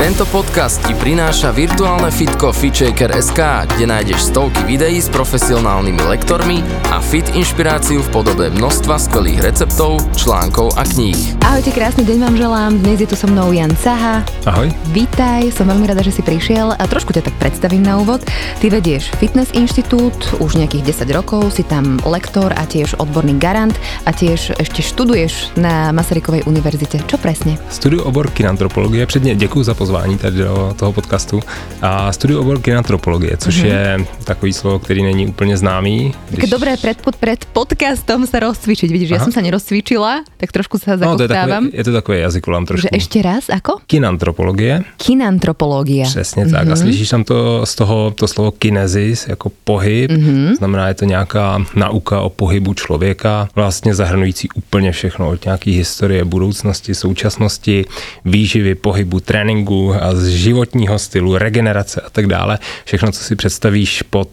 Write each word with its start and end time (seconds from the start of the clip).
Tento 0.00 0.24
podcast 0.32 0.80
ti 0.88 0.96
prináša 0.96 1.52
virtuálne 1.52 2.08
fitko 2.08 2.56
FitShaker.sk, 2.56 3.36
kde 3.68 3.84
nájdeš 3.84 4.32
stovky 4.32 4.64
videí 4.64 4.96
s 4.96 5.12
profesionálnymi 5.12 6.00
lektormi 6.08 6.64
a 6.88 7.04
fit 7.04 7.28
inšpiráciu 7.36 8.00
v 8.00 8.08
podobe 8.08 8.48
množstva 8.48 8.96
skvelých 8.96 9.44
receptov, 9.44 10.00
článkov 10.16 10.72
a 10.80 10.88
kníh. 10.88 11.36
Ahojte, 11.44 11.76
krásny 11.76 12.08
deň 12.08 12.16
vám 12.16 12.34
želám. 12.40 12.72
Dnes 12.80 13.04
je 13.04 13.12
tu 13.12 13.12
so 13.12 13.28
mnou 13.28 13.52
Jan 13.52 13.76
Saha. 13.76 14.24
Ahoj. 14.48 14.72
Vítaj, 14.96 15.52
som 15.52 15.68
veľmi 15.68 15.84
rada, 15.84 16.00
že 16.00 16.16
si 16.16 16.24
prišiel 16.24 16.72
a 16.72 16.84
trošku 16.88 17.12
ťa 17.12 17.28
tak 17.28 17.36
predstavím 17.36 17.84
na 17.84 18.00
úvod. 18.00 18.24
Ty 18.64 18.72
vedieš 18.72 19.12
Fitness 19.20 19.52
Inštitút, 19.52 20.40
už 20.40 20.56
nejakých 20.56 20.96
10 20.96 21.12
rokov, 21.12 21.52
si 21.52 21.60
tam 21.60 22.00
lektor 22.08 22.56
a 22.56 22.64
tiež 22.64 22.96
odborný 22.96 23.36
garant 23.36 23.76
a 24.08 24.16
tiež 24.16 24.56
ešte 24.56 24.80
študuješ 24.80 25.60
na 25.60 25.92
Masarykovej 25.92 26.48
univerzite. 26.48 27.04
Čo 27.04 27.20
presne? 27.20 27.60
Studuju 27.68 28.08
obor 28.08 28.32
kinantropologie, 28.32 29.04
předně 29.04 29.36
děkuji 29.36 29.68
za 29.68 29.76
pozvání 29.90 30.18
tady 30.18 30.38
do 30.38 30.74
toho 30.76 30.92
podcastu. 30.92 31.40
A 31.82 32.12
studuju 32.12 32.40
obor 32.40 32.60
kinantropologie, 32.62 33.36
což 33.36 33.54
mm-hmm. 33.54 33.66
je 33.66 34.06
takový 34.24 34.52
slovo, 34.52 34.78
který 34.78 35.02
není 35.02 35.26
úplně 35.26 35.56
známý. 35.56 36.14
Také 36.30 36.46
dobré 36.46 36.76
pred, 36.76 37.02
pod, 37.02 37.16
pred 37.16 37.44
podcastom 37.50 38.22
sa 38.22 38.38
rozcvičiť. 38.38 38.86
Vidíš, 38.86 39.10
Aha. 39.10 39.14
ja 39.18 39.20
som 39.26 39.34
sa 39.34 39.42
nerozcvičila, 39.42 40.22
tak 40.38 40.54
trošku 40.54 40.78
sa 40.78 40.94
No, 40.94 41.18
to 41.18 41.26
je, 41.26 41.32
takové, 41.34 41.58
je 41.74 41.84
to 41.84 41.92
takové 41.92 42.16
jazykolám 42.22 42.64
trošku. 42.70 42.86
že 42.86 42.94
ešte 42.94 43.18
raz, 43.18 43.50
ako? 43.50 43.82
Kinantropologie, 43.90 44.86
Kinantropológia. 45.02 46.06
přesně 46.06 46.46
tak. 46.46 46.70
A 46.70 46.76
slyšíš 46.76 47.08
tam 47.10 47.24
to 47.24 47.66
z 47.66 47.74
toho 47.74 48.14
to 48.14 48.28
slovo 48.28 48.50
kinezis, 48.54 49.26
jako 49.26 49.50
pohyb, 49.64 50.10
znamená 50.58 50.88
je 50.88 50.94
to 50.94 51.04
nějaká 51.04 51.66
nauka 51.74 52.20
o 52.20 52.30
pohybu 52.30 52.74
člověka, 52.74 53.48
vlastně 53.54 53.94
zahrnující 53.94 54.48
úplně 54.54 54.92
všechno 54.92 55.28
od 55.28 55.44
nějaký 55.44 55.72
historie, 55.72 56.24
budoucnosti, 56.24 56.94
současnosti, 56.94 57.84
výživy, 58.24 58.74
pohybu, 58.74 59.20
tréninku 59.20 59.79
a 59.88 60.14
z 60.14 60.26
životního 60.28 60.98
stylu, 60.98 61.38
regenerace 61.38 62.00
a 62.00 62.10
tak 62.10 62.26
dále. 62.26 62.58
Všechno, 62.84 63.12
co 63.12 63.20
si 63.24 63.36
představíš 63.36 64.02
pod, 64.02 64.30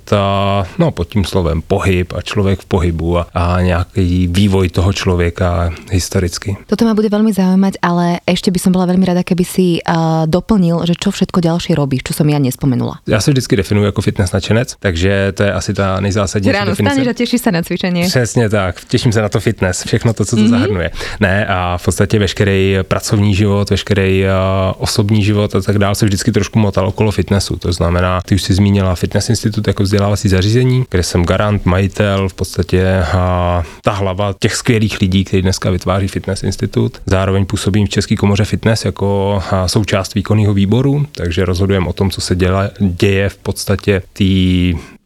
no, 0.78 0.92
pod 0.92 1.08
tím 1.08 1.26
slovem 1.26 1.62
pohyb 1.62 2.14
a 2.14 2.22
člověk 2.22 2.60
v 2.60 2.66
pohybu 2.66 3.18
a, 3.18 3.28
a 3.34 3.62
nějaký 3.62 4.28
vývoj 4.28 4.70
toho 4.70 4.94
člověka 4.94 5.72
historicky. 5.92 6.58
Toto 6.68 6.84
ma 6.86 6.98
bude 6.98 7.08
veľmi 7.14 7.32
zaujímať, 7.32 7.80
ale 7.86 8.20
ešte 8.26 8.50
by 8.50 8.60
som 8.60 8.72
bola 8.74 8.90
veľmi 8.90 9.06
rada, 9.06 9.22
keby 9.22 9.46
si 9.46 9.68
uh, 9.86 10.26
doplnil, 10.26 10.84
že 10.90 10.98
čo 10.98 11.14
všetko 11.14 11.38
ďalšie 11.40 11.78
robíš, 11.78 12.10
čo 12.10 12.14
som 12.18 12.26
ja 12.26 12.42
nespomenula. 12.42 13.00
Já 13.08 13.22
se 13.22 13.32
vždycky 13.32 13.56
definuji 13.56 13.86
jako 13.86 14.02
fitness 14.02 14.32
nadšenec, 14.32 14.76
takže 14.80 15.32
to 15.38 15.44
je 15.44 15.52
asi 15.54 15.74
ta 15.74 16.00
nejzásadnější 16.00 16.58
Ráno 16.58 16.72
definice. 16.72 16.96
staneš 16.96 17.34
a 17.34 17.38
sa 17.38 17.52
na 17.52 17.62
cvičenie. 17.62 18.04
Přesně 18.08 18.50
tak, 18.50 18.86
těším 18.88 19.12
se 19.12 19.22
na 19.22 19.30
to 19.30 19.40
fitness, 19.40 19.84
všechno 19.84 20.14
to, 20.14 20.26
co 20.26 20.36
to 20.36 20.42
mm-hmm. 20.42 20.50
zahrnuje. 20.50 20.90
Ne, 21.20 21.46
a 21.48 21.78
v 21.78 21.84
podstatě 21.86 22.20
veškerý 22.20 22.78
pracovní 22.84 23.36
život, 23.36 23.70
veškerý 23.70 24.24
uh, 24.24 24.30
osobní 24.78 25.24
život 25.24 25.37
a 25.44 25.62
tak 25.62 25.78
dále 25.78 25.96
se 25.96 26.06
vždycky 26.06 26.32
trošku 26.32 26.60
motal 26.60 26.88
okolo 26.88 27.12
fitnessu. 27.12 27.56
To 27.56 27.74
znamená, 27.74 28.22
ty 28.26 28.36
už 28.36 28.42
si 28.42 28.54
zmínila 28.54 28.96
Fitness 28.96 29.30
Institut 29.30 29.68
jako 29.68 29.84
vzdělávací 29.84 30.30
zařízení, 30.30 30.86
kde 30.90 31.04
jsem 31.04 31.26
garant, 31.26 31.66
majitel, 31.66 32.30
v 32.30 32.34
podstatě 32.34 33.04
uh, 33.14 33.64
ta 33.84 33.92
hlava 33.92 34.34
těch 34.40 34.56
skvělých 34.56 35.02
lidí, 35.02 35.24
kteří 35.24 35.42
dneska 35.42 35.70
vytváří 35.70 36.08
Fitness 36.08 36.44
Institut. 36.44 36.98
Zároveň 37.06 37.46
působím 37.46 37.88
v 37.88 37.90
České 37.90 38.16
komoře 38.16 38.46
fitness 38.46 38.86
jako 38.86 39.40
součást 39.66 40.14
výkonného 40.16 40.54
výboru, 40.54 41.06
takže 41.12 41.46
rozhodujeme 41.46 41.88
o 41.88 41.94
tom, 41.94 42.12
co 42.12 42.22
se 42.22 42.36
děla, 42.36 42.70
děje 42.80 43.30
v 43.30 43.38
podstatě 43.38 44.02
té 44.14 44.24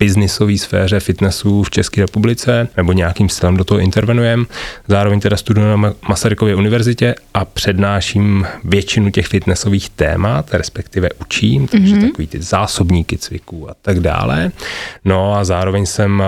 biznisové 0.01 0.57
sféře 0.57 0.99
fitnessu 0.99 1.63
v 1.63 1.69
České 1.69 2.01
republice, 2.01 2.67
nebo 2.77 2.93
nějakým 2.93 3.29
stylem 3.29 3.57
do 3.57 3.63
toho 3.63 3.79
intervenujeme. 3.79 4.45
Zároveň 4.87 5.19
teda 5.19 5.37
studuji 5.37 5.67
na 5.67 5.77
Ma- 5.77 5.93
Masarykově 6.09 6.55
univerzitě 6.55 7.15
a 7.33 7.45
přednáším 7.45 8.47
většinu 8.63 9.11
těch 9.11 9.27
fitnessových 9.27 9.89
témat, 9.89 10.53
respektive 10.53 11.09
učím, 11.21 11.67
takže 11.67 11.95
mm-hmm. 11.95 12.07
takový 12.07 12.27
ty 12.27 12.41
zásobníky 12.41 13.17
cviků 13.17 13.69
a 13.69 13.73
tak 13.81 13.99
dále. 13.99 14.51
No 15.05 15.35
a 15.35 15.43
zároveň 15.43 15.85
jsem 15.85 16.23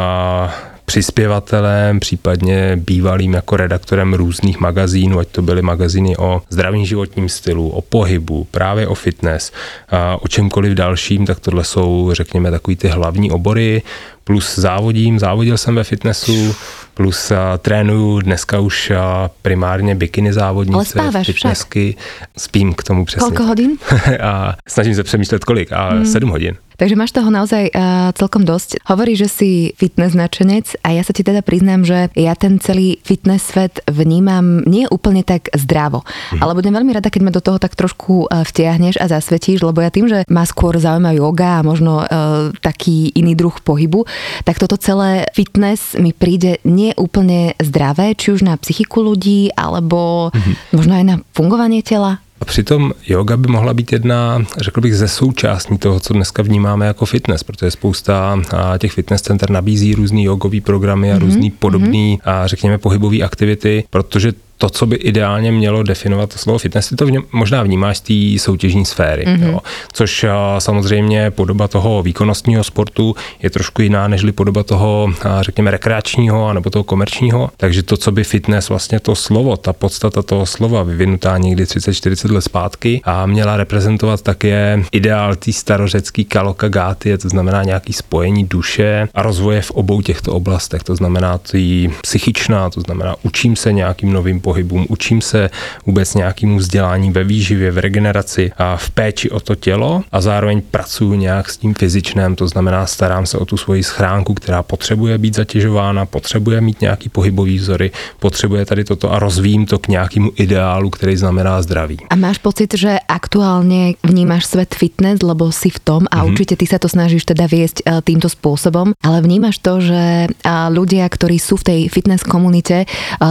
přispěvatelem, 0.85 1.99
případně 1.99 2.77
bývalým 2.87 3.33
jako 3.33 3.57
redaktorem 3.57 4.13
různých 4.13 4.59
magazínů, 4.59 5.19
ať 5.19 5.27
to 5.27 5.41
byly 5.41 5.61
magazíny 5.61 6.17
o 6.17 6.41
zdravém 6.49 6.85
životním 6.85 7.29
stylu, 7.29 7.69
o 7.69 7.81
pohybu, 7.81 8.47
právě 8.51 8.87
o 8.87 8.95
fitness, 8.95 9.51
a 9.89 10.17
o 10.21 10.27
čemkoliv 10.27 10.73
dalším, 10.73 11.25
tak 11.25 11.39
tohle 11.39 11.63
jsou, 11.63 12.09
řekněme, 12.13 12.51
takový 12.51 12.75
ty 12.75 12.87
hlavní 12.87 13.31
obory, 13.31 13.81
plus 14.23 14.55
závodím, 14.59 15.19
závodil 15.19 15.57
jsem 15.57 15.75
ve 15.75 15.83
fitnessu, 15.83 16.55
plus 16.93 17.31
a, 17.31 17.57
trénuju 17.57 18.19
dneska 18.19 18.59
už 18.59 18.91
a, 18.91 19.29
primárně 19.41 19.95
bikiny 19.95 20.33
závodnice, 20.33 20.75
Ale 20.75 20.85
spávaš 20.85 21.23
však. 21.23 21.35
fitnessky, 21.35 21.95
spím 22.37 22.73
k 22.73 22.83
tomu 22.83 23.05
přesně. 23.05 23.27
Koľko 23.27 23.43
hodín? 23.43 23.71
a 24.21 24.55
snažím 24.67 24.95
se 24.95 25.03
přemýšlet 25.03 25.43
kolik, 25.45 25.71
a 25.71 25.89
Hmm. 25.93 26.05
7 26.05 26.29
hodin. 26.29 26.55
Takže 26.83 26.99
máš 26.99 27.15
toho 27.15 27.31
naozaj 27.31 27.71
uh, 27.71 28.11
celkom 28.11 28.43
dosť. 28.43 28.83
Hovorí, 28.91 29.15
že 29.15 29.31
si 29.31 29.71
fitness 29.79 30.19
nadšenec 30.19 30.83
a 30.83 30.91
ja 30.91 30.99
sa 30.99 31.15
ti 31.15 31.23
teda 31.23 31.39
priznám, 31.39 31.87
že 31.87 32.11
ja 32.11 32.35
ten 32.35 32.59
celý 32.59 32.99
fitness 33.07 33.55
svet 33.55 33.79
vnímam 33.87 34.67
nie 34.67 34.83
úplne 34.91 35.23
tak 35.23 35.47
zdravo. 35.55 36.03
Mhm. 36.03 36.43
Ale 36.43 36.51
budem 36.51 36.75
veľmi 36.75 36.91
rada, 36.91 37.07
keď 37.07 37.21
ma 37.23 37.31
do 37.31 37.39
toho 37.39 37.55
tak 37.55 37.79
trošku 37.79 38.27
uh, 38.27 38.43
vtiahneš 38.43 38.99
a 38.99 39.07
zasvetíš, 39.07 39.63
lebo 39.63 39.79
ja 39.79 39.95
tým, 39.95 40.11
že 40.11 40.27
ma 40.27 40.43
skôr 40.43 40.75
zaujíma 40.75 41.15
yoga 41.15 41.63
a 41.63 41.65
možno 41.65 42.03
uh, 42.03 42.51
taký 42.59 43.15
iný 43.15 43.31
druh 43.39 43.55
pohybu, 43.63 44.03
tak 44.43 44.59
toto 44.59 44.75
celé 44.75 45.23
fitness 45.31 45.95
mi 45.95 46.11
príde 46.11 46.59
nie 46.67 46.91
úplne 46.99 47.55
zdravé, 47.63 48.11
či 48.11 48.35
už 48.35 48.43
na 48.43 48.59
psychiku 48.59 48.99
ľudí, 49.07 49.55
alebo 49.55 50.35
Mhm. 50.35 50.75
možno 50.75 50.93
aj 50.99 51.05
na 51.07 51.15
fungovanie 51.31 51.79
tela. 51.79 52.19
A 52.41 52.45
přitom 52.45 52.93
yoga 53.07 53.37
by 53.37 53.47
mohla 53.47 53.73
být 53.73 53.91
jedna, 53.91 54.45
řekl 54.57 54.81
bych, 54.81 54.95
ze 54.95 55.07
součástí 55.07 55.77
toho, 55.77 55.99
co 55.99 56.13
dneska 56.13 56.43
vnímáme 56.43 56.85
jako 56.85 57.05
fitness, 57.05 57.43
protože 57.43 57.71
spousta 57.71 58.41
těch 58.77 58.91
fitness 58.91 59.21
center 59.21 59.49
nabízí 59.49 59.95
různý 59.95 60.23
jogový 60.23 60.61
programy 60.61 61.13
a 61.13 61.19
různý 61.19 61.51
podobný, 61.51 62.19
a, 62.25 62.47
řekněme, 62.47 62.77
pohybové 62.77 63.17
aktivity, 63.17 63.83
protože 63.89 64.33
to, 64.57 64.69
co 64.69 64.85
by 64.85 64.95
ideálně 64.95 65.51
mělo 65.51 65.83
definovat 65.83 66.33
to 66.33 66.37
slovo 66.37 66.59
fitness, 66.59 66.89
ty 66.89 66.95
to 66.95 67.05
vně, 67.05 67.19
možná 67.31 67.63
vnímáš 67.63 67.97
z 67.97 68.01
té 68.01 68.39
soutěžní 68.39 68.85
sféry, 68.85 69.25
mm-hmm. 69.25 69.51
jo. 69.51 69.59
což 69.93 70.23
a, 70.23 70.59
samozřejmě 70.59 71.31
podoba 71.31 71.67
toho 71.67 72.03
výkonnostního 72.03 72.63
sportu 72.63 73.15
je 73.41 73.49
trošku 73.49 73.81
jiná, 73.81 74.07
nežli 74.07 74.31
podoba 74.31 74.63
toho, 74.63 75.09
a, 75.21 75.43
řekněme, 75.43 75.71
rekreačního 75.71 76.47
anebo 76.47 76.69
toho 76.69 76.83
komerčního. 76.83 77.49
Takže 77.57 77.83
to, 77.83 77.97
co 77.97 78.11
by 78.11 78.23
fitness, 78.23 78.69
vlastně 78.69 78.99
to 78.99 79.15
slovo, 79.15 79.57
ta 79.57 79.73
podstata 79.73 80.21
toho 80.21 80.45
slova, 80.45 80.83
vyvinutá 80.83 81.37
někdy 81.37 81.63
30-40 81.63 82.31
let 82.33 82.41
zpátky 82.41 83.01
a 83.03 83.25
měla 83.25 83.57
reprezentovat 83.57 84.21
také 84.21 84.83
ideál 84.91 85.35
té 85.35 85.53
starořecké 85.53 86.23
kalokagáty, 86.23 87.17
to 87.17 87.29
znamená 87.29 87.63
nějaký 87.63 87.93
spojení 87.93 88.43
duše 88.43 89.07
a 89.13 89.21
rozvoje 89.21 89.61
v 89.61 89.71
obou 89.71 90.01
těchto 90.01 90.33
oblastech. 90.33 90.83
To 90.83 90.95
znamená 90.95 91.37
tý 91.37 91.89
psychičná, 92.01 92.69
to 92.69 92.81
znamená 92.81 93.15
učím 93.23 93.55
se 93.55 93.73
nějakým 93.73 94.13
novým 94.13 94.39
pohybům, 94.43 94.85
učím 94.89 95.23
se 95.23 95.49
vůbec 95.87 96.13
nějakému 96.13 96.59
vzdělání 96.59 97.11
ve 97.11 97.23
výživě, 97.23 97.71
v 97.71 97.77
regeneraci 97.77 98.51
a 98.57 98.75
v 98.75 98.89
péči 98.89 99.31
o 99.31 99.39
to 99.39 99.55
tělo 99.55 100.03
a 100.11 100.21
zároveň 100.21 100.61
pracuji 100.61 101.15
nějak 101.15 101.49
s 101.49 101.57
tím 101.57 101.73
fyzičném, 101.73 102.35
to 102.35 102.47
znamená 102.47 102.83
starám 102.83 103.25
se 103.25 103.37
o 103.37 103.45
tu 103.45 103.55
svoji 103.57 103.83
schránku, 103.83 104.33
která 104.33 104.63
potřebuje 104.63 105.17
být 105.17 105.35
zatěžována, 105.35 106.05
potřebuje 106.05 106.61
mít 106.61 106.81
nějaký 106.81 107.09
pohybový 107.09 107.57
vzory, 107.57 107.91
potřebuje 108.19 108.65
tady 108.65 108.83
toto 108.83 109.11
a 109.13 109.19
rozvíjím 109.19 109.65
to 109.65 109.79
k 109.79 109.87
nějakému 109.87 110.31
ideálu, 110.35 110.89
který 110.89 111.15
znamená 111.17 111.61
zdraví. 111.61 111.97
A 112.09 112.15
máš 112.15 112.41
pocit, 112.41 112.73
že 112.73 112.97
aktuálne 113.05 113.93
vnímaš 114.01 114.49
svet 114.49 114.73
fitness, 114.73 115.21
lebo 115.21 115.53
si 115.53 115.69
v 115.69 115.79
tom 115.79 116.01
a 116.09 116.17
mm-hmm. 116.17 116.27
určite 116.33 116.53
ty 116.57 116.65
sa 116.65 116.81
to 116.81 116.89
snažíš 116.89 117.29
teda 117.29 117.45
viesť 117.45 117.85
e, 117.85 118.01
týmto 118.01 118.25
spôsobom, 118.25 118.97
ale 119.05 119.17
vnímaš 119.21 119.61
to, 119.61 119.77
že 119.77 120.33
ľudia, 120.73 121.05
ktorí 121.05 121.37
sú 121.37 121.61
v 121.61 121.65
tej 121.69 121.79
fitness 121.93 122.25
komunite, 122.25 122.83
e, 122.83 122.87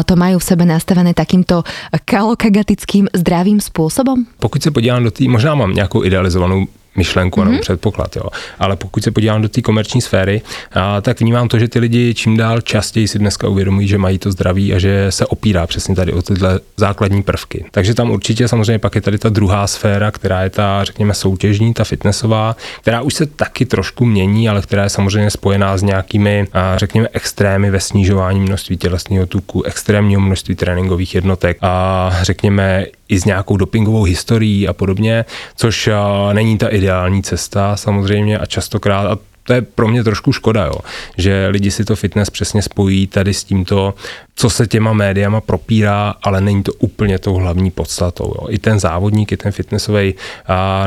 to 0.06 0.14
majú 0.14 0.38
v 0.38 0.46
sebe 0.46 0.62
nastavené 0.62 1.01
takýmto 1.10 1.66
kalokagatickým 2.06 3.10
zdravým 3.10 3.58
spôsobom? 3.58 4.22
Pokud 4.38 4.62
se 4.62 4.70
podívám 4.70 5.02
do 5.02 5.10
té, 5.10 5.26
možná 5.26 5.58
mám 5.58 5.74
nějakou 5.74 6.06
idealizovanou 6.06 6.70
myšlenku 6.96 7.40
mm-hmm. 7.40 7.44
nebo 7.44 7.52
mhm. 7.52 7.60
předpoklad. 7.60 8.16
Jo. 8.16 8.22
Ale 8.58 8.76
pokud 8.76 9.04
se 9.04 9.10
podívám 9.10 9.42
do 9.42 9.48
té 9.48 9.62
komerční 9.62 10.00
sféry, 10.00 10.42
a, 10.72 11.00
tak 11.00 11.20
vnímám 11.20 11.48
to, 11.48 11.58
že 11.58 11.68
ty 11.68 11.78
lidi 11.78 12.14
čím 12.14 12.36
dál 12.36 12.60
častěji 12.60 13.08
si 13.08 13.18
dneska 13.18 13.48
uvědomují, 13.48 13.88
že 13.88 13.98
mají 13.98 14.18
to 14.18 14.32
zdraví 14.32 14.74
a 14.74 14.78
že 14.78 15.06
se 15.10 15.26
opírá 15.26 15.66
přesně 15.66 15.94
tady 15.94 16.12
o 16.12 16.22
tyhle 16.22 16.60
základní 16.76 17.22
prvky. 17.22 17.64
Takže 17.70 17.94
tam 17.94 18.10
určitě 18.10 18.48
samozřejmě 18.48 18.78
pak 18.78 18.94
je 18.94 19.00
tady 19.00 19.18
ta 19.18 19.28
druhá 19.28 19.66
sféra, 19.66 20.10
která 20.10 20.42
je 20.42 20.50
ta, 20.50 20.84
řekněme, 20.84 21.14
soutěžní, 21.14 21.74
ta 21.74 21.84
fitnessová, 21.84 22.56
která 22.80 23.00
už 23.02 23.14
se 23.14 23.26
taky 23.26 23.66
trošku 23.66 24.04
mění, 24.04 24.48
ale 24.48 24.62
která 24.62 24.82
je 24.82 24.88
samozřejmě 24.88 25.30
spojená 25.30 25.76
s 25.76 25.82
nějakými, 25.82 26.46
a, 26.52 26.78
řekněme, 26.78 27.08
extrémy 27.12 27.70
ve 27.70 27.80
snižování 27.80 28.40
množství 28.40 28.76
tělesného 28.76 29.26
tuku, 29.26 29.62
extrémního 29.62 30.20
množství 30.20 30.54
tréninkových 30.54 31.14
jednotek 31.14 31.58
a 31.60 32.12
řekněme 32.22 32.86
i 33.08 33.20
s 33.20 33.24
nějakou 33.24 33.56
dopingovou 33.56 34.02
historií 34.02 34.68
a 34.68 34.72
podobně, 34.72 35.24
což 35.56 35.88
není 36.32 36.58
ta 36.58 36.68
ideální 36.82 37.22
cesta 37.22 37.76
samozřejmě 37.76 38.38
a 38.38 38.46
častokrát, 38.46 39.06
a 39.06 39.18
to 39.42 39.52
je 39.52 39.62
pro 39.62 39.88
mě 39.88 40.04
trošku 40.04 40.32
škoda, 40.32 40.64
jo, 40.64 40.74
že 41.16 41.46
lidi 41.48 41.70
si 41.70 41.84
to 41.84 41.96
fitness 41.96 42.30
přesně 42.30 42.62
spojí 42.62 43.06
tady 43.06 43.34
s 43.34 43.44
tímto 43.44 43.94
co 44.34 44.50
se 44.50 44.66
těma 44.66 44.92
médiama 44.92 45.40
propírá, 45.40 46.14
ale 46.22 46.40
není 46.40 46.62
to 46.62 46.72
úplně 46.72 47.18
tou 47.18 47.34
hlavní 47.34 47.70
podstatou. 47.70 48.24
Jo. 48.24 48.46
I 48.48 48.58
ten 48.58 48.80
závodník, 48.80 49.32
i 49.32 49.36
ten 49.36 49.52
fitnessový 49.52 50.14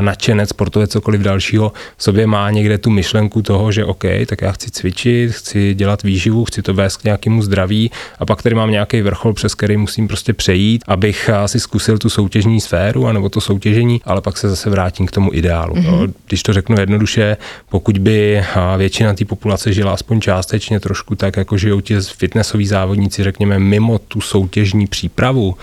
nadšenec, 0.00 0.48
sportovec, 0.48 0.90
cokoliv 0.90 1.20
dalšího, 1.20 1.72
v 1.96 2.02
sobě 2.02 2.26
má 2.26 2.50
někde 2.50 2.78
tu 2.78 2.90
myšlenku 2.90 3.42
toho, 3.42 3.72
že 3.72 3.84
OK, 3.84 4.04
tak 4.26 4.42
já 4.42 4.52
chci 4.52 4.70
cvičit, 4.70 5.32
chci 5.32 5.74
dělat 5.74 6.02
výživu, 6.02 6.44
chci 6.44 6.62
to 6.62 6.74
vést 6.74 6.96
k 6.96 7.04
nějakému 7.04 7.42
zdraví 7.42 7.90
a 8.18 8.26
pak 8.26 8.42
tady 8.42 8.54
mám 8.54 8.70
nějaký 8.70 9.02
vrchol, 9.02 9.32
přes 9.32 9.54
který 9.54 9.76
musím 9.76 10.08
prostě 10.08 10.32
přejít, 10.32 10.84
abych 10.88 11.30
si 11.46 11.60
zkusil 11.60 11.98
tu 11.98 12.10
soutěžní 12.10 12.60
sféru 12.60 13.06
anebo 13.06 13.28
to 13.28 13.40
soutěžení, 13.40 14.00
ale 14.04 14.20
pak 14.20 14.36
se 14.36 14.48
zase 14.48 14.70
vrátím 14.70 15.06
k 15.06 15.10
tomu 15.10 15.34
ideálu. 15.34 15.74
Mm-hmm. 15.74 16.00
Jo. 16.00 16.08
Když 16.28 16.42
to 16.42 16.52
řeknu 16.52 16.80
jednoduše, 16.80 17.36
pokud 17.68 17.98
by 17.98 18.44
většina 18.76 19.14
té 19.14 19.24
populace 19.24 19.72
žila 19.72 19.92
aspoň 19.92 20.20
částečně 20.20 20.80
trošku 20.80 21.14
tak, 21.14 21.36
jako 21.36 21.56
žijou 21.56 21.80
ti 21.80 22.00
fitnessoví 22.00 22.66
závodníci, 22.66 23.22
řekněme, 23.36 23.58
mimo 23.58 23.98
tu 23.98 24.20
soutěžní 24.20 24.86
přípravu, 24.86 25.54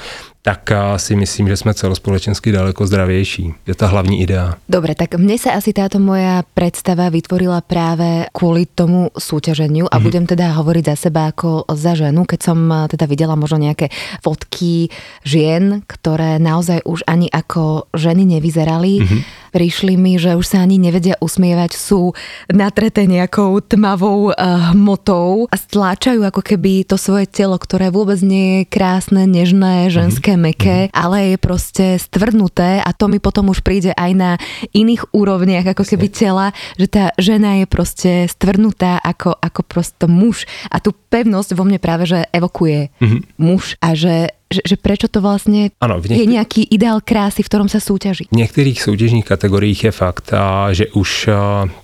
tak 0.43 0.71
si 0.99 1.15
myslím, 1.15 1.47
že 1.47 1.57
jsme 1.57 1.73
celospolečensky 1.73 2.51
daleko 2.51 2.87
zdravější. 2.87 3.53
Je 3.67 3.75
ta 3.75 3.87
hlavní 3.87 4.21
idea. 4.21 4.59
Dobre, 4.67 4.91
tak 4.91 5.15
mne 5.15 5.39
sa 5.39 5.55
asi 5.55 5.71
táto 5.71 6.03
moja 6.03 6.43
predstava 6.51 7.07
vytvorila 7.07 7.63
práve 7.63 8.27
kvôli 8.35 8.67
tomu 8.67 9.07
súťaženiu 9.15 9.87
a 9.87 9.95
mm-hmm. 9.95 10.03
budem 10.03 10.25
teda 10.27 10.51
hovoriť 10.59 10.83
za 10.91 10.95
seba 11.07 11.31
ako 11.31 11.63
za 11.71 11.95
ženu, 11.95 12.27
keď 12.27 12.39
som 12.43 12.59
teda 12.91 13.07
videla 13.07 13.39
možno 13.39 13.63
nejaké 13.63 13.87
fotky 14.19 14.91
žien, 15.23 15.79
ktoré 15.87 16.43
naozaj 16.43 16.83
už 16.83 17.07
ani 17.07 17.31
ako 17.31 17.87
ženy 17.95 18.27
nevyzerali. 18.27 18.93
Mm-hmm 18.99 19.43
prišli 19.53 19.93
mi, 19.93 20.17
že 20.17 20.33
už 20.33 20.49
sa 20.49 20.65
ani 20.65 20.81
nevedia 20.81 21.13
usmievať, 21.21 21.77
sú 21.77 22.17
natreté 22.49 23.05
nejakou 23.05 23.61
tmavou 23.61 24.33
uh, 24.33 24.73
hmotou 24.73 25.45
a 25.53 25.55
stláčajú 25.55 26.25
ako 26.25 26.41
keby 26.41 26.89
to 26.89 26.97
svoje 26.97 27.29
telo, 27.29 27.61
ktoré 27.61 27.93
vôbec 27.93 28.17
nie 28.25 28.65
je 28.65 28.73
krásne, 28.73 29.29
nežné, 29.29 29.93
ženské, 29.93 30.32
mhm. 30.35 30.43
meké, 30.43 30.77
mm-hmm. 30.87 30.97
ale 30.97 31.17
je 31.33 31.37
proste 31.37 31.85
stvrdnuté 31.97 32.79
a 32.83 32.89
to 32.93 33.09
mi 33.09 33.17
potom 33.17 33.49
už 33.49 33.61
príde 33.61 33.91
aj 33.95 34.11
na 34.13 34.31
iných 34.75 35.13
úrovniach 35.15 35.73
ako 35.73 35.83
keby 35.87 36.07
tela, 36.11 36.51
že 36.77 36.87
tá 36.89 37.05
žena 37.17 37.61
je 37.61 37.65
proste 37.65 38.11
stvrdnutá 38.29 38.99
ako, 39.01 39.37
ako 39.37 39.61
prosto 39.65 40.05
muž 40.11 40.45
a 40.69 40.77
tú 40.77 40.91
pevnosť 40.91 41.55
vo 41.57 41.63
mne 41.65 41.79
práve, 41.81 42.09
že 42.09 42.25
evokuje 42.33 42.93
mm-hmm. 42.99 43.21
muž 43.39 43.77
a 43.79 43.97
že 43.97 44.33
že, 44.53 44.61
že 44.69 44.75
prečo 44.75 45.07
to 45.07 45.21
vlastně 45.21 45.69
ano, 45.81 45.95
některý... 45.95 46.19
je 46.19 46.25
nějaký 46.25 46.63
ideál 46.63 46.99
krásy, 47.03 47.43
v 47.43 47.45
kterém 47.45 47.69
se 47.69 47.79
soutěží? 47.79 48.27
V 48.31 48.35
některých 48.35 48.81
soutěžních 48.81 49.25
kategoriích 49.25 49.83
je 49.83 49.91
fakt, 49.91 50.31
že 50.71 50.87
už 50.87 51.29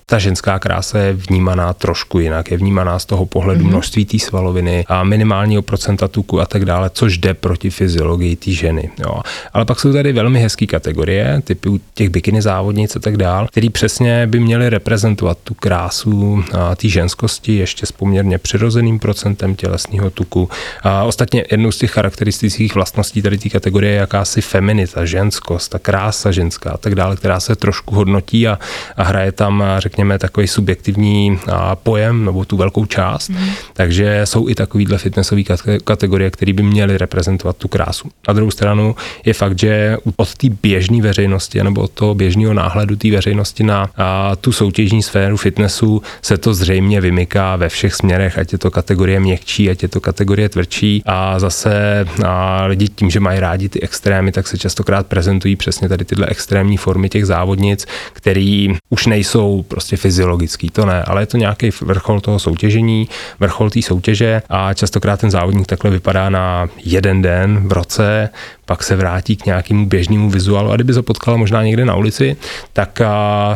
ta 0.06 0.20
ženská 0.20 0.60
krása 0.60 1.00
je 1.00 1.14
vnímaná 1.14 1.74
trošku 1.74 2.20
jinak, 2.20 2.52
je 2.52 2.58
vnímaná 2.58 3.00
z 3.00 3.06
toho 3.06 3.26
pohledu 3.26 3.64
mm-hmm. 3.64 3.68
množství 3.68 4.06
té 4.06 4.20
svaloviny 4.20 4.86
a 4.88 5.04
minimálního 5.04 5.62
procenta 5.62 6.08
tuku 6.08 6.42
a 6.42 6.46
tak 6.46 6.66
dále, 6.66 6.90
což 6.90 7.18
jde 7.18 7.34
proti 7.34 7.70
fyziologii 7.70 8.36
té 8.36 8.52
ženy. 8.52 8.90
Jo. 9.00 9.22
Ale 9.54 9.66
pak 9.66 9.80
jsou 9.80 9.94
tady 9.94 10.14
velmi 10.14 10.40
hezké 10.40 10.66
kategorie, 10.66 11.42
typu 11.44 11.80
těch 11.94 12.10
bikiny 12.10 12.42
závodnic 12.42 12.96
a 12.96 13.00
tak 13.00 13.18
dále, 13.18 13.48
který 13.48 13.70
přesně 13.70 14.28
by 14.28 14.40
měly 14.40 14.70
reprezentovat 14.70 15.38
tu 15.44 15.54
krásu 15.54 16.44
té 16.76 16.90
ženskosti 16.90 17.56
ještě 17.56 17.86
s 17.86 17.92
poměrně 17.92 18.38
přirozeným 18.38 19.00
procentem 19.00 19.56
tělesného 19.56 20.10
tuku. 20.10 20.50
A 20.84 21.04
ostatně 21.04 21.46
jednou 21.52 21.72
z 21.72 21.78
těch 21.78 21.92
charakteristik 21.92 22.52
charakteristických 22.60 22.76
vlastností 22.76 23.22
tady 23.22 23.38
té 23.38 23.50
kategorie 23.50 23.94
je 23.94 24.00
jakási 24.00 24.42
feminita, 24.42 25.06
ženskost, 25.06 25.72
ta 25.72 25.80
krása 25.80 26.32
ženská 26.32 26.72
a 26.72 26.78
tak 26.78 26.96
dále, 26.96 27.16
která 27.16 27.40
se 27.40 27.56
trošku 27.56 27.96
hodnotí 27.96 28.48
a, 28.48 28.60
a 28.98 29.04
hraje 29.04 29.32
tam, 29.32 29.64
řekněme, 29.78 30.20
takový 30.20 30.48
subjektivní 30.48 31.40
pojem 31.84 32.26
nebo 32.26 32.46
tu 32.46 32.58
velkou 32.58 32.86
část. 32.86 33.30
Mm. 33.30 33.50
Takže 33.74 34.22
jsou 34.24 34.50
i 34.50 34.56
takovýhle 34.56 34.98
fitnessové 34.98 35.44
kategorie, 35.84 36.32
které 36.32 36.54
by 36.54 36.64
měly 36.64 36.98
reprezentovat 36.98 37.58
tu 37.58 37.68
krásu. 37.68 38.10
Na 38.28 38.34
druhou 38.34 38.52
stranu 38.52 38.96
je 39.26 39.34
fakt, 39.34 39.60
že 39.60 39.98
od 40.16 40.36
té 40.36 40.48
běžné 40.50 41.02
veřejnosti 41.02 41.64
nebo 41.64 41.82
od 41.82 41.92
toho 41.92 42.16
běžného 42.16 42.54
náhledu 42.54 42.96
té 42.96 43.12
veřejnosti 43.12 43.64
na 43.64 43.90
a, 43.98 44.36
tu 44.36 44.52
soutěžní 44.52 45.04
sféru 45.04 45.38
fitnessu 45.38 46.02
se 46.22 46.38
to 46.38 46.54
zřejmě 46.54 47.02
vymyká 47.02 47.56
ve 47.56 47.70
všech 47.70 47.94
směrech, 47.94 48.38
ať 48.38 48.52
je 48.52 48.58
to 48.58 48.72
kategorie 48.72 49.20
měkčí, 49.20 49.70
ať 49.70 49.84
je 49.84 49.90
to 49.90 50.00
kategorie 50.02 50.50
tvrdší 50.50 51.04
a 51.06 51.40
zase 51.40 52.06
a, 52.26 52.39
lidi 52.66 52.88
tím, 52.88 53.10
že 53.10 53.20
mají 53.20 53.40
rádi 53.40 53.70
ty 53.70 53.82
extrémy, 53.82 54.32
tak 54.32 54.48
se 54.48 54.58
častokrát 54.58 55.08
prezentují 55.08 55.56
přesně 55.56 55.90
tady 55.90 56.06
tyhle 56.06 56.28
extrémní 56.28 56.78
formy 56.78 57.10
těch 57.10 57.26
závodnic, 57.26 57.86
který 58.14 58.78
už 58.90 59.06
nejsou 59.06 59.66
prostě 59.68 59.98
fyziologický, 59.98 60.70
to 60.70 60.86
ne, 60.86 61.04
ale 61.04 61.22
je 61.22 61.26
to 61.26 61.38
nějaký 61.38 61.70
vrchol 61.82 62.22
toho 62.22 62.40
soutěžení, 62.40 63.10
vrchol 63.40 63.70
té 63.70 63.82
soutěže 63.82 64.42
a 64.50 64.74
častokrát 64.74 65.20
ten 65.20 65.32
závodník 65.32 65.68
takhle 65.68 65.92
vypadá 65.92 66.30
na 66.30 66.68
jeden 66.84 67.22
den 67.22 67.68
v 67.68 67.72
roce, 67.72 68.30
pak 68.70 68.84
se 68.84 68.96
vrátí 68.96 69.36
k 69.36 69.46
nějakému 69.46 69.86
běžnému 69.86 70.30
vizuálu. 70.30 70.72
A 70.72 70.76
kdyby 70.76 70.94
se 70.94 71.02
potkala 71.02 71.38
možná 71.38 71.64
někde 71.64 71.86
na 71.86 71.96
ulici, 71.96 72.38
tak 72.74 73.02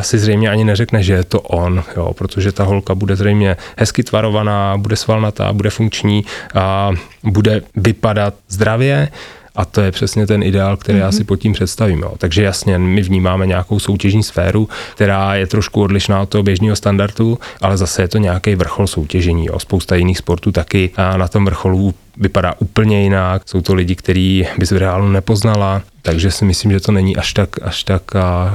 si 0.00 0.18
zřejmě 0.18 0.50
ani 0.50 0.64
neřekne, 0.64 1.02
že 1.02 1.12
je 1.12 1.24
to 1.24 1.40
on, 1.40 1.84
jo, 1.96 2.14
protože 2.14 2.52
ta 2.52 2.64
holka 2.64 2.94
bude 2.94 3.16
zřejmě 3.16 3.56
hezky 3.76 4.02
tvarovaná, 4.02 4.78
bude 4.78 4.96
svalnatá, 4.96 5.52
bude 5.52 5.70
funkční 5.70 6.24
a 6.54 6.90
bude 7.22 7.62
vypadat 7.76 8.34
zdravě, 8.48 9.08
a 9.54 9.64
to 9.64 9.80
je 9.80 9.92
přesně 9.92 10.26
ten 10.26 10.42
ideál, 10.42 10.76
který 10.76 10.98
mm-hmm. 10.98 11.02
já 11.02 11.12
si 11.12 11.18
mhm. 11.18 11.26
pod 11.26 11.36
tím 11.36 11.52
představím. 11.52 11.98
Jo. 11.98 12.14
Takže 12.18 12.42
jasně, 12.42 12.78
my 12.78 13.02
vnímáme 13.02 13.46
nějakou 13.46 13.78
soutěžní 13.78 14.22
sféru, 14.22 14.68
která 14.94 15.34
je 15.34 15.46
trošku 15.46 15.82
odlišná 15.82 16.22
od 16.22 16.28
toho 16.28 16.42
běžného 16.42 16.76
standardu, 16.76 17.38
ale 17.60 17.76
zase 17.76 18.02
je 18.02 18.08
to 18.08 18.18
nějaký 18.18 18.54
vrchol 18.54 18.86
soutěžení. 18.86 19.46
Jo. 19.46 19.58
Spousta 19.58 19.96
jiných 19.96 20.18
sportů 20.18 20.52
taky 20.52 20.90
a 20.96 21.16
na 21.16 21.28
tom 21.28 21.44
vrcholu 21.44 21.94
vypadá 22.16 22.54
úplně 22.58 23.02
jinak. 23.02 23.42
Jsou 23.46 23.60
to 23.60 23.74
lidi, 23.74 23.94
který 23.94 24.46
bys 24.58 24.70
v 24.70 24.76
reálu 24.76 25.08
nepoznala, 25.08 25.82
takže 26.04 26.28
si 26.30 26.44
myslím, 26.44 26.76
že 26.76 26.84
to 26.84 26.92
není 26.92 27.16
až 27.16 27.32
tak, 27.32 27.50
až 27.64 27.84
tak 27.84 28.12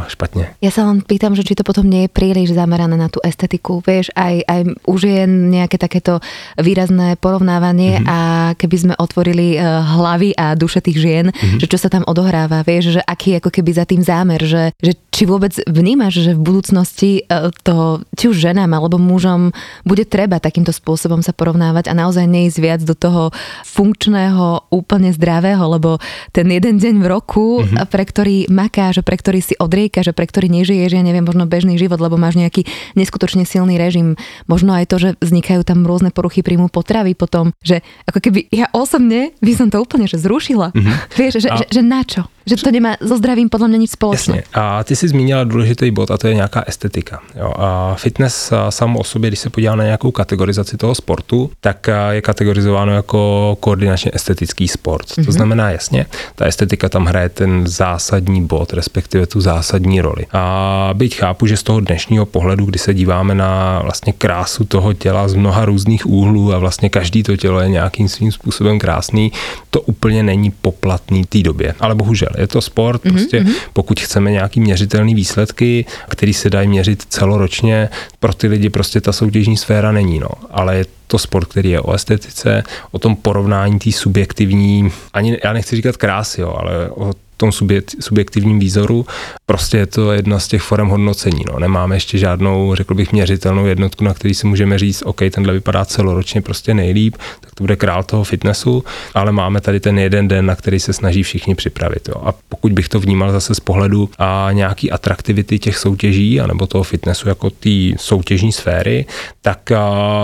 špatně. 0.08 0.54
Ja 0.62 0.70
sa 0.70 0.86
len 0.86 1.02
pýtam, 1.02 1.34
že 1.34 1.42
či 1.42 1.58
to 1.58 1.66
potom 1.66 1.90
nie 1.90 2.06
je 2.06 2.14
príliš 2.14 2.54
zamerané 2.54 2.94
na 2.94 3.10
tú 3.10 3.18
estetiku, 3.26 3.82
vieš, 3.82 4.14
aj, 4.14 4.46
aj 4.46 4.62
už 4.86 5.00
je 5.10 5.24
nejaké 5.26 5.82
takéto 5.82 6.22
výrazné 6.62 7.18
porovnávanie 7.18 8.00
mm-hmm. 8.00 8.12
a 8.12 8.18
keby 8.54 8.76
sme 8.78 8.94
otvorili 9.00 9.58
e, 9.58 9.60
hlavy 9.66 10.38
a 10.38 10.54
duše 10.54 10.84
tých 10.84 11.02
žien, 11.02 11.26
mm-hmm. 11.34 11.58
že 11.58 11.66
čo 11.66 11.78
sa 11.82 11.90
tam 11.90 12.06
odohráva, 12.06 12.62
vieš, 12.62 13.00
že 13.00 13.02
aký 13.02 13.42
ako 13.42 13.50
keby 13.50 13.72
za 13.74 13.86
tým 13.90 14.06
zámer, 14.06 14.44
že, 14.46 14.76
že 14.78 14.94
či 15.20 15.28
vôbec 15.28 15.52
vnímaš, 15.68 16.24
že 16.24 16.32
v 16.32 16.40
budúcnosti 16.40 17.28
e, 17.28 17.52
to 17.68 18.08
či 18.16 18.32
už 18.32 18.40
ženám 18.40 18.72
alebo 18.72 18.96
mužom 18.96 19.52
bude 19.84 20.08
treba 20.08 20.40
takýmto 20.40 20.72
spôsobom 20.72 21.20
sa 21.20 21.36
porovnávať 21.36 21.92
a 21.92 21.94
naozaj 22.00 22.24
neísť 22.24 22.58
viac 22.64 22.80
do 22.88 22.96
toho 22.96 23.36
funkčného, 23.68 24.72
úplne 24.72 25.12
zdravého, 25.12 25.60
lebo 25.76 26.00
ten 26.32 26.48
jeden 26.48 26.80
deň 26.80 27.04
v 27.04 27.08
roku 27.12 27.60
mm-hmm. 27.60 27.92
pre 27.92 28.08
ktorý 28.08 28.48
makáš, 28.48 29.04
pre 29.04 29.20
ktorý 29.20 29.44
si 29.44 29.60
odrieka, 29.60 30.08
že 30.08 30.16
pre 30.16 30.24
ktorý 30.24 30.48
nežiješ, 30.48 30.96
ja 30.96 31.04
neviem, 31.04 31.28
možno 31.28 31.44
bežný 31.52 31.76
život, 31.76 32.00
lebo 32.00 32.16
máš 32.16 32.40
nejaký 32.40 32.64
neskutočne 32.96 33.44
silný 33.44 33.76
režim. 33.76 34.16
Možno 34.48 34.72
aj 34.72 34.88
to, 34.88 35.04
že 35.04 35.10
vznikajú 35.20 35.68
tam 35.68 35.84
rôzne 35.84 36.16
poruchy 36.16 36.48
príjmu 36.48 36.72
potravy 36.72 37.12
potom, 37.12 37.52
že 37.60 37.84
ako 38.08 38.24
keby 38.24 38.48
ja 38.56 38.72
osobne 38.72 39.36
by 39.44 39.52
som 39.52 39.68
to 39.68 39.84
úplne 39.84 40.08
že 40.08 40.16
zrušila. 40.16 40.72
Mm-hmm. 40.72 40.96
Vieš, 41.20 41.34
že, 41.44 41.50
a... 41.52 41.60
že, 41.60 41.66
že 41.68 41.84
na 41.84 42.08
čo? 42.08 42.24
Že 42.50 42.56
to 42.64 42.72
nemá 42.72 42.96
so 43.00 43.18
zdravím 43.18 43.50
podle 43.50 43.68
mě 43.68 43.78
nic 43.78 43.92
společného. 43.92 44.38
Jasně. 44.38 44.52
A 44.54 44.84
ty 44.84 44.96
jsi 44.96 45.08
zmínila 45.08 45.44
důležitý 45.44 45.92
bod 45.92 46.12
a 46.12 46.18
to 46.18 46.28
je 46.28 46.34
nějaká 46.34 46.64
estetika. 46.68 47.22
Jo. 47.36 47.54
A 47.58 47.96
fitness 47.96 48.54
samo 48.70 49.00
o 49.00 49.04
sobě, 49.04 49.30
když 49.30 49.40
se 49.40 49.50
podívá 49.50 49.76
na 49.76 49.84
nějakou 49.84 50.12
kategorizaci 50.12 50.78
toho 50.78 50.96
sportu, 50.96 51.52
tak 51.62 51.90
je 52.12 52.22
kategorizováno 52.22 52.92
jako 52.92 53.58
koordinačně 53.60 54.12
estetický 54.14 54.68
sport. 54.68 55.08
Mm-hmm. 55.08 55.16
To 55.16 55.22
mhm. 55.22 55.32
znamená 55.32 55.72
jasně, 55.72 56.06
ta 56.36 56.46
estetika 56.46 56.90
tam 56.90 57.06
hraje 57.06 57.30
ten 57.30 57.68
zásadní 57.68 58.46
bod, 58.46 58.74
respektive 58.74 59.28
tu 59.28 59.42
zásadní 59.42 60.02
roli. 60.02 60.26
A 60.34 60.90
byť 60.94 61.16
chápu, 61.16 61.46
že 61.46 61.58
z 61.58 61.64
toho 61.64 61.80
dnešního 61.80 62.26
pohledu, 62.26 62.66
kdy 62.66 62.80
se 62.80 62.94
díváme 62.94 63.36
na 63.36 63.80
vlastně 63.84 64.14
krásu 64.14 64.66
toho 64.66 64.94
těla 64.94 65.28
z 65.28 65.34
mnoha 65.34 65.66
různých 65.66 66.06
úhlů 66.06 66.54
a 66.54 66.58
vlastně 66.58 66.90
každý 66.90 67.24
to 67.24 67.38
tělo 67.38 67.60
je 67.60 67.70
nějakým 67.70 68.10
svým 68.10 68.32
způsobem 68.32 68.80
krásný, 68.80 69.32
to 69.70 69.82
úplně 69.82 70.24
není 70.24 70.52
poplatný 70.52 71.26
té 71.26 71.40
době. 71.44 71.76
Ale 71.80 71.96
bohužel 71.96 72.30
Je 72.40 72.48
to 72.48 72.62
sport, 72.62 73.06
mm-hmm. 73.06 73.12
prostě 73.12 73.46
pokud 73.74 74.00
chceme 74.00 74.32
nějaký 74.32 74.60
měřitelný 74.60 75.16
výsledky, 75.16 75.86
který 76.10 76.34
se 76.34 76.50
dají 76.50 76.68
měřit 76.68 77.04
celoročně, 77.10 77.90
pro 78.20 78.34
ty 78.34 78.48
lidi 78.48 78.70
prostě 78.70 79.02
ta 79.02 79.12
soutěžní 79.12 79.58
sféra 79.58 79.92
není, 79.92 80.20
no. 80.20 80.30
Ale 80.52 80.78
je 80.78 80.86
to 81.08 81.20
sport, 81.20 81.50
který 81.50 81.70
je 81.70 81.82
o 81.82 81.94
estetice, 81.94 82.64
o 82.92 83.00
tom 83.00 83.16
porovnání 83.16 83.80
té 83.80 83.92
subjektivní, 83.92 84.92
ani 85.14 85.38
já 85.44 85.54
nechci 85.54 85.76
říkat 85.76 85.98
krásy, 85.98 86.42
jo, 86.42 86.56
ale 86.58 86.90
o 86.90 87.14
tom 87.40 87.52
subjektivním 88.00 88.60
výzoru. 88.60 89.06
Prostě 89.46 89.78
je 89.78 89.86
to 89.86 90.12
jedna 90.12 90.40
z 90.40 90.48
těch 90.48 90.62
forem 90.62 90.88
hodnocení. 90.88 91.44
No. 91.52 91.60
Nemáme 91.60 91.96
ještě 91.96 92.18
žádnou, 92.18 92.76
řekl 92.76 92.94
bych, 92.94 93.12
měřitelnou 93.12 93.66
jednotku, 93.66 94.04
na 94.04 94.14
který 94.14 94.34
si 94.34 94.48
můžeme 94.48 94.80
říct, 94.80 95.04
OK, 95.06 95.22
tenhle 95.32 95.54
vypadá 95.54 95.86
celoročně 95.86 96.42
prostě 96.42 96.74
nejlíp, 96.74 97.16
tak 97.40 97.56
to 97.56 97.64
bude 97.64 97.76
král 97.76 98.04
toho 98.04 98.24
fitnessu, 98.24 98.84
ale 99.14 99.32
máme 99.32 99.62
tady 99.62 99.80
ten 99.80 100.00
jeden 100.00 100.28
den, 100.28 100.46
na 100.46 100.56
který 100.56 100.80
se 100.80 100.94
snaží 100.94 101.24
všichni 101.24 101.56
připravit. 101.56 102.10
Jo. 102.10 102.16
A 102.26 102.34
pokud 102.50 102.72
bych 102.72 102.90
to 102.90 103.00
vnímal 103.00 103.32
zase 103.32 103.56
z 103.56 103.60
pohledu 103.60 104.10
a 104.18 104.50
nějaký 104.52 104.92
atraktivity 104.92 105.60
těch 105.60 105.78
soutěží, 105.78 106.42
anebo 106.42 106.68
toho 106.68 106.84
fitnessu 106.84 107.30
jako 107.30 107.50
té 107.50 107.96
soutěžní 107.98 108.52
sféry, 108.52 109.06
tak 109.42 109.72
a, 109.72 109.82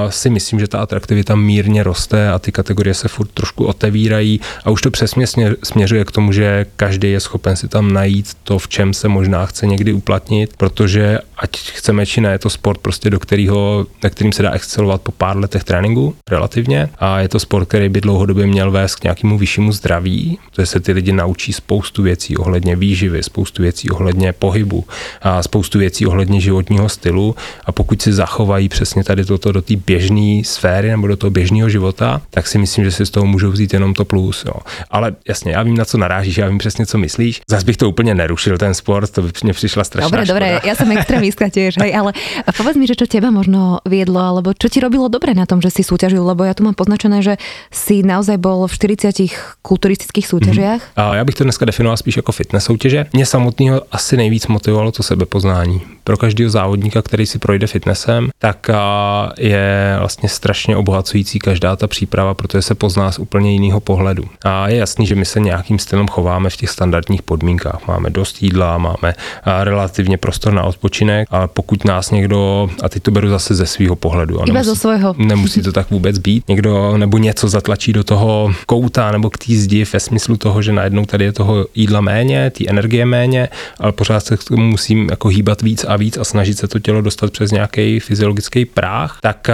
si 0.10 0.30
myslím, 0.30 0.60
že 0.60 0.68
ta 0.68 0.80
atraktivita 0.80 1.36
mírně 1.36 1.84
roste 1.84 2.30
a 2.30 2.40
ty 2.40 2.52
kategorie 2.52 2.94
se 2.94 3.08
furt 3.08 3.28
trošku 3.34 3.66
otevírají 3.66 4.40
a 4.66 4.70
už 4.70 4.82
to 4.82 4.92
přesně 4.92 5.26
směřuje 5.64 6.06
k 6.06 6.12
tomu, 6.12 6.32
že 6.32 6.66
každý 6.76 7.05
každý 7.06 7.14
je 7.14 7.20
schopen 7.20 7.56
si 7.56 7.68
tam 7.68 7.94
najít 7.94 8.34
to, 8.44 8.60
v 8.60 8.68
čem 8.68 8.94
se 8.94 9.08
možná 9.08 9.46
chce 9.46 9.68
někdy 9.68 9.94
uplatnit, 9.94 10.54
protože 10.58 11.20
ať 11.38 11.50
chceme 11.58 12.06
či 12.06 12.22
ne, 12.22 12.32
je 12.32 12.40
to 12.40 12.50
sport 12.50 12.78
prostě, 12.78 13.10
do 13.10 13.20
kterého, 13.20 13.86
na 14.04 14.10
kterým 14.10 14.32
se 14.32 14.44
dá 14.44 14.52
excelovat 14.52 15.02
po 15.02 15.12
pár 15.12 15.38
letech 15.38 15.64
tréninku 15.64 16.16
relativně 16.30 16.90
a 17.00 17.20
je 17.20 17.30
to 17.30 17.40
sport, 17.40 17.66
který 17.66 17.90
by 17.90 18.02
dlouhodobě 18.02 18.48
měl 18.48 18.72
vést 18.72 18.96
k 18.96 19.04
nějakému 19.04 19.38
vyššímu 19.38 19.72
zdraví, 19.72 20.40
protože 20.52 20.66
se 20.66 20.80
ty 20.80 20.92
lidi 20.92 21.12
naučí 21.12 21.54
spoustu 21.54 22.04
věcí 22.04 22.38
ohledně 22.38 22.76
výživy, 22.76 23.24
spoustu 23.24 23.62
věcí 23.62 23.90
ohledně 23.90 24.34
pohybu 24.34 24.86
a 25.22 25.44
spoustu 25.44 25.80
věcí 25.80 26.06
ohledně 26.06 26.40
životního 26.40 26.90
stylu 26.90 27.36
a 27.66 27.72
pokud 27.72 28.02
si 28.02 28.14
zachovají 28.14 28.70
přesně 28.70 29.04
tady 29.04 29.26
toto 29.26 29.52
do 29.52 29.62
té 29.62 29.76
běžné 29.76 30.42
sféry 30.44 30.90
nebo 30.90 31.08
do 31.08 31.16
toho 31.16 31.32
běžného 31.32 31.70
života, 31.70 32.22
tak 32.30 32.48
si 32.48 32.58
myslím, 32.58 32.86
že 32.86 32.92
si 32.92 33.06
z 33.06 33.10
toho 33.10 33.26
můžou 33.26 33.52
vzít 33.52 33.74
jenom 33.74 33.94
to 33.94 34.06
plus. 34.06 34.46
Jo. 34.46 34.54
Ale 34.90 35.16
jasně, 35.28 35.52
já 35.52 35.64
vím, 35.64 35.78
na 35.78 35.86
co 35.86 35.98
narážíš, 35.98 36.38
já 36.38 36.48
vím 36.48 36.58
přesně, 36.58 36.86
co 36.86 36.95
myslíš. 36.98 37.42
Zas 37.50 37.64
bych 37.64 37.78
to 37.78 37.90
úplně 37.90 38.16
nerušil, 38.16 38.58
ten 38.58 38.74
sport, 38.74 39.12
to 39.12 39.22
by 39.22 39.32
mě 39.44 39.54
přišla 39.54 39.84
strašná 39.84 40.10
Dobre, 40.10 40.26
dobre, 40.26 40.48
ja 40.64 40.74
som 40.76 40.92
extrémistka 40.92 41.50
tiež, 41.50 41.82
hej, 41.82 41.92
ale 41.96 42.14
povedz 42.58 42.78
mi, 42.78 42.88
že 42.88 42.96
čo 42.96 43.06
teba 43.10 43.30
možno 43.32 43.80
viedlo, 43.86 44.22
alebo 44.22 44.54
čo 44.54 44.70
ti 44.70 44.80
robilo 44.80 45.10
dobre 45.10 45.34
na 45.34 45.46
tom, 45.46 45.62
že 45.62 45.70
si 45.70 45.82
súťažil, 45.84 46.22
lebo 46.22 46.44
ja 46.44 46.54
tu 46.54 46.64
mám 46.64 46.78
poznačené, 46.78 47.22
že 47.22 47.38
si 47.72 48.06
naozaj 48.06 48.38
bol 48.38 48.68
v 48.68 48.74
40 48.74 49.62
kulturistických 49.62 50.28
súťažiach. 50.28 50.82
Mm-hmm. 50.82 51.02
A 51.02 51.16
já 51.16 51.24
bych 51.24 51.36
to 51.36 51.44
dneska 51.44 51.66
definoval 51.66 51.98
spíš 51.98 52.16
jako 52.16 52.32
fitness 52.32 52.66
soutěže. 52.66 53.06
Mě 53.14 53.26
samotného 53.26 53.82
asi 53.92 54.18
nejvíc 54.18 54.48
motivovalo 54.48 54.92
to 54.92 55.04
sebepoznání. 55.04 55.95
Pro 56.08 56.18
každého 56.18 56.50
závodníka, 56.50 57.02
který 57.02 57.26
si 57.26 57.40
projde 57.40 57.68
fitnessem, 57.68 58.30
tak 58.40 58.70
je 59.38 59.96
vlastně 60.00 60.30
strašně 60.30 60.78
obohacující 60.78 61.40
každá 61.40 61.76
ta 61.76 61.88
příprava, 61.88 62.34
protože 62.34 62.62
se 62.62 62.76
pozná 62.76 63.12
z 63.12 63.20
úplně 63.20 63.52
jiného 63.54 63.80
pohledu. 63.80 64.24
A 64.44 64.70
je 64.70 64.76
jasný, 64.78 65.08
že 65.08 65.16
my 65.16 65.26
se 65.26 65.40
nějakým 65.40 65.80
stylem 65.80 66.08
chováme 66.08 66.50
v 66.50 66.58
těch 66.58 66.70
standardních 66.70 67.22
podmínkách. 67.22 67.80
Máme 67.88 68.10
dost 68.10 68.44
jídla, 68.44 68.78
máme 68.78 69.14
relativně 69.64 70.18
prostor 70.18 70.54
na 70.54 70.64
odpočinek, 70.64 71.28
ale 71.32 71.48
pokud 71.48 71.86
nás 71.86 72.12
někdo, 72.12 72.70
a 72.84 72.90
teď 72.90 73.04
to 73.04 73.12
beru 73.12 73.30
zase 73.30 73.56
ze 73.56 73.66
svého 73.66 73.96
pohledu, 73.96 74.36
Iba 74.36 74.46
nemusí, 74.46 74.80
svého. 74.80 75.16
nemusí 75.18 75.62
to 75.62 75.72
tak 75.72 75.92
vůbec 75.92 76.18
být, 76.18 76.48
někdo 76.48 76.98
nebo 76.98 77.18
něco 77.18 77.48
zatlačí 77.48 77.94
do 77.94 78.04
toho 78.04 78.54
kouta 78.66 79.12
nebo 79.12 79.30
k 79.30 79.38
té 79.38 79.54
zdi 79.54 79.86
ve 79.94 80.00
smyslu 80.00 80.38
toho, 80.38 80.62
že 80.62 80.74
najednou 80.74 81.06
tady 81.06 81.26
je 81.26 81.32
toho 81.32 81.66
jídla 81.76 82.02
méně, 82.02 82.50
té 82.50 82.64
energie 82.68 83.06
méně, 83.06 83.50
ale 83.80 83.92
pořád 83.92 84.20
se 84.20 84.38
k 84.38 84.44
tomu 84.44 84.64
musím 84.64 85.08
jako 85.10 85.28
hýbat 85.28 85.62
víc 85.62 85.86
a 85.88 85.95
víc 85.96 86.18
a 86.18 86.24
snažit 86.24 86.58
se 86.58 86.68
to 86.68 86.80
tělo 86.80 87.02
dostat 87.02 87.32
přes 87.32 87.52
nějaký 87.52 88.00
fyziologický 88.00 88.66
práh, 88.66 89.20
tak 89.22 89.48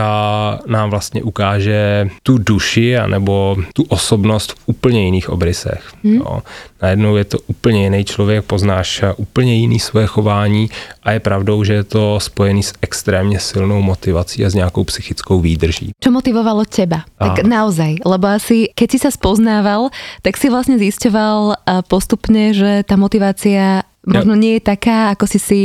nám 0.67 0.89
vlastně 0.89 1.23
ukáže 1.23 2.09
tu 2.23 2.37
duši 2.37 2.95
nebo 3.07 3.57
tu 3.73 3.83
osobnost 3.83 4.51
v 4.51 4.55
úplně 4.65 5.05
jiných 5.05 5.29
obrysech. 5.29 5.91
Hmm. 6.03 6.13
Jo. 6.13 6.41
Najednou 6.81 7.15
je 7.15 7.25
to 7.25 7.37
úplně 7.47 7.83
jiný 7.83 8.05
člověk, 8.05 8.45
poznáš 8.45 9.03
úplně 9.17 9.55
jiný 9.55 9.79
svoje 9.79 10.07
chování 10.07 10.69
a 11.03 11.11
je 11.11 11.19
pravdou, 11.19 11.63
že 11.63 11.73
je 11.73 11.83
to 11.83 12.19
spojený 12.19 12.63
s 12.63 12.73
extrémně 12.81 13.39
silnou 13.39 13.81
motivací 13.81 14.45
a 14.45 14.49
s 14.49 14.53
nějakou 14.53 14.83
psychickou 14.83 15.39
výdrží. 15.39 15.91
Co 15.99 16.11
motivovalo 16.11 16.65
teba? 16.65 17.03
A... 17.19 17.29
Tak 17.29 17.45
naozaj, 17.45 17.95
lebo 18.05 18.27
asi 18.27 18.67
keď 18.75 18.91
si 18.91 18.99
sa 18.99 19.11
spoznával, 19.11 19.89
tak 20.21 20.37
si 20.37 20.49
vlastně 20.49 20.77
zjišťoval 20.77 21.53
postupně, 21.87 22.53
že 22.53 22.83
ta 22.87 22.95
motivácia 22.95 23.83
možno 24.07 24.35
nie 24.35 24.57
je 24.57 24.61
taká, 24.65 25.13
ako 25.13 25.25
si 25.27 25.39
si 25.39 25.59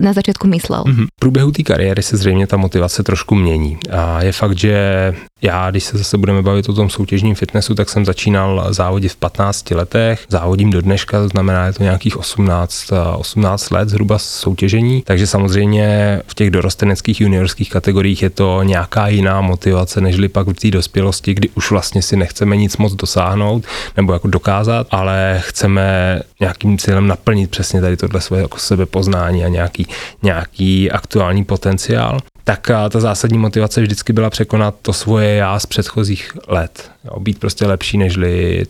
na 0.00 0.12
začátku 0.12 0.46
myslel. 0.46 0.82
Mm-hmm. 0.82 1.06
V 1.06 1.20
průběhu 1.20 1.50
té 1.52 1.62
kariéry 1.62 2.02
se 2.02 2.16
zřejmě 2.16 2.46
ta 2.46 2.56
motivace 2.56 3.02
trošku 3.02 3.34
mění. 3.34 3.78
A 3.90 4.22
je 4.22 4.32
fakt, 4.32 4.58
že 4.58 5.14
já, 5.42 5.70
když 5.70 5.84
se 5.84 5.98
zase 5.98 6.18
budeme 6.18 6.42
bavit 6.42 6.68
o 6.68 6.72
tom 6.72 6.90
soutěžním 6.90 7.34
fitnessu, 7.34 7.74
tak 7.74 7.88
jsem 7.88 8.04
začínal 8.04 8.66
závodit 8.70 9.12
v 9.12 9.16
15 9.16 9.70
letech, 9.70 10.26
závodím 10.28 10.70
do 10.70 10.80
dneška, 10.80 11.20
to 11.20 11.28
znamená, 11.28 11.66
je 11.66 11.72
to 11.72 11.82
nějakých 11.82 12.16
18, 12.16 12.90
18 13.16 13.70
let 13.70 13.88
zhruba 13.88 14.18
soutěžení, 14.18 15.02
takže 15.02 15.26
samozřejmě 15.26 16.20
v 16.26 16.34
těch 16.34 16.50
dorosteneckých 16.50 17.20
juniorských 17.20 17.70
kategoriích 17.70 18.22
je 18.22 18.30
to 18.30 18.62
nějaká 18.62 19.08
jiná 19.08 19.40
motivace, 19.40 20.00
nežli 20.00 20.28
pak 20.28 20.48
v 20.48 20.52
té 20.52 20.70
dospělosti, 20.70 21.34
kdy 21.34 21.48
už 21.54 21.70
vlastně 21.70 22.02
si 22.02 22.16
nechceme 22.16 22.56
nic 22.56 22.76
moc 22.76 22.94
dosáhnout 22.94 23.64
nebo 23.96 24.12
jako 24.12 24.28
dokázat, 24.28 24.86
ale 24.90 25.42
chceme 25.44 26.20
nějakým 26.40 26.78
cílem 26.78 27.06
naplnit 27.06 27.50
přesně 27.50 27.80
tady 27.80 27.96
tohle 27.96 28.20
svoje 28.20 28.42
jako 28.42 28.58
sebepoznání 28.58 29.44
a 29.44 29.48
nějaký, 29.48 29.83
nějaký 30.22 30.90
aktuální 30.90 31.44
potenciál 31.44 32.20
tak 32.44 32.70
ta 32.90 33.00
zásadní 33.00 33.38
motivace 33.38 33.80
vždycky 33.80 34.12
byla 34.12 34.30
překonat 34.30 34.74
to 34.82 34.92
svoje 34.92 35.34
já 35.34 35.58
z 35.58 35.66
předchozích 35.66 36.32
let. 36.48 36.93
Jo, 37.04 37.20
být 37.20 37.38
prostě 37.38 37.66
lepší 37.66 37.98
než 37.98 38.18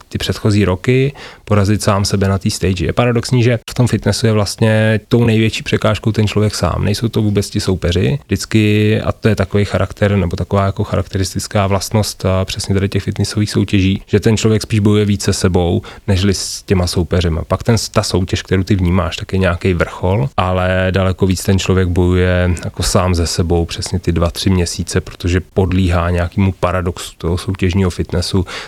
ty 0.09 0.19
předchozí 0.19 0.65
roky, 0.65 1.13
porazit 1.45 1.83
sám 1.83 2.05
sebe 2.05 2.29
na 2.29 2.39
té 2.39 2.51
stage. 2.51 2.85
Je 2.85 2.93
paradoxní, 2.93 3.43
že 3.43 3.59
v 3.71 3.75
tom 3.75 3.87
fitnessu 3.87 4.27
je 4.27 4.33
vlastně 4.33 5.01
tou 5.09 5.25
největší 5.25 5.63
překážkou 5.63 6.13
ten 6.13 6.27
člověk 6.27 6.55
sám. 6.55 6.85
Nejsou 6.85 7.09
to 7.09 7.23
vůbec 7.23 7.51
ti 7.51 7.61
soupeři. 7.61 8.19
Vždycky, 8.27 9.01
a 9.01 9.13
to 9.13 9.29
je 9.29 9.37
takový 9.37 9.65
charakter, 9.65 10.17
nebo 10.17 10.37
taková 10.37 10.67
jako 10.67 10.85
charakteristická 10.85 11.67
vlastnost 11.67 12.25
a 12.25 12.45
přesně 12.45 12.75
tady 12.75 12.89
těch 12.89 13.03
fitnessových 13.03 13.51
soutěží, 13.51 14.03
že 14.07 14.21
ten 14.21 14.37
člověk 14.37 14.63
spíš 14.63 14.81
bojuje 14.81 15.05
více 15.05 15.33
sebou, 15.33 15.83
nežli 16.07 16.35
s 16.35 16.63
těma 16.63 16.87
soupeřima. 16.87 17.45
Pak 17.45 17.63
ten, 17.63 17.77
ta 17.91 18.03
soutěž, 18.03 18.43
kterou 18.43 18.63
ty 18.63 18.75
vnímáš, 18.75 19.17
tak 19.17 19.33
je 19.33 19.39
nějaký 19.39 19.75
vrchol, 19.75 20.29
ale 20.37 20.87
daleko 20.91 21.27
víc 21.27 21.43
ten 21.43 21.59
člověk 21.59 21.89
bojuje 21.89 22.55
jako 22.65 22.83
sám 22.83 23.15
ze 23.15 23.27
sebou 23.27 23.65
přesně 23.65 23.99
ty 23.99 24.13
dva, 24.13 24.31
tři 24.31 24.51
měsíce, 24.51 25.01
protože 25.01 25.41
podlíhá 25.41 26.11
nějakému 26.11 26.53
paradoxu 26.53 27.13
toho 27.19 27.39
soutěžního 27.39 27.91
fitnessu, 27.91 28.24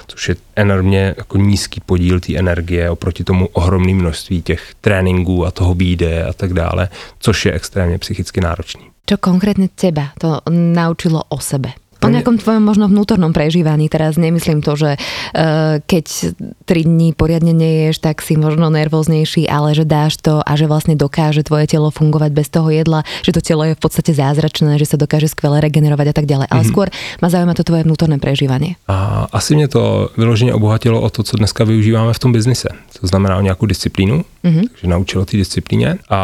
což 0.06 0.28
je 0.28 0.36
enormně 0.56 1.14
jako 1.16 1.38
nízký 1.38 1.80
podíl 1.86 2.20
té 2.20 2.36
energie 2.36 2.90
oproti 2.90 3.24
tomu 3.24 3.48
ohromné 3.52 3.94
množství 3.94 4.42
těch 4.42 4.74
tréninků 4.80 5.46
a 5.46 5.50
toho 5.50 5.74
bíde 5.74 6.24
a 6.24 6.32
tak 6.32 6.52
dále, 6.52 6.88
což 7.18 7.46
je 7.46 7.52
extrémně 7.52 7.98
psychicky 7.98 8.40
náročný. 8.40 8.82
Co 9.06 9.18
konkrétně 9.18 9.68
teba 9.74 10.08
to 10.20 10.40
naučilo 10.50 11.22
o 11.28 11.40
sebe? 11.40 11.72
O 12.04 12.08
nejakom 12.12 12.36
tvojom 12.36 12.62
možno 12.62 12.86
vnútornom 12.86 13.32
prežívaní. 13.32 13.88
Teraz 13.88 14.20
nemyslím 14.20 14.60
to, 14.60 14.76
že 14.76 14.90
uh, 14.96 15.80
keď 15.84 16.36
3 16.68 16.86
dní 16.86 17.16
poriadne 17.16 17.56
neješ, 17.56 17.98
tak 18.04 18.20
si 18.20 18.36
možno 18.36 18.68
nervóznejší, 18.68 19.48
ale 19.48 19.72
že 19.72 19.88
dáš 19.88 20.20
to 20.20 20.44
a 20.44 20.52
že 20.54 20.68
vlastne 20.68 20.94
dokáže 20.94 21.42
tvoje 21.46 21.66
telo 21.66 21.88
fungovať 21.90 22.30
bez 22.32 22.48
toho 22.52 22.68
jedla, 22.70 23.02
že 23.24 23.32
to 23.32 23.40
telo 23.40 23.64
je 23.64 23.74
v 23.74 23.80
podstate 23.80 24.12
zázračné, 24.12 24.76
že 24.76 24.86
sa 24.86 25.00
dokáže 25.00 25.32
skvele 25.32 25.60
regenerovať 25.64 26.06
a 26.12 26.14
tak 26.14 26.26
ďalej. 26.28 26.46
Ale 26.52 26.62
mm-hmm. 26.62 26.72
skôr 26.72 26.86
ma 27.22 27.28
zaujíma 27.32 27.54
to 27.56 27.64
tvoje 27.64 27.82
vnútorné 27.84 28.18
prežívanie. 28.18 28.76
A 28.88 29.26
asi 29.32 29.54
mě 29.54 29.68
to 29.68 30.10
vyloženě 30.16 30.54
obohatilo 30.54 31.00
o 31.00 31.10
to, 31.10 31.22
co 31.22 31.36
dneska 31.36 31.64
využíváme 31.64 32.12
v 32.12 32.18
tom 32.18 32.32
biznise. 32.32 32.68
To 33.00 33.06
znamená 33.06 33.36
o 33.36 33.40
nějakou 33.40 33.66
disciplínu, 33.66 34.24
mm-hmm. 34.44 34.64
takže 34.72 34.86
naučilo 34.86 35.24
té 35.24 35.36
disciplíně 35.36 35.98
a 36.10 36.20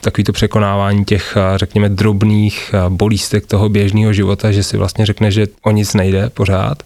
takový 0.00 0.24
to 0.24 0.32
překonávání 0.32 1.04
těch, 1.04 1.36
řekněme, 1.56 1.88
drobných 1.88 2.74
bolístek 2.88 3.46
toho 3.46 3.68
běžného 3.68 4.12
života, 4.12 4.52
že 4.52 4.62
si 4.62 4.76
vlastně 4.76 4.99
řekne, 5.06 5.30
že 5.30 5.46
o 5.62 5.70
nic 5.70 5.94
nejde 5.94 6.30
pořád. 6.30 6.82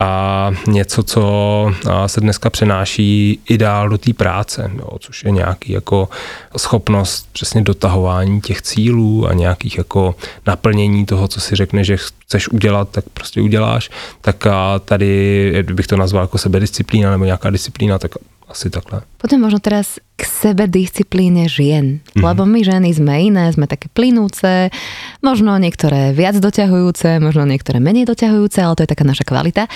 A 0.00 0.50
něco, 0.66 1.02
co 1.02 1.72
se 2.06 2.20
dneska 2.20 2.50
přenáší 2.50 3.40
i 3.48 3.58
dál 3.58 3.88
do 3.88 3.98
té 3.98 4.12
práce, 4.12 4.70
jo, 4.78 4.98
což 4.98 5.24
je 5.24 5.30
nějaký 5.30 5.72
jako 5.72 6.08
schopnost 6.56 7.28
přesně 7.32 7.62
dotahování 7.62 8.40
těch 8.40 8.62
cílů 8.62 9.28
a 9.28 9.32
nějakých 9.32 9.78
jako 9.78 10.14
naplnění 10.46 11.06
toho, 11.06 11.28
co 11.28 11.40
si 11.40 11.56
řekne, 11.56 11.84
že 11.84 11.96
chceš 11.96 12.48
udělat, 12.48 12.88
tak 12.90 13.04
prostě 13.14 13.40
uděláš, 13.40 13.90
tak 14.20 14.46
a 14.46 14.78
tady, 14.78 15.64
bych 15.72 15.86
to 15.86 15.96
nazval 15.96 16.24
jako 16.24 16.38
sebedisciplína 16.38 17.10
nebo 17.10 17.24
nějaká 17.24 17.50
disciplína, 17.50 17.98
tak 17.98 18.12
asi 18.48 18.72
takhle. 18.72 19.04
Potom 19.20 19.44
možno 19.44 19.60
teraz 19.60 20.00
k 20.16 20.22
sebe 20.24 20.64
disciplíne 20.66 21.46
žien. 21.46 22.00
Mm-hmm. 22.00 22.24
Lebo 22.24 22.42
my 22.48 22.60
ženy 22.64 22.90
sme 22.96 23.14
iné, 23.28 23.52
sme 23.52 23.68
také 23.68 23.92
plynúce, 23.92 24.72
možno 25.20 25.54
niektoré 25.60 26.16
viac 26.16 26.40
doťahujúce, 26.40 27.20
možno 27.20 27.44
niektoré 27.44 27.78
menej 27.78 28.08
doťahujúce, 28.08 28.58
ale 28.64 28.74
to 28.74 28.82
je 28.88 28.92
taká 28.96 29.04
naša 29.04 29.28
kvalita. 29.28 29.68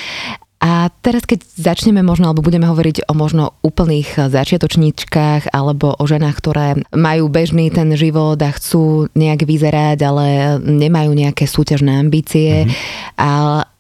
A 0.63 0.95
teraz, 1.03 1.27
keď 1.27 1.43
začneme 1.59 2.07
možno, 2.07 2.31
alebo 2.31 2.47
budeme 2.47 2.71
hovoriť 2.71 3.11
o 3.11 3.19
možno 3.19 3.59
úplných 3.67 4.31
začiatočníčkach 4.31 5.51
alebo 5.51 5.99
o 5.99 6.05
ženách, 6.07 6.37
ktoré 6.39 6.69
majú 6.95 7.27
bežný 7.27 7.67
ten 7.75 7.91
život 7.99 8.39
a 8.39 8.55
chcú 8.55 9.11
nejak 9.19 9.43
vyzerať, 9.43 9.99
ale 10.07 10.27
nemajú 10.63 11.11
nejaké 11.19 11.51
súťažné 11.51 11.99
ambície. 11.99 12.71
Mm-hmm. 12.71 13.19
A 13.19 13.31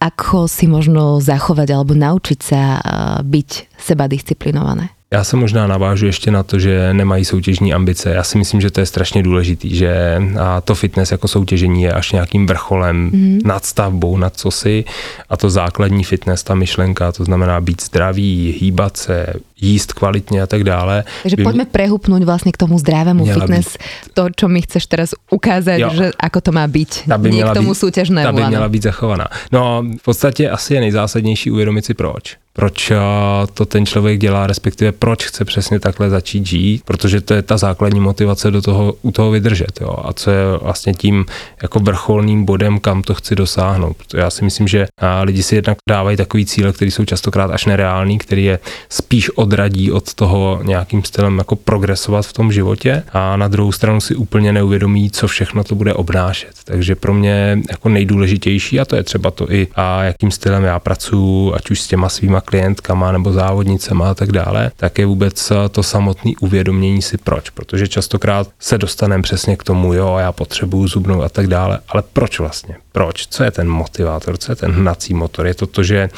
ako 0.02 0.50
si 0.50 0.66
možno 0.66 1.22
zachovať 1.22 1.70
alebo 1.70 1.94
naučiť 1.94 2.38
sa 2.42 2.82
byť 3.22 3.78
seba 3.78 4.10
disciplinované? 4.10 4.90
Já 5.12 5.24
se 5.24 5.36
možná 5.36 5.66
navážu 5.66 6.06
ještě 6.06 6.30
na 6.30 6.42
to, 6.42 6.58
že 6.58 6.94
nemají 6.94 7.24
soutěžní 7.24 7.74
ambice. 7.74 8.10
Já 8.10 8.22
si 8.22 8.38
myslím, 8.38 8.60
že 8.60 8.70
to 8.70 8.80
je 8.80 8.86
strašně 8.86 9.22
důležitý, 9.22 9.76
že 9.76 10.22
a 10.40 10.60
to 10.60 10.74
fitness 10.74 11.12
jako 11.12 11.28
soutěžení 11.28 11.82
je 11.82 11.92
až 11.92 12.12
nějakým 12.12 12.46
vrcholem 12.46 12.96
mm. 12.96 13.38
nad 13.44 13.64
stavbou, 13.64 14.16
nad 14.16 14.36
cosi 14.36 14.84
a 15.28 15.36
to 15.36 15.50
základní 15.50 16.04
fitness, 16.04 16.42
ta 16.42 16.54
myšlenka, 16.54 17.12
to 17.12 17.24
znamená 17.24 17.60
být 17.60 17.82
zdravý, 17.82 18.56
hýbat 18.60 18.96
se, 18.96 19.26
jíst 19.62 19.92
kvalitně 19.92 20.42
a 20.42 20.46
tak 20.46 20.64
dále. 20.64 21.04
Takže 21.22 21.36
by... 21.36 21.42
pojďme 21.42 21.64
prehupnout 21.64 22.22
vlastně 22.22 22.52
k 22.52 22.56
tomu 22.56 22.78
zdravému 22.78 23.24
fitness, 23.24 23.66
být... 23.66 24.12
to, 24.14 24.22
čo 24.36 24.48
mi 24.48 24.62
chceš 24.62 24.86
teraz 24.86 25.14
ukázat, 25.30 25.78
jo. 25.78 25.90
že 25.94 26.10
ako 26.18 26.40
to 26.40 26.50
má 26.52 26.66
být, 26.66 27.06
ta 27.08 27.18
by 27.18 27.30
nie 27.30 27.44
k 27.44 27.54
tomu 27.54 27.72
být, 27.72 27.78
soutěžnému. 27.78 28.26
Ta 28.26 28.32
by 28.32 28.44
měla 28.44 28.68
být 28.68 28.82
zachovaná. 28.82 29.26
No 29.52 29.84
v 29.98 30.04
podstatě 30.04 30.50
asi 30.50 30.74
je 30.74 30.80
nejzásadnější 30.80 31.50
uvědomit 31.50 31.84
si 31.84 31.94
proč 31.94 32.42
proč 32.52 32.90
eh, 32.90 32.96
to 33.54 33.64
ten 33.64 33.86
člověk 33.86 34.20
dělá, 34.20 34.46
respektive 34.46 34.92
proč 34.92 35.24
chce 35.24 35.44
přesně 35.44 35.80
takhle 35.80 36.10
začít 36.10 36.46
žít, 36.46 36.82
protože 36.84 37.20
to 37.20 37.34
je 37.34 37.42
ta 37.42 37.56
základní 37.56 38.00
motivace 38.00 38.50
do 38.50 38.62
toho, 38.62 38.94
u 39.02 39.10
toho 39.10 39.30
vydržet. 39.30 39.80
Jo. 39.80 39.96
A 40.04 40.12
co 40.12 40.30
je 40.30 40.44
vlastně 40.62 40.94
tím 40.94 41.24
jako 41.62 41.78
vrcholným 41.78 42.44
bodem, 42.44 42.80
kam 42.80 43.02
to 43.02 43.14
chci 43.14 43.34
dosáhnout. 43.34 43.96
Já 44.14 44.30
si 44.30 44.44
myslím, 44.44 44.68
že 44.68 44.80
eh, 45.00 45.24
lidi 45.24 45.42
si 45.42 45.54
jednak 45.54 45.78
dávají 45.88 46.16
takový 46.16 46.46
cíle, 46.46 46.72
které 46.72 46.90
jsou 46.90 47.04
častokrát 47.04 47.50
až 47.50 47.66
nereální, 47.66 48.18
který 48.18 48.44
je 48.44 48.58
spíš 48.88 49.30
odradí 49.52 49.92
od 49.92 50.14
toho 50.14 50.60
nějakým 50.62 51.04
stylem 51.04 51.38
jako 51.38 51.56
progresovat 51.56 52.26
v 52.26 52.32
tom 52.32 52.52
životě 52.52 53.02
a 53.12 53.36
na 53.36 53.48
druhou 53.48 53.72
stranu 53.72 54.00
si 54.00 54.14
úplně 54.14 54.52
neuvědomí, 54.52 55.10
co 55.10 55.28
všechno 55.28 55.64
to 55.64 55.74
bude 55.74 55.94
obnášet. 55.94 56.52
Takže 56.64 56.94
pro 56.94 57.14
mě 57.14 57.58
jako 57.70 57.88
nejdůležitější, 57.88 58.80
a 58.80 58.84
to 58.84 58.96
je 58.96 59.02
třeba 59.02 59.30
to 59.30 59.52
i, 59.52 59.68
a 59.74 60.04
jakým 60.04 60.30
stylem 60.30 60.64
já 60.64 60.78
pracuji, 60.78 61.54
ať 61.54 61.70
už 61.70 61.80
s 61.80 61.86
těma 61.86 62.08
svýma 62.08 62.40
klientkama 62.40 63.12
nebo 63.12 63.32
závodnicema 63.32 64.10
a 64.10 64.14
tak 64.14 64.32
dále, 64.32 64.70
tak 64.76 64.98
je 64.98 65.06
vůbec 65.06 65.52
to 65.70 65.82
samotné 65.82 66.32
uvědomění 66.40 67.02
si 67.02 67.18
proč. 67.18 67.50
Protože 67.50 67.88
častokrát 67.88 68.48
se 68.58 68.78
dostaneme 68.78 69.22
přesně 69.22 69.56
k 69.56 69.64
tomu, 69.64 69.94
jo, 69.94 70.16
já 70.18 70.32
potřebuju 70.32 70.88
zubnou 70.88 71.22
a 71.22 71.28
tak 71.28 71.46
dále, 71.46 71.78
ale 71.88 72.02
proč 72.12 72.38
vlastně? 72.38 72.76
Proč? 72.92 73.26
Co 73.26 73.44
je 73.44 73.50
ten 73.50 73.68
motivátor? 73.68 74.36
Co 74.36 74.52
je 74.52 74.56
ten 74.56 74.72
hnací 74.72 75.14
motor? 75.14 75.46
Je 75.46 75.54
to 75.54 75.66
to, 75.66 75.82
že 75.82 76.08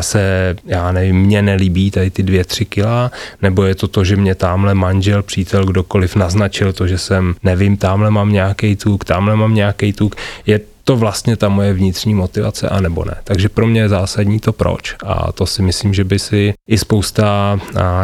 se, 0.00 0.56
já 0.64 0.92
nevím, 0.92 1.16
mně 1.16 1.42
nelíbí 1.42 1.90
tady 1.90 2.10
ty 2.10 2.22
dvě, 2.22 2.44
tři 2.44 2.65
kila, 2.66 3.10
nebo 3.42 3.64
je 3.64 3.74
to 3.74 3.88
to, 3.88 4.04
že 4.04 4.16
mě 4.16 4.34
tamhle 4.34 4.74
manžel, 4.74 5.22
přítel, 5.22 5.64
kdokoliv 5.64 6.16
naznačil 6.16 6.72
to, 6.72 6.86
že 6.86 6.98
jsem, 6.98 7.34
nevím, 7.42 7.76
tamhle 7.76 8.10
mám 8.10 8.32
nějaký 8.32 8.76
tuk, 8.76 9.04
tamhle 9.04 9.36
mám 9.36 9.54
nějaký 9.54 9.92
tuk. 9.92 10.16
Je 10.46 10.60
to 10.86 10.96
vlastně 10.96 11.36
ta 11.36 11.48
moje 11.48 11.72
vnitřní 11.72 12.14
motivace, 12.14 12.68
a 12.68 12.80
nebo 12.80 13.04
ne. 13.04 13.16
Takže 13.24 13.48
pro 13.48 13.66
mě 13.66 13.80
je 13.80 13.88
zásadní 13.88 14.40
to 14.40 14.52
proč. 14.52 14.94
A 15.02 15.32
to 15.32 15.46
si 15.46 15.62
myslím, 15.62 15.94
že 15.94 16.04
by 16.04 16.18
si 16.18 16.54
i 16.68 16.78
spousta 16.78 17.58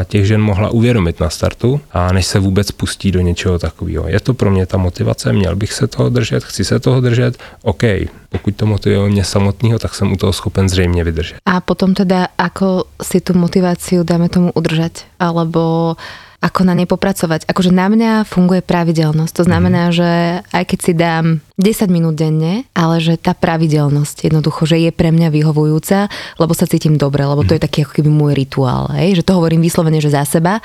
těch 0.04 0.26
žen 0.26 0.42
mohla 0.42 0.74
uvědomit 0.74 1.20
na 1.20 1.30
startu, 1.30 1.80
a 1.92 2.12
než 2.12 2.26
se 2.26 2.38
vůbec 2.38 2.70
pustí 2.70 3.12
do 3.12 3.20
něčeho 3.20 3.58
takového. 3.58 4.08
Je 4.08 4.20
to 4.20 4.34
pro 4.34 4.50
mě 4.50 4.66
ta 4.66 4.76
motivace, 4.76 5.32
měl 5.32 5.56
bych 5.56 5.72
se 5.72 5.86
toho 5.86 6.10
držet, 6.10 6.44
chci 6.44 6.64
se 6.64 6.80
toho 6.80 7.00
držet, 7.00 7.38
OK, 7.62 7.82
pokud 8.28 8.56
to 8.56 8.66
motivuje 8.66 9.10
mě 9.10 9.24
samotného, 9.24 9.78
tak 9.78 9.94
jsem 9.94 10.12
u 10.12 10.16
toho 10.16 10.32
schopen 10.32 10.68
zřejmě 10.68 11.04
vydržet. 11.04 11.36
A 11.46 11.60
potom 11.60 11.94
teda, 11.94 12.26
ako 12.38 12.84
si 13.02 13.20
tu 13.20 13.38
motivaci 13.38 14.02
dáme 14.02 14.28
tomu 14.28 14.50
udržet? 14.58 15.04
Alebo 15.20 15.94
ako 16.42 16.66
na 16.66 16.75
nej 16.75 16.90
popracovať. 16.90 17.46
Akože 17.46 17.70
na 17.70 17.87
mňa 17.87 18.26
funguje 18.26 18.66
pravidelnosť. 18.66 19.32
To 19.38 19.44
znamená, 19.46 19.88
mm. 19.88 19.94
že 19.94 20.11
aj 20.50 20.64
keď 20.66 20.78
si 20.82 20.92
dám 20.92 21.25
10 21.54 21.87
minút 21.87 22.18
denne, 22.18 22.66
ale 22.75 22.99
že 22.99 23.14
tá 23.14 23.30
pravidelnosť 23.30 24.26
jednoducho, 24.26 24.66
že 24.66 24.82
je 24.82 24.90
pre 24.90 25.14
mňa 25.14 25.30
vyhovujúca, 25.30 26.11
lebo 26.42 26.52
sa 26.52 26.66
cítim 26.66 26.99
dobre, 26.99 27.22
lebo 27.22 27.46
to 27.46 27.54
je 27.54 27.62
mhm. 27.62 27.66
taký 27.70 27.78
ako 27.87 27.92
keby 28.02 28.11
môj 28.11 28.32
rituál. 28.34 28.90
Hej? 28.99 29.22
Že 29.22 29.26
to 29.30 29.32
hovorím 29.38 29.62
vyslovene, 29.62 30.02
že 30.02 30.11
za 30.11 30.26
seba. 30.26 30.58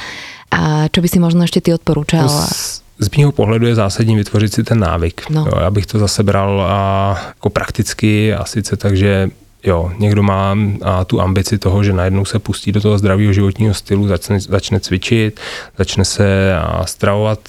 A 0.50 0.90
čo 0.90 1.00
by 1.06 1.08
si 1.08 1.22
možno 1.22 1.46
ešte 1.46 1.62
ty 1.62 1.70
odporúčal? 1.70 2.26
z 2.98 3.10
mého 3.18 3.30
pohledu 3.32 3.70
je 3.70 3.76
zásadní 3.76 4.16
vytvořit 4.16 4.54
si 4.54 4.64
ten 4.64 4.80
návyk. 4.80 5.30
No. 5.30 5.46
Jo, 5.46 5.60
já 5.60 5.72
bych 5.72 5.86
to 5.86 6.00
zase 6.00 6.24
bral 6.24 6.62
a, 6.62 7.18
jako 7.28 7.50
prakticky 7.50 8.34
a 8.34 8.46
sice 8.46 8.78
tak, 8.78 8.98
že 8.98 9.30
jo, 9.68 9.92
někdo 10.00 10.24
má 10.24 10.58
a, 10.82 11.06
tu 11.06 11.22
ambici 11.22 11.58
toho, 11.58 11.84
že 11.84 11.94
najednou 11.94 12.26
se 12.26 12.40
pustí 12.40 12.72
do 12.72 12.82
toho 12.82 12.98
zdravého 12.98 13.34
životního 13.34 13.74
stylu, 13.74 14.08
začne, 14.08 14.40
začne 14.40 14.80
cvičit, 14.80 15.40
začne 15.78 16.06
se 16.06 16.54
stravovat 16.86 17.40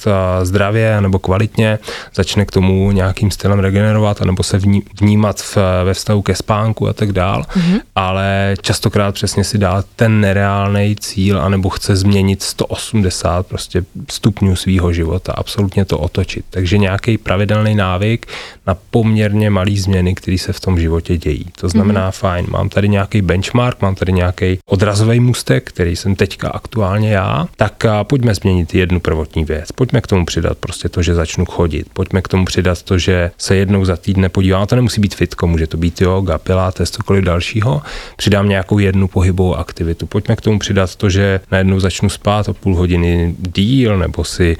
zdravě 0.42 1.00
nebo 1.00 1.18
kvalitně, 1.18 1.78
začne 2.14 2.44
k 2.44 2.50
tomu 2.50 2.92
nějakým 2.92 3.30
stylem 3.30 3.58
regenerovat, 3.58 4.20
nebo 4.20 4.42
se 4.42 4.58
vní, 4.58 4.82
vnímat 5.00 5.40
v, 5.40 5.56
ve 5.84 5.94
vztahu 5.94 6.22
ke 6.22 6.34
spánku 6.34 6.88
a 6.88 6.92
tak 6.92 7.12
dál, 7.12 7.42
mm-hmm. 7.42 7.80
ale 7.94 8.54
častokrát 8.60 9.14
přesně 9.14 9.44
si 9.44 9.58
dá 9.58 9.84
ten 9.96 10.20
nereálný 10.20 10.96
cíl, 11.00 11.40
anebo 11.40 11.68
chce 11.68 11.96
změnit 11.96 12.42
180 12.42 13.46
prostě 13.46 13.84
stupňů 14.10 14.56
svého 14.56 14.92
života, 14.92 15.32
absolutně 15.32 15.84
to 15.84 15.98
otočit. 15.98 16.44
Takže 16.50 16.78
nějaký 16.78 17.18
pravidelný 17.18 17.74
návyk 17.74 18.26
na 18.66 18.76
poměrně 18.90 19.50
malý 19.50 19.78
změny, 19.78 20.14
které 20.14 20.38
se 20.38 20.52
v 20.52 20.60
tom 20.60 20.80
životě 20.80 21.16
dějí. 21.16 21.46
To 21.60 21.68
znamená, 21.68 22.07
mm-hmm 22.07 22.07
fajn, 22.10 22.46
mám 22.48 22.68
tady 22.68 22.88
nějaký 22.88 23.22
benchmark, 23.22 23.82
mám 23.82 23.94
tady 23.94 24.12
nějaký 24.12 24.58
odrazový 24.66 25.20
mustek, 25.20 25.68
který 25.68 25.96
jsem 25.96 26.16
teďka 26.16 26.48
aktuálně 26.48 27.10
já, 27.10 27.46
tak 27.56 27.86
pojďme 28.02 28.34
změnit 28.34 28.74
jednu 28.74 29.00
prvotní 29.00 29.44
věc. 29.44 29.72
Pojďme 29.72 30.00
k 30.00 30.06
tomu 30.06 30.24
přidat 30.24 30.58
prostě 30.58 30.88
to, 30.88 31.02
že 31.02 31.14
začnu 31.14 31.44
chodit. 31.44 31.86
Pojďme 31.92 32.22
k 32.22 32.28
tomu 32.28 32.44
přidat 32.44 32.82
to, 32.82 32.98
že 32.98 33.30
se 33.38 33.56
jednou 33.56 33.84
za 33.84 33.96
týdne 33.96 34.28
podívám. 34.28 34.66
To 34.66 34.76
nemusí 34.76 35.00
být 35.00 35.14
fitko, 35.14 35.46
může 35.46 35.66
to 35.66 35.76
být 35.76 36.00
yoga, 36.00 36.38
pilates, 36.38 36.90
cokoliv 36.90 37.24
dalšího. 37.24 37.82
Přidám 38.16 38.48
nějakou 38.48 38.78
jednu 38.78 39.08
pohybovou 39.08 39.54
aktivitu. 39.54 40.06
Pojďme 40.06 40.36
k 40.36 40.40
tomu 40.40 40.58
přidat 40.58 40.96
to, 40.96 41.10
že 41.10 41.40
najednou 41.50 41.80
začnu 41.80 42.08
spát 42.08 42.48
o 42.48 42.54
půl 42.54 42.76
hodiny 42.76 43.34
díl, 43.38 43.98
nebo 43.98 44.24
si 44.24 44.56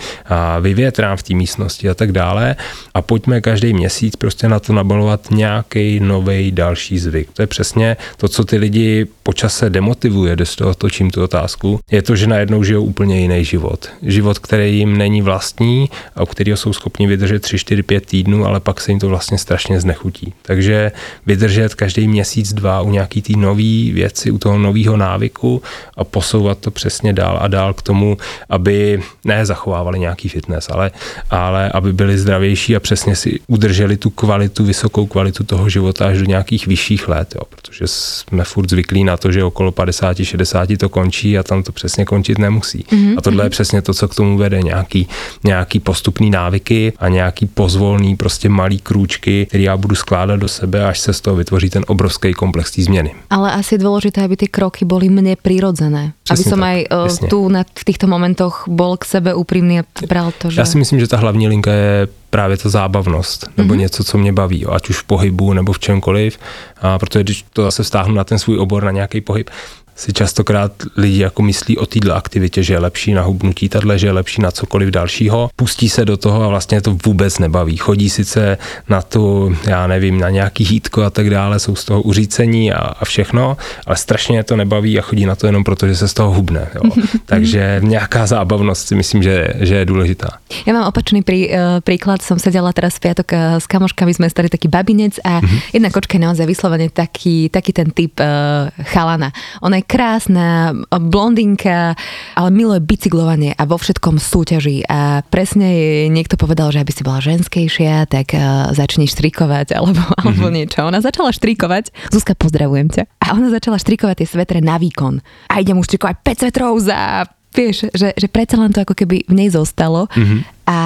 vyvětrám 0.61 1.17
v 1.17 1.23
té 1.23 1.35
místnosti 1.35 1.89
a 1.89 1.95
tak 1.95 2.13
dále. 2.13 2.57
A 2.95 3.03
pojďme 3.03 3.41
každý 3.41 3.75
měsíc 3.75 4.17
prostě 4.17 4.49
na 4.49 4.61
to 4.61 4.73
nabalovat 4.73 5.31
nějaký 5.31 6.01
nový 6.01 6.53
další 6.53 6.99
zvyk 6.99 7.28
to 7.33 7.43
je 7.43 7.47
přesně 7.47 7.97
to, 8.17 8.29
co 8.29 8.45
ty 8.45 8.57
lidi 8.57 9.07
po 9.23 9.33
čase 9.33 9.71
demotivuje, 9.71 10.37
když 10.37 10.57
toho 10.57 10.75
točím 10.75 11.11
tu 11.11 11.23
otázku, 11.23 11.81
je 11.91 12.03
to, 12.03 12.17
že 12.17 12.27
najednou 12.27 12.65
žijou 12.65 12.85
úplně 12.85 13.21
jiný 13.21 13.45
život. 13.45 13.89
Život, 14.03 14.39
který 14.39 14.79
jim 14.79 14.99
není 14.99 15.23
vlastní 15.23 15.91
a 16.17 16.23
u 16.23 16.27
kterého 16.27 16.57
jsou 16.57 16.73
schopni 16.73 17.07
vydržet 17.07 17.43
3, 17.43 17.59
4, 17.59 17.83
5 17.83 18.07
týdnů, 18.07 18.47
ale 18.47 18.61
pak 18.61 18.81
se 18.81 18.93
jim 18.93 19.01
to 19.01 19.09
vlastně 19.09 19.39
strašně 19.39 19.81
znechutí. 19.81 20.35
Takže 20.43 20.93
vydržet 21.27 21.75
každý 21.75 22.09
měsíc, 22.09 22.53
dva 22.53 22.81
u 22.81 22.91
nějaký 22.91 23.23
té 23.23 23.33
nové 23.37 23.93
věci, 23.93 24.31
u 24.31 24.39
toho 24.39 24.59
nového 24.59 24.97
návyku 24.97 25.63
a 25.97 26.05
posouvat 26.05 26.59
to 26.59 26.71
přesně 26.71 27.13
dál 27.13 27.39
a 27.41 27.49
dál 27.49 27.75
k 27.75 27.83
tomu, 27.83 28.17
aby 28.49 29.03
ne 29.25 29.47
zachovávali 29.47 29.99
nějaký 29.99 30.29
fitness, 30.29 30.69
ale, 30.71 30.91
ale 31.31 31.71
aby 31.71 31.93
byli 31.93 32.19
zdravější 32.19 32.77
a 32.77 32.81
přesně 32.81 33.17
si 33.17 33.41
udrželi 33.47 33.97
tu 33.97 34.11
kvalitu, 34.11 34.65
vysokou 34.65 35.07
kvalitu 35.07 35.45
toho 35.45 35.69
života 35.69 36.07
až 36.07 36.19
do 36.19 36.25
nějakých 36.25 36.67
vyšších 36.67 37.09
let 37.09 37.18
let, 37.19 37.35
jo, 37.35 37.43
protože 37.51 37.85
jsme 37.87 38.45
furt 38.45 38.71
zvyklí 38.71 39.05
na 39.05 39.17
to, 39.17 39.33
že 39.33 39.45
okolo 39.45 39.71
50-60 39.71 40.77
to 40.77 40.89
končí 40.89 41.39
a 41.39 41.43
tam 41.43 41.63
to 41.63 41.73
přesně 41.73 42.05
končit 42.05 42.39
nemusí. 42.39 42.85
Mm-hmm. 42.89 43.15
A 43.19 43.21
tohle 43.21 43.47
je 43.47 43.51
přesně 43.51 43.83
to, 43.83 43.95
co 43.95 44.09
k 44.09 44.15
tomu 44.15 44.39
vede, 44.39 44.63
nějaký, 44.63 45.09
nějaký 45.45 45.81
postupný 45.81 46.31
návyky 46.31 46.93
a 46.99 47.09
nějaký 47.09 47.47
pozvolný 47.47 48.17
prostě 48.17 48.49
malý 48.49 48.79
krůčky, 48.79 49.47
který 49.47 49.65
já 49.65 49.77
budu 49.77 49.95
skládat 49.95 50.37
do 50.37 50.49
sebe, 50.49 50.87
až 50.87 51.01
se 51.01 51.13
z 51.13 51.21
toho 51.21 51.37
vytvoří 51.37 51.71
ten 51.71 51.85
obrovský 51.87 52.35
komplex 52.35 52.71
té 52.71 52.83
změny. 52.83 53.15
Ale 53.31 53.53
asi 53.53 53.75
je 53.75 53.79
důležité, 53.79 54.25
aby 54.25 54.37
ty 54.37 54.47
kroky 54.49 54.85
byly 54.85 55.09
mně 55.09 55.37
přirozené. 55.43 56.13
Aby 56.29 56.45
som 56.45 56.61
tak, 56.61 56.69
aj 56.69 56.79
uh, 56.93 57.29
tu 57.33 57.49
na, 57.49 57.65
v 57.65 57.85
těchto 57.85 58.07
momentoch 58.07 58.69
bol 58.69 59.01
k 59.01 59.05
sebe 59.09 59.33
úprimný 59.35 59.81
a 59.81 59.85
bral 60.05 60.33
to, 60.37 60.53
že... 60.53 60.61
Já 60.61 60.67
si 60.69 60.79
myslím, 60.79 61.01
že 61.01 61.09
ta 61.09 61.17
hlavní 61.17 61.49
linka 61.49 61.73
je 61.73 62.09
právě 62.31 62.57
ta 62.57 62.69
zábavnost, 62.69 63.51
nebo 63.57 63.75
mm-hmm. 63.75 63.79
něco, 63.79 64.05
co 64.05 64.19
mě 64.19 64.33
baví, 64.33 64.67
ať 64.67 64.89
už 64.89 64.99
v 64.99 65.05
pohybu 65.05 65.53
nebo 65.53 65.73
v 65.73 65.79
čemkoliv, 65.79 66.39
a 66.83 66.99
protože 66.99 67.23
když 67.23 67.45
to 67.53 67.63
zase 67.63 67.83
vztáhnu 67.83 68.15
na 68.15 68.25
ten 68.25 68.39
svůj 68.39 68.59
obor, 68.59 68.85
na 68.85 68.91
nějaký 68.91 69.21
pohyb, 69.21 69.51
si 69.99 70.13
častokrát 70.13 70.73
lidi 70.97 71.19
jako 71.19 71.43
myslí 71.43 71.79
o 71.79 71.87
této 71.87 72.15
aktivitě, 72.15 72.63
že 72.63 72.75
je 72.75 72.79
lepší 72.79 73.15
na 73.15 73.23
hubnutí 73.23 73.69
tadle, 73.69 73.99
že 73.99 74.07
je 74.07 74.13
lepší 74.13 74.43
na 74.43 74.51
cokoliv 74.51 74.89
dalšího. 74.89 75.51
Pustí 75.57 75.89
se 75.89 76.05
do 76.05 76.17
toho 76.17 76.43
a 76.43 76.49
vlastně 76.49 76.81
to 76.81 76.97
vůbec 77.07 77.39
nebaví. 77.39 77.77
Chodí 77.77 78.11
sice 78.11 78.59
na 78.89 79.03
tu, 79.03 79.57
já 79.67 79.87
nevím, 79.87 80.21
na 80.21 80.31
nějaký 80.31 80.65
hítko 80.65 81.03
a 81.03 81.11
tak 81.11 81.31
dále, 81.31 81.59
jsou 81.59 81.75
z 81.75 81.85
toho 81.85 82.03
uřícení 82.03 82.73
a, 82.73 82.79
a 82.79 83.05
všechno, 83.05 83.57
ale 83.87 83.97
strašně 83.97 84.45
to 84.45 84.57
nebaví 84.57 84.99
a 84.99 85.03
chodí 85.03 85.27
na 85.27 85.35
to 85.35 85.47
jenom 85.47 85.65
proto, 85.65 85.87
že 85.87 85.97
se 85.97 86.09
z 86.09 86.15
toho 86.15 86.31
hubne. 86.31 86.69
Jo. 86.75 86.91
Takže 87.27 87.81
nějaká 87.85 88.27
zábavnost 88.27 88.89
si 88.89 88.95
myslím, 88.95 89.23
že, 89.23 89.49
že 89.61 89.75
je 89.75 89.85
důležitá. 89.85 90.29
Já 90.67 90.73
mám 90.73 90.89
opačný 90.89 91.23
prí, 91.23 91.49
uh, 91.51 91.81
príklad. 91.85 92.23
Som 92.23 92.39
sedela 92.39 92.73
teraz 92.73 92.97
v 92.97 93.09
piatok 93.09 93.33
uh, 93.33 93.39
s 93.59 93.67
kamoškami, 93.67 94.15
sme 94.15 94.29
stali 94.31 94.49
taký 94.49 94.69
babinec 94.69 95.21
a 95.25 95.41
mm-hmm. 95.41 95.59
jedna 95.73 95.89
kočka 95.91 96.17
je 96.17 96.25
naozaj 96.25 96.47
vyslovene 96.47 96.89
taký, 96.89 97.49
taký 97.49 97.73
ten 97.73 97.89
typ 97.91 98.21
uh, 98.21 98.69
chalana. 98.85 99.33
Ona 99.65 99.81
je 99.81 99.88
krásna, 99.89 100.77
blondinka, 100.93 101.97
ale 102.37 102.49
miluje 102.53 102.85
bicyklovanie 102.85 103.57
a 103.57 103.65
vo 103.65 103.81
všetkom 103.81 104.21
súťaží. 104.21 104.85
A 104.85 105.25
presne 105.25 105.67
jej 105.73 106.07
niekto 106.13 106.37
povedal, 106.37 106.69
že 106.69 106.85
aby 106.85 106.93
si 106.93 107.01
bola 107.01 107.25
ženskejšia, 107.25 108.05
tak 108.13 108.37
uh, 108.37 108.71
začni 108.77 109.09
štrikovať 109.09 109.73
alebo, 109.81 110.05
mm-hmm. 110.05 110.21
alebo 110.21 110.47
niečo. 110.53 110.85
Ona 110.85 111.01
začala 111.01 111.33
štrikovať. 111.33 112.13
Zuzka, 112.13 112.37
pozdravujem 112.37 112.93
ťa. 112.93 113.03
A 113.25 113.33
ona 113.33 113.49
začala 113.49 113.81
štrikovať 113.81 114.23
tie 114.23 114.29
svetre 114.29 114.61
na 114.61 114.77
výkon. 114.77 115.25
A 115.49 115.65
idem 115.65 115.81
už 115.81 115.89
štrikovať 115.89 116.17
5 116.21 116.43
svetrov 116.45 116.77
za 116.85 117.25
vieš, 117.49 117.89
že, 117.97 118.13
že 118.15 118.29
predsa 118.29 118.61
len 118.61 118.71
to 118.71 118.85
ako 118.85 118.93
keby 118.93 119.25
v 119.25 119.35
nej 119.35 119.49
zostalo 119.49 120.07
mm-hmm. 120.13 120.69
a 120.69 120.79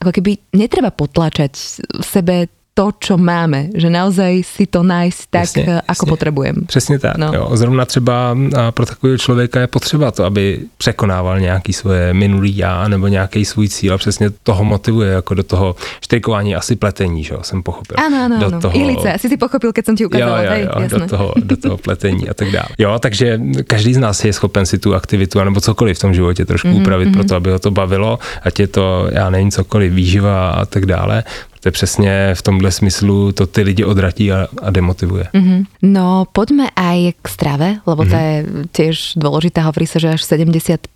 ako 0.00 0.10
keby 0.16 0.40
netreba 0.56 0.88
potlačať 0.88 1.52
v 1.76 2.04
sebe 2.04 2.48
to, 2.76 2.92
čo 3.00 3.16
máme, 3.16 3.72
že 3.72 3.88
naozaj 3.88 4.44
si 4.44 4.68
to 4.68 4.84
nájsť 4.84 5.20
tak, 5.32 5.48
přesně, 5.48 5.64
eh, 5.64 5.80
ako 5.88 6.04
přesně. 6.04 6.10
potrebujem. 6.12 6.56
Přesně 6.66 6.98
tak. 6.98 7.16
No. 7.16 7.32
Jo. 7.34 7.44
Zrovna 7.56 7.84
třeba 7.84 8.36
pro 8.70 8.86
takového 8.86 9.18
člověka 9.18 9.60
je 9.60 9.66
potřeba 9.66 10.10
to, 10.10 10.24
aby 10.24 10.60
překonával 10.76 11.40
nějaký 11.40 11.72
svoje 11.72 12.14
minulý 12.14 12.56
já 12.56 12.88
nebo 12.88 13.08
nějaký 13.08 13.44
svůj 13.44 13.68
cíl 13.68 13.94
a 13.94 13.98
přesně 13.98 14.30
toho 14.30 14.64
motivuje 14.64 15.12
jako 15.12 15.34
do 15.34 15.42
toho 15.42 15.76
štrikování 16.04 16.56
asi 16.56 16.76
pletení, 16.76 17.24
že 17.24 17.34
jo, 17.34 17.40
jsem 17.42 17.62
pochopil. 17.62 17.96
Ano, 18.06 18.24
ano, 18.24 18.36
do 18.38 18.46
ano. 18.46 18.60
Toho... 18.60 18.76
Ilice, 18.76 19.12
asi 19.12 19.28
si 19.28 19.36
pochopil, 19.36 19.72
keď 19.72 19.84
jsem 19.84 19.96
ti 19.96 20.06
ukázala. 20.06 20.42
Jo, 20.42 20.52
jo, 20.52 20.60
jo, 20.60 20.80
hej, 20.80 20.88
do, 20.88 21.06
toho, 21.08 21.32
do 21.36 21.56
toho 21.56 21.76
pletení 21.86 22.28
a 22.28 22.34
tak 22.34 22.50
dále. 22.50 22.68
Jo, 22.78 22.98
takže 22.98 23.40
každý 23.66 23.94
z 23.94 23.98
nás 23.98 24.24
je 24.24 24.32
schopen 24.32 24.66
si 24.66 24.78
tu 24.78 24.94
aktivitu 24.94 25.40
nebo 25.44 25.60
cokoliv 25.60 25.96
v 25.96 26.00
tom 26.00 26.14
životě 26.14 26.44
trošku 26.44 26.68
mm-hmm, 26.68 26.80
upravit 26.80 27.08
mm-hmm. 27.08 27.12
pro 27.12 27.24
to, 27.24 27.34
aby 27.36 27.50
ho 27.50 27.58
to 27.58 27.70
bavilo, 27.70 28.18
ať 28.42 28.60
je 28.60 28.66
to, 28.66 29.08
já 29.12 29.30
nevím, 29.30 29.50
cokoliv, 29.50 29.92
výživa 29.92 30.50
a 30.50 30.64
tak 30.64 30.86
dále, 30.86 31.24
to 31.66 31.68
je 31.68 31.72
přesně 31.72 32.34
v 32.34 32.42
tomhle 32.42 32.70
smyslu 32.70 33.32
to 33.32 33.46
ty 33.46 33.62
lidi 33.62 33.84
odratí 33.84 34.32
a, 34.32 34.46
a 34.62 34.70
demotivuje. 34.70 35.26
Mm-hmm. 35.34 35.66
No 35.82 36.30
poďme 36.30 36.70
aj 36.78 37.18
k 37.18 37.26
strave, 37.26 37.68
lebo 37.82 38.06
mm-hmm. 38.06 38.14
to 38.14 38.16
je 38.22 38.34
tiež 38.70 38.96
dôležité, 39.18 39.66
hovorí 39.66 39.82
sa, 39.90 39.98
že 39.98 40.14
až 40.14 40.22
70% 40.22 40.86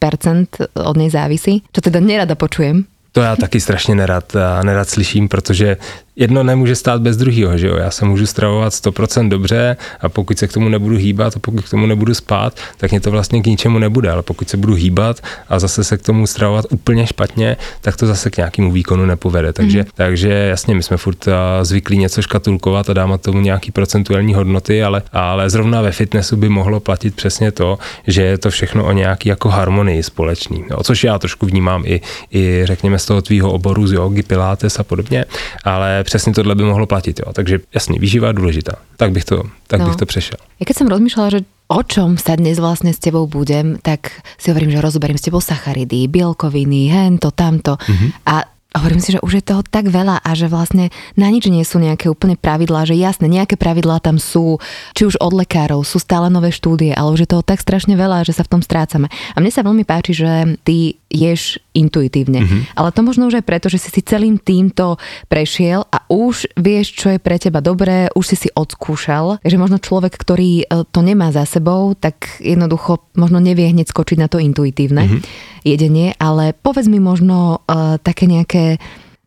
od 0.79 0.95
nej 0.95 1.11
závisí, 1.11 1.67
čo 1.75 1.83
teda 1.83 1.99
nerada 1.99 2.39
počujem. 2.39 2.87
To 3.13 3.21
já 3.21 3.37
taky 3.37 3.61
strašně 3.61 3.95
nerad, 3.95 4.37
nerad 4.63 4.89
slyším, 4.89 5.29
protože 5.29 5.77
jedno 6.17 6.43
nemůže 6.43 6.77
stát 6.77 7.03
bez 7.03 7.17
druhého, 7.17 7.59
že 7.59 7.67
jo? 7.67 7.77
Já 7.77 7.91
se 7.91 8.05
můžu 8.05 8.27
stravovat 8.27 8.73
100% 8.73 9.29
dobře 9.29 9.77
a 10.01 10.09
pokud 10.09 10.39
se 10.39 10.49
k 10.49 10.53
tomu 10.53 10.69
nebudu 10.69 10.97
hýbat 10.97 11.37
a 11.37 11.39
pokud 11.39 11.65
k 11.65 11.71
tomu 11.71 11.87
nebudu 11.87 12.15
spát, 12.15 12.57
tak 12.77 12.91
mě 12.91 13.01
to 13.01 13.11
vlastně 13.11 13.43
k 13.43 13.47
ničemu 13.47 13.79
nebude, 13.79 14.11
ale 14.11 14.23
pokud 14.23 14.49
se 14.49 14.57
budu 14.57 14.75
hýbat 14.75 15.21
a 15.49 15.59
zase 15.59 15.85
se 15.85 15.99
k 15.99 16.03
tomu 16.03 16.27
stravovat 16.27 16.65
úplně 16.71 17.07
špatně, 17.07 17.57
tak 17.81 17.97
to 17.97 18.07
zase 18.07 18.31
k 18.31 18.37
nějakému 18.37 18.73
výkonu 18.73 19.07
nepovede. 19.07 19.53
Takže, 19.53 19.79
mm. 19.79 19.85
takže 19.95 20.29
jasně, 20.29 20.75
my 20.75 20.83
jsme 20.83 20.97
furt 20.97 21.29
zvyklí 21.63 21.99
něco 21.99 22.23
škatulkovat 22.23 22.91
a 22.91 22.93
dávat 22.93 23.23
tomu 23.23 23.41
nějaký 23.41 23.71
procentuální 23.71 24.35
hodnoty, 24.35 24.83
ale, 24.83 25.03
ale 25.13 25.51
zrovna 25.51 25.81
ve 25.81 25.93
fitnessu 25.93 26.37
by 26.37 26.49
mohlo 26.49 26.81
platit 26.81 27.15
přesně 27.15 27.53
to, 27.53 27.79
že 28.07 28.23
je 28.23 28.39
to 28.39 28.51
všechno 28.51 28.85
o 28.87 28.93
nějaký 28.93 29.29
jako 29.29 29.49
harmonii 29.49 30.03
společný, 30.03 30.65
jo? 30.71 30.83
což 30.83 31.05
já 31.05 31.19
trošku 31.19 31.47
vnímám 31.47 31.83
i, 31.87 32.01
i 32.33 32.63
řekněme 32.65 32.99
z 32.99 33.07
toho 33.07 33.23
tvýho 33.23 33.53
oboru 33.53 33.87
z 33.87 33.93
jogy, 33.93 34.23
pilates 34.23 34.79
a 34.79 34.85
podobně, 34.85 35.25
ale 35.65 36.00
přesně 36.05 36.33
tohle 36.33 36.55
by 36.55 36.65
mohlo 36.65 36.87
platit. 36.87 37.21
Jo. 37.21 37.33
Takže 37.33 37.59
jasně, 37.75 37.99
výživa 37.99 38.27
je 38.29 38.33
důležitá. 38.33 38.73
Tak 38.97 39.13
bych 39.13 39.25
to, 39.25 39.43
tak 39.67 39.81
no. 39.81 39.87
bych 39.87 39.97
to 39.97 40.07
přešel. 40.07 40.39
Ja 40.61 40.65
keď 40.69 40.77
som 40.77 40.93
rozmýšľala, 40.93 41.29
že 41.33 41.41
o 41.71 41.81
čom 41.81 42.21
sa 42.21 42.37
dnes 42.37 42.61
vlastne 42.61 42.93
s 42.93 43.01
tebou 43.01 43.25
budem, 43.25 43.81
tak 43.81 44.13
si 44.37 44.51
hovorím, 44.53 44.77
že 44.77 44.85
rozoberiem 44.85 45.17
s 45.17 45.25
tebou 45.25 45.41
sacharidy, 45.41 46.05
bielkoviny, 46.11 46.91
hento, 46.93 47.31
tamto. 47.33 47.81
Mm-hmm. 47.81 48.11
A 48.29 48.45
hovorím 48.71 49.03
si, 49.03 49.19
že 49.19 49.23
už 49.23 49.43
je 49.43 49.45
toho 49.45 49.63
tak 49.67 49.91
veľa 49.91 50.23
a 50.23 50.31
že 50.39 50.47
vlastne 50.47 50.95
na 51.19 51.27
nič 51.27 51.51
nie 51.51 51.63
sú 51.67 51.83
nejaké 51.83 52.07
úplne 52.07 52.39
pravidlá, 52.39 52.87
že 52.87 52.95
jasné, 52.95 53.27
nejaké 53.27 53.59
pravidlá 53.59 53.99
tam 53.99 54.23
sú, 54.23 54.63
či 54.95 55.11
už 55.11 55.19
od 55.19 55.35
lekárov, 55.35 55.83
sú 55.83 55.99
stále 55.99 56.31
nové 56.31 56.55
štúdie, 56.55 56.95
ale 56.95 57.11
už 57.11 57.27
je 57.27 57.31
toho 57.31 57.43
tak 57.43 57.59
strašne 57.59 57.99
veľa, 57.99 58.23
že 58.23 58.37
sa 58.37 58.47
v 58.47 58.53
tom 58.59 58.63
strácame. 58.63 59.11
A 59.35 59.43
mne 59.43 59.51
sa 59.51 59.67
veľmi 59.67 59.83
páči, 59.83 60.15
že 60.15 60.55
ty 60.63 61.01
ješ 61.11 61.59
intuitívne. 61.75 62.47
Mm-hmm. 62.47 62.61
Ale 62.79 62.95
to 62.95 63.03
možno 63.03 63.27
už 63.27 63.43
aj 63.43 63.45
preto, 63.47 63.67
že 63.67 63.83
si 63.83 63.91
si 63.91 64.01
celým 64.07 64.39
týmto 64.39 64.95
prešiel 65.27 65.83
a 65.91 66.07
už 66.07 66.55
vieš, 66.55 66.95
čo 66.95 67.11
je 67.11 67.19
pre 67.19 67.35
teba 67.43 67.59
dobré, 67.59 68.07
už 68.15 68.25
si 68.31 68.37
si 68.47 68.49
odskúšal. 68.55 69.43
Takže 69.43 69.59
možno 69.59 69.83
človek, 69.83 70.15
ktorý 70.15 70.63
e, 70.63 70.87
to 70.87 71.01
nemá 71.03 71.35
za 71.35 71.43
sebou, 71.43 71.99
tak 71.99 72.39
jednoducho 72.39 73.03
možno 73.19 73.43
nevie 73.43 73.67
hneď 73.75 73.91
skočiť 73.91 74.19
na 74.23 74.31
to 74.31 74.39
intuitívne 74.39 75.11
mm-hmm. 75.11 75.21
jedenie, 75.67 76.15
ale 76.23 76.55
povedz 76.55 76.87
mi 76.87 77.03
možno 77.03 77.67
uh, 77.67 77.99
také 77.99 78.31
nejaké 78.31 78.60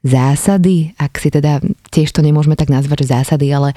zásady, 0.03 0.91
ak 0.99 1.15
si 1.15 1.31
teda 1.31 1.63
tiež 1.89 2.11
to 2.11 2.19
nemôžeme 2.19 2.59
tak 2.59 2.67
nazvať, 2.67 3.07
že 3.07 3.13
zásady, 3.15 3.47
ale 3.55 3.71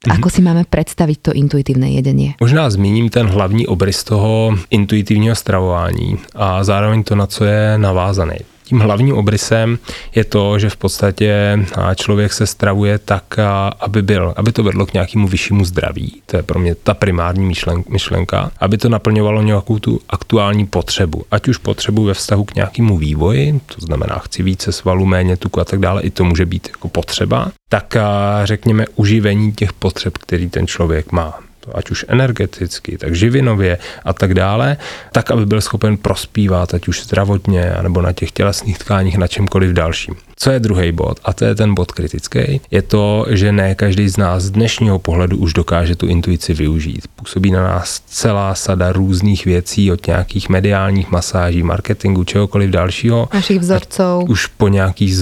Mm-hmm. 0.00 0.16
Ako 0.16 0.32
si 0.32 0.40
máme 0.40 0.64
představit 0.64 1.20
to 1.20 1.32
intuitivné 1.36 1.92
jedení? 1.92 2.34
Možná 2.40 2.70
zmíním 2.70 3.12
ten 3.12 3.28
hlavní 3.28 3.66
obrys 3.66 4.04
toho 4.04 4.56
intuitivního 4.70 5.36
stravování 5.36 6.16
a 6.34 6.64
zároveň 6.64 7.04
to, 7.04 7.14
na 7.16 7.26
co 7.26 7.44
je 7.44 7.78
navázaný. 7.78 8.36
Tím 8.70 8.80
hlavním 8.80 9.14
obrysem 9.14 9.78
je 10.14 10.24
to, 10.24 10.58
že 10.58 10.70
v 10.70 10.76
podstatě 10.76 11.58
člověk 11.94 12.32
se 12.32 12.46
stravuje 12.46 12.98
tak, 12.98 13.24
aby, 13.80 14.02
byl, 14.02 14.34
aby 14.36 14.52
to 14.52 14.62
vedlo 14.62 14.86
k 14.86 14.92
nějakému 14.92 15.28
vyššímu 15.28 15.64
zdraví. 15.64 16.22
To 16.26 16.36
je 16.36 16.42
pro 16.42 16.58
mě 16.58 16.74
ta 16.74 16.94
primární 16.94 17.52
myšlenka, 17.88 18.50
aby 18.60 18.78
to 18.78 18.88
naplňovalo 18.88 19.42
nějakou 19.42 19.78
tu 19.78 20.00
aktuální 20.08 20.66
potřebu. 20.66 21.24
Ať 21.30 21.48
už 21.48 21.56
potřebu 21.56 22.04
ve 22.04 22.14
vztahu 22.14 22.44
k 22.44 22.54
nějakému 22.54 22.98
vývoji, 22.98 23.60
to 23.66 23.80
znamená 23.80 24.18
chci 24.18 24.42
více 24.42 24.72
svalu, 24.72 25.06
méně 25.06 25.36
tuku 25.36 25.60
a 25.60 25.64
tak 25.64 25.80
dále, 25.80 26.02
i 26.02 26.10
to 26.10 26.24
může 26.24 26.46
být 26.46 26.68
jako 26.68 26.88
potřeba, 26.88 27.52
tak 27.68 27.96
řekněme 28.44 28.84
uživení 28.96 29.52
těch 29.52 29.72
potřeb, 29.72 30.18
který 30.18 30.50
ten 30.50 30.66
člověk 30.66 31.12
má 31.12 31.38
ať 31.74 31.90
už 31.90 32.04
energeticky, 32.08 32.98
tak 32.98 33.14
živinově 33.14 33.78
a 34.04 34.12
tak 34.12 34.34
dále, 34.34 34.76
tak, 35.12 35.30
aby 35.30 35.46
byl 35.46 35.60
schopen 35.60 35.96
prospívat, 35.96 36.74
ať 36.74 36.88
už 36.88 37.02
zdravotně, 37.02 37.74
nebo 37.82 38.02
na 38.02 38.12
těch 38.12 38.32
tělesných 38.32 38.78
tkáních, 38.78 39.18
na 39.18 39.26
čemkoliv 39.26 39.72
dalším. 39.72 40.29
Co 40.42 40.50
je 40.50 40.60
druhý 40.60 40.92
bod, 40.92 41.20
a 41.24 41.32
to 41.32 41.44
je 41.44 41.54
ten 41.54 41.74
bod 41.74 41.92
kritický, 41.92 42.60
je 42.70 42.82
to, 42.82 43.26
že 43.28 43.52
ne 43.52 43.74
každý 43.74 44.08
z 44.08 44.16
nás 44.16 44.42
z 44.42 44.50
dnešního 44.50 44.98
pohledu 44.98 45.36
už 45.36 45.52
dokáže 45.52 45.96
tu 45.96 46.06
intuici 46.06 46.54
využít. 46.54 47.08
Působí 47.16 47.50
na 47.50 47.62
nás 47.62 48.00
celá 48.06 48.54
sada 48.54 48.92
různých 48.92 49.44
věcí, 49.44 49.92
od 49.92 50.06
nějakých 50.06 50.48
mediálních 50.48 51.10
masáží, 51.10 51.62
marketingu, 51.62 52.24
čehokoliv 52.24 52.70
dalšího. 52.70 53.28
Našich 53.34 53.58
vzorců. 53.58 54.02
Už 54.28 54.46
po 54.46 54.68
nějaký 54.68 55.14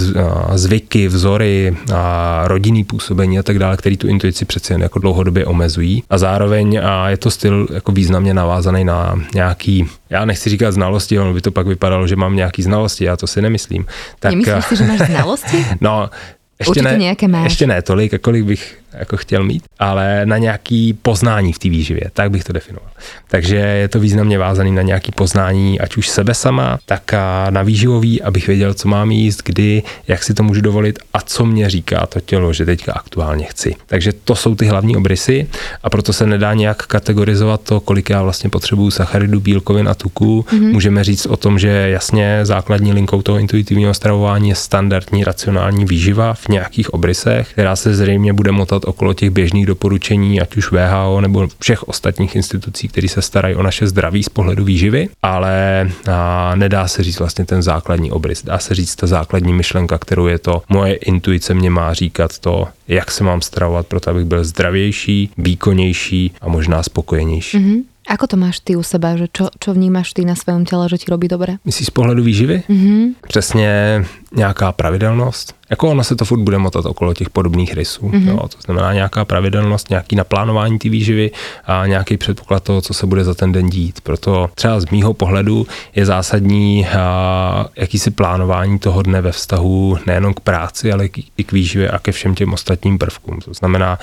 zvyky, 0.54 1.08
vzory, 1.08 1.76
a 1.94 2.42
rodinný 2.46 2.84
působení 2.84 3.38
a 3.38 3.42
tak 3.42 3.58
dále, 3.58 3.76
který 3.76 3.96
tu 3.96 4.08
intuici 4.08 4.44
přece 4.44 4.74
jen 4.74 4.82
jako 4.82 4.98
dlouhodobě 4.98 5.46
omezují. 5.46 6.02
A 6.10 6.18
zároveň 6.18 6.80
a 6.84 7.10
je 7.10 7.16
to 7.16 7.30
styl 7.30 7.66
jako 7.72 7.92
významně 7.92 8.34
navázaný 8.34 8.84
na 8.84 9.20
nějaký 9.34 9.88
já 10.10 10.24
nechci 10.24 10.50
říkat 10.50 10.70
znalosti, 10.70 11.18
ono 11.18 11.34
by 11.34 11.40
to 11.40 11.50
pak 11.50 11.66
vypadalo, 11.66 12.06
že 12.06 12.16
mám 12.16 12.36
nějaký 12.36 12.62
znalosti, 12.62 13.04
já 13.04 13.16
to 13.16 13.26
si 13.26 13.42
nemyslím. 13.42 13.86
Tak, 14.18 14.30
Nemyslíš 14.30 14.64
si, 14.64 14.76
že 14.76 14.84
máš 14.84 15.07
znalosti? 15.10 15.66
no, 15.80 16.10
ještě 16.58 16.70
Určitě 16.70 16.88
ne, 16.88 16.98
nějaké 16.98 17.28
máš. 17.28 17.44
Ještě 17.44 17.66
ne 17.66 17.82
tolik, 17.82 18.20
kolik 18.20 18.44
bych 18.44 18.78
jako 18.92 19.16
chtěl 19.16 19.44
mít, 19.44 19.64
ale 19.78 20.26
na 20.26 20.38
nějaký 20.38 20.92
poznání 20.92 21.52
v 21.52 21.58
té 21.58 21.68
výživě, 21.68 22.10
tak 22.12 22.30
bych 22.30 22.44
to 22.44 22.52
definoval. 22.52 22.90
Takže 23.28 23.56
je 23.56 23.88
to 23.88 24.00
významně 24.00 24.38
vázaný 24.38 24.72
na 24.72 24.82
nějaký 24.82 25.12
poznání, 25.12 25.80
ať 25.80 25.96
už 25.96 26.08
sebe 26.08 26.34
sama, 26.34 26.78
tak 26.86 27.14
a 27.14 27.50
na 27.50 27.62
výživový, 27.62 28.22
abych 28.22 28.46
věděl, 28.46 28.74
co 28.74 28.88
mám 28.88 29.10
jíst, 29.10 29.42
kdy, 29.44 29.82
jak 30.08 30.22
si 30.22 30.34
to 30.34 30.42
můžu 30.42 30.60
dovolit 30.60 30.98
a 31.14 31.20
co 31.20 31.46
mě 31.46 31.70
říká 31.70 32.06
to 32.06 32.20
tělo, 32.20 32.52
že 32.52 32.64
teďka 32.64 32.92
aktuálně 32.92 33.44
chci. 33.44 33.74
Takže 33.86 34.12
to 34.12 34.34
jsou 34.34 34.54
ty 34.54 34.66
hlavní 34.66 34.96
obrysy 34.96 35.46
a 35.82 35.90
proto 35.90 36.12
se 36.12 36.26
nedá 36.26 36.54
nějak 36.54 36.86
kategorizovat 36.86 37.60
to, 37.60 37.80
kolik 37.80 38.10
já 38.10 38.22
vlastně 38.22 38.50
potřebuju 38.50 38.90
sacharidů, 38.90 39.40
bílkovin 39.40 39.88
a 39.88 39.94
tuků. 39.94 40.46
Mm-hmm. 40.48 40.72
Můžeme 40.72 41.04
říct 41.04 41.26
o 41.26 41.36
tom, 41.36 41.58
že 41.58 41.68
jasně 41.68 42.40
základní 42.42 42.92
linkou 42.92 43.22
toho 43.22 43.38
intuitivního 43.38 43.94
stravování 43.94 44.48
je 44.48 44.54
standardní 44.54 45.24
racionální 45.24 45.84
výživa 45.84 46.34
v 46.34 46.48
nějakých 46.48 46.94
obrysech, 46.94 47.52
která 47.52 47.76
se 47.76 47.94
zřejmě 47.94 48.32
bude 48.32 48.52
motat 48.52 48.77
okolo 48.84 49.14
těch 49.14 49.30
běžných 49.30 49.66
doporučení, 49.66 50.40
ať 50.40 50.56
už 50.56 50.72
VHO 50.72 51.20
nebo 51.20 51.48
všech 51.60 51.88
ostatních 51.88 52.36
institucí, 52.36 52.88
které 52.88 53.08
se 53.08 53.22
starají 53.22 53.54
o 53.54 53.62
naše 53.62 53.86
zdraví 53.86 54.22
z 54.22 54.28
pohledu 54.28 54.64
výživy, 54.64 55.08
ale 55.22 55.90
a, 56.10 56.52
nedá 56.54 56.88
se 56.88 57.02
říct 57.02 57.18
vlastně 57.18 57.44
ten 57.44 57.62
základní 57.62 58.12
obrys. 58.12 58.44
Dá 58.44 58.58
se 58.58 58.74
říct 58.74 58.96
ta 58.96 59.06
základní 59.06 59.52
myšlenka, 59.52 59.98
kterou 59.98 60.26
je 60.26 60.38
to, 60.38 60.62
moje 60.68 60.94
intuice 60.94 61.54
mě 61.54 61.70
má 61.70 61.94
říkat 61.94 62.38
to, 62.38 62.68
jak 62.88 63.10
se 63.10 63.24
mám 63.24 63.40
stravovat, 63.40 63.86
proto 63.86 64.10
abych 64.10 64.24
byl 64.24 64.44
zdravější, 64.44 65.30
výkonnější 65.38 66.32
a 66.40 66.48
možná 66.48 66.82
spokojenější. 66.82 67.58
Mm-hmm. 67.58 67.82
Ako 68.08 68.26
to 68.26 68.36
máš 68.40 68.64
ty 68.64 68.72
u 68.72 68.82
seba, 68.82 69.20
že 69.20 69.28
čo, 69.28 69.52
čo 69.60 69.76
vnímáš 69.76 70.16
ty 70.16 70.24
na 70.24 70.32
svém 70.32 70.64
těle, 70.64 70.88
že 70.88 70.98
ti 70.98 71.06
robí 71.12 71.28
dobré? 71.28 71.60
Myslíš 71.64 71.86
z 71.86 71.90
pohledu 71.90 72.22
výživy? 72.22 72.62
Mm-hmm. 72.68 73.14
Přesně 73.28 74.04
nějaká 74.32 74.72
pravidelnost. 74.72 75.54
Jako 75.70 75.88
ono 75.90 76.04
se 76.04 76.16
to 76.16 76.24
furt 76.24 76.40
bude 76.40 76.58
motat 76.58 76.86
okolo 76.86 77.14
těch 77.14 77.30
podobných 77.30 77.74
rysů. 77.74 78.08
Mm-hmm. 78.08 78.28
Jo, 78.28 78.48
to 78.48 78.60
znamená 78.64 78.92
nějaká 78.92 79.24
pravidelnost, 79.24 79.90
nějaký 79.90 80.16
naplánování 80.16 80.78
té 80.78 80.88
výživy 80.88 81.30
a 81.64 81.86
nějaký 81.86 82.16
předpoklad 82.16 82.62
toho, 82.62 82.80
co 82.80 82.94
se 82.94 83.06
bude 83.06 83.24
za 83.24 83.34
ten 83.34 83.52
den 83.52 83.70
dít. 83.70 84.00
Proto 84.00 84.50
třeba 84.54 84.80
z 84.80 84.90
mýho 84.90 85.14
pohledu 85.14 85.66
je 85.94 86.06
zásadní 86.06 86.86
a, 86.86 87.66
jakýsi 87.76 88.10
plánování 88.10 88.78
toho 88.78 89.02
dne 89.02 89.20
ve 89.20 89.32
vztahu 89.32 89.98
nejenom 90.06 90.34
k 90.34 90.40
práci, 90.40 90.92
ale 90.92 91.08
i 91.36 91.44
k 91.44 91.52
výživě 91.52 91.90
a 91.90 91.98
ke 91.98 92.12
všem 92.12 92.34
těm 92.34 92.52
ostatním 92.52 92.98
prvkům. 92.98 93.38
To 93.44 93.54
znamená 93.54 93.98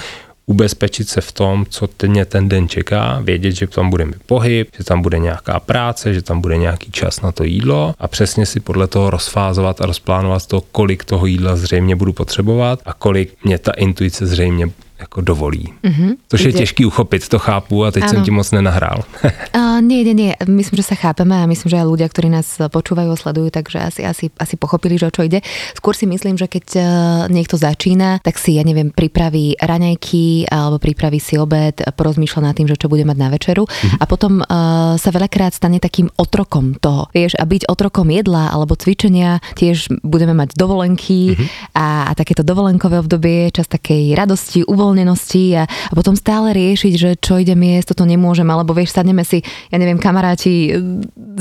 ubezpečit 0.45 1.09
se 1.09 1.21
v 1.21 1.31
tom, 1.31 1.65
co 1.69 1.89
mě 2.07 2.25
ten 2.25 2.49
den 2.49 2.69
čeká, 2.69 3.19
vědět, 3.23 3.51
že 3.51 3.67
tam 3.67 3.89
bude 3.89 4.05
mi 4.05 4.13
pohyb, 4.25 4.69
že 4.77 4.83
tam 4.83 5.01
bude 5.01 5.19
nějaká 5.19 5.59
práce, 5.59 6.13
že 6.13 6.21
tam 6.21 6.41
bude 6.41 6.57
nějaký 6.57 6.91
čas 6.91 7.21
na 7.21 7.31
to 7.31 7.43
jídlo 7.43 7.93
a 7.99 8.07
přesně 8.07 8.45
si 8.45 8.59
podle 8.59 8.87
toho 8.87 9.09
rozfázovat 9.09 9.81
a 9.81 9.85
rozplánovat 9.85 10.47
to, 10.47 10.61
kolik 10.61 11.05
toho 11.05 11.25
jídla 11.25 11.55
zřejmě 11.55 11.95
budu 11.95 12.13
potřebovat 12.13 12.79
a 12.85 12.93
kolik 12.93 13.33
mě 13.43 13.57
ta 13.57 13.71
intuice 13.71 14.25
zřejmě 14.25 14.69
jako 14.99 15.21
dovolí. 15.21 15.73
Mm-hmm. 15.83 16.11
Což 16.27 16.41
je 16.41 16.53
těžký 16.53 16.85
uchopit, 16.85 17.29
to 17.29 17.39
chápu 17.39 17.85
a 17.85 17.91
teď 17.91 18.03
ano. 18.03 18.11
jsem 18.11 18.23
ti 18.23 18.31
moc 18.31 18.51
nenahrál. 18.51 19.03
uh, 19.55 19.81
nie, 19.81 20.03
nie, 20.03 20.13
nie, 20.13 20.31
myslím, 20.47 20.77
že 20.79 20.83
sa 20.83 20.95
chápeme 20.95 21.35
a 21.35 21.45
myslím, 21.45 21.69
že 21.69 21.79
aj 21.83 21.87
ľudia, 21.87 22.07
ktorí 22.07 22.31
nás 22.31 22.47
počúvajú 22.71 23.11
a 23.11 23.17
sledujú, 23.19 23.51
takže 23.51 23.77
asi, 23.79 24.01
asi, 24.07 24.25
asi 24.39 24.55
pochopili, 24.55 24.95
že 24.95 25.07
o 25.07 25.13
čo 25.13 25.27
ide. 25.27 25.43
Skôr 25.75 25.91
si 25.91 26.07
myslím, 26.07 26.39
že 26.39 26.47
keď 26.47 26.65
uh, 26.75 26.83
niekto 27.27 27.59
začína, 27.59 28.23
tak 28.23 28.39
si, 28.39 28.55
ja 28.55 28.63
neviem, 28.63 28.87
pripraví 28.87 29.59
raňajky 29.59 30.47
alebo 30.47 30.79
pripraví 30.79 31.19
si 31.19 31.35
obed, 31.35 31.75
porozmýšľa 31.83 32.41
nad 32.41 32.55
tým, 32.55 32.71
že 32.71 32.79
čo 32.79 32.87
bude 32.87 33.03
mať 33.03 33.17
na 33.19 33.27
večeru 33.27 33.67
mm-hmm. 33.67 33.99
a 33.99 34.03
potom 34.07 34.39
uh, 34.39 34.95
sa 34.95 35.09
veľakrát 35.11 35.51
stane 35.51 35.83
takým 35.83 36.07
otrokom 36.15 36.79
toho. 36.79 37.11
Vieš, 37.11 37.35
a 37.35 37.43
byť 37.43 37.67
otrokom 37.67 38.07
jedla 38.07 38.47
alebo 38.55 38.79
cvičenia, 38.79 39.43
tiež 39.59 39.91
budeme 40.07 40.31
mať 40.31 40.55
dovolenky 40.55 41.35
mm-hmm. 41.35 41.75
a, 41.75 42.07
a 42.07 42.11
takéto 42.15 42.47
dovolenkové 42.47 43.03
obdobie, 43.03 43.51
čas 43.51 43.67
takej 43.67 44.15
radosti, 44.15 44.63
uvoľnenia 44.63 44.84
uvoľnenosti 44.85 45.57
a, 45.57 45.63
a 45.65 45.93
potom 45.97 46.13
stále 46.13 46.53
riešiť, 46.53 46.93
že 46.93 47.09
čo 47.17 47.41
idem 47.41 47.57
jesť, 47.57 47.97
toto 47.97 48.05
nemôžem, 48.05 48.45
alebo 48.45 48.77
vieš, 48.77 48.93
sadneme 48.93 49.25
si, 49.25 49.41
ja 49.73 49.81
neviem, 49.81 49.97
kamaráti 49.97 50.69
e, 50.69 50.71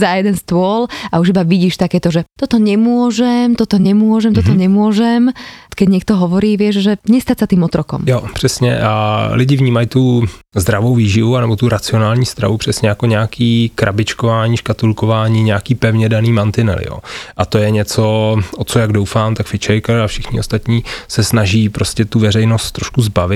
za 0.00 0.16
jeden 0.16 0.32
stôl 0.40 0.88
a 1.12 1.20
už 1.20 1.36
iba 1.36 1.44
vidíš 1.44 1.76
takéto, 1.76 2.08
že 2.08 2.24
toto 2.40 2.56
nemôžem, 2.56 3.52
toto 3.52 3.76
nemôžem, 3.76 4.32
mm-hmm. 4.32 4.40
toto 4.40 4.52
mhm. 4.56 4.60
nemôžem. 4.64 5.22
Keď 5.74 5.90
niekto 5.90 6.14
hovorí, 6.14 6.54
vieš, 6.54 6.86
že 6.86 6.92
nestať 7.10 7.36
sa 7.42 7.46
tým 7.50 7.66
otrokom. 7.66 8.06
Jo, 8.06 8.22
přesně. 8.34 8.78
A 8.78 9.28
lidi 9.34 9.56
vnímají 9.56 9.86
tu 9.86 10.22
zdravou 10.54 10.94
výživu 10.94 11.40
nebo 11.40 11.56
tu 11.56 11.68
racionální 11.68 12.26
stravu 12.26 12.56
přesně 12.56 12.88
jako 12.88 13.06
nějaký 13.06 13.72
krabičkování, 13.74 14.56
škatulkování, 14.56 15.42
nějaký 15.42 15.74
pevně 15.74 16.08
daný 16.08 16.32
mantinel. 16.32 16.78
Jo. 16.86 16.98
A 17.36 17.44
to 17.44 17.58
je 17.58 17.70
něco, 17.70 18.02
o 18.56 18.64
co 18.64 18.78
jak 18.78 18.92
doufám, 18.92 19.34
tak 19.34 19.46
Fitchaker 19.46 20.00
a 20.00 20.06
všichni 20.06 20.40
ostatní 20.40 20.84
se 21.08 21.24
snaží 21.24 21.68
prostě 21.68 22.04
tu 22.04 22.18
veřejnost 22.18 22.72
trošku 22.72 23.02
zbavit. 23.02 23.33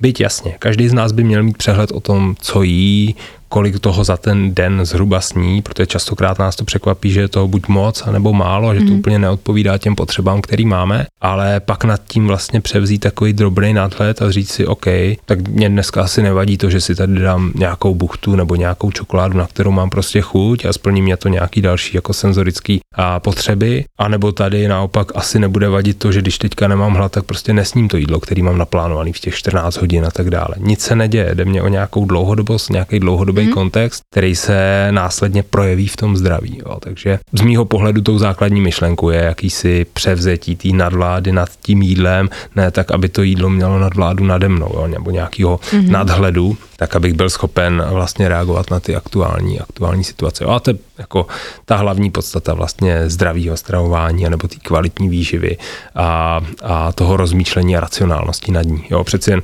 Byť 0.00 0.20
jasně, 0.20 0.54
každý 0.58 0.88
z 0.88 0.92
nás 0.92 1.12
by 1.12 1.24
měl 1.24 1.42
mít 1.42 1.58
přehled 1.58 1.90
o 1.92 2.00
tom, 2.00 2.36
co 2.40 2.62
jí, 2.62 3.14
kolik 3.50 3.78
toho 3.78 4.04
za 4.04 4.16
ten 4.16 4.54
den 4.54 4.84
zhruba 4.84 5.20
sní, 5.20 5.62
protože 5.62 5.86
častokrát 5.86 6.38
nás 6.38 6.56
to 6.56 6.64
překvapí, 6.64 7.10
že 7.10 7.20
je 7.20 7.28
toho 7.28 7.48
buď 7.48 7.68
moc, 7.68 8.04
nebo 8.10 8.32
málo, 8.32 8.74
že 8.74 8.80
to 8.80 8.92
mm. 8.92 8.98
úplně 8.98 9.18
neodpovídá 9.18 9.78
těm 9.78 9.96
potřebám, 9.96 10.40
který 10.40 10.66
máme, 10.66 11.06
ale 11.20 11.60
pak 11.60 11.84
nad 11.84 12.00
tím 12.08 12.26
vlastně 12.26 12.60
převzít 12.60 12.98
takový 12.98 13.32
drobný 13.32 13.72
nadhled 13.72 14.22
a 14.22 14.30
říct 14.30 14.50
si, 14.50 14.66
OK, 14.66 14.86
tak 15.26 15.48
mě 15.48 15.68
dneska 15.68 16.02
asi 16.02 16.22
nevadí 16.22 16.56
to, 16.56 16.70
že 16.70 16.80
si 16.80 16.94
tady 16.94 17.20
dám 17.20 17.52
nějakou 17.54 17.94
buchtu 17.94 18.36
nebo 18.36 18.56
nějakou 18.56 18.90
čokoládu, 18.90 19.38
na 19.38 19.46
kterou 19.46 19.70
mám 19.70 19.90
prostě 19.90 20.20
chuť 20.20 20.64
a 20.64 20.72
splní 20.72 21.02
mě 21.02 21.16
to 21.16 21.28
nějaký 21.28 21.62
další 21.62 21.96
jako 21.96 22.12
senzorický 22.12 22.80
a 22.94 23.20
potřeby, 23.20 23.84
a 23.98 24.08
nebo 24.08 24.32
tady 24.32 24.68
naopak 24.68 25.12
asi 25.14 25.38
nebude 25.38 25.68
vadit 25.68 25.98
to, 25.98 26.12
že 26.12 26.22
když 26.22 26.38
teďka 26.38 26.68
nemám 26.68 26.94
hlad, 26.94 27.12
tak 27.12 27.24
prostě 27.24 27.52
nesním 27.52 27.88
to 27.88 27.96
jídlo, 27.96 28.20
který 28.20 28.42
mám 28.42 28.58
naplánovaný 28.58 29.12
v 29.12 29.20
těch 29.20 29.34
14 29.34 29.76
hodin 29.76 30.04
a 30.06 30.10
tak 30.10 30.30
dále. 30.30 30.54
Nic 30.56 30.80
se 30.80 30.96
neděje, 30.96 31.34
jde 31.34 31.44
mě 31.44 31.62
o 31.62 31.68
nějakou 31.68 32.04
dlouhodobost, 32.04 32.70
nějaký 32.70 33.00
dlouhodobý 33.00 33.39
dlouhodobý 33.40 33.46
hmm. 33.46 33.54
kontext, 33.54 34.02
který 34.10 34.36
se 34.36 34.88
následně 34.90 35.42
projeví 35.42 35.86
v 35.86 35.96
tom 35.96 36.16
zdraví. 36.16 36.62
Jo. 36.66 36.76
Takže 36.80 37.18
z 37.32 37.40
mýho 37.40 37.64
pohledu 37.64 38.02
tou 38.02 38.18
základní 38.18 38.60
myšlenkou 38.60 39.10
je 39.10 39.20
jakýsi 39.20 39.86
převzetí 39.92 40.56
té 40.56 40.68
nadvlády 40.68 41.32
nad 41.32 41.48
tím 41.62 41.82
jídlem, 41.82 42.28
ne 42.56 42.70
tak, 42.70 42.90
aby 42.90 43.08
to 43.08 43.22
jídlo 43.22 43.50
mělo 43.50 43.78
nadvládu 43.78 44.24
nade 44.24 44.48
mnou, 44.48 44.70
jo, 44.74 44.86
nebo 44.86 45.10
nějakého 45.10 45.60
hmm. 45.70 45.90
nadhledu, 45.90 46.56
tak 46.76 46.96
abych 46.96 47.14
byl 47.14 47.30
schopen 47.30 47.84
vlastně 47.90 48.28
reagovat 48.28 48.70
na 48.70 48.80
ty 48.80 48.96
aktuální, 48.96 49.60
aktuální 49.60 50.04
situace. 50.04 50.44
Jo. 50.44 50.50
A 50.50 50.60
to 50.60 50.70
je 50.70 50.76
jako 50.98 51.26
ta 51.64 51.76
hlavní 51.76 52.10
podstata 52.10 52.54
vlastně 52.54 53.10
zdravého 53.10 53.56
stravování 53.56 54.24
nebo 54.28 54.48
té 54.48 54.56
kvalitní 54.56 55.08
výživy 55.08 55.56
a, 55.94 56.40
a 56.62 56.92
toho 56.92 57.16
rozmýšlení 57.16 57.76
a 57.76 57.80
racionálnosti 57.80 58.52
nad 58.52 58.62
ní. 58.62 58.84
Jo. 58.90 59.04
Přeci 59.04 59.30
jen 59.30 59.42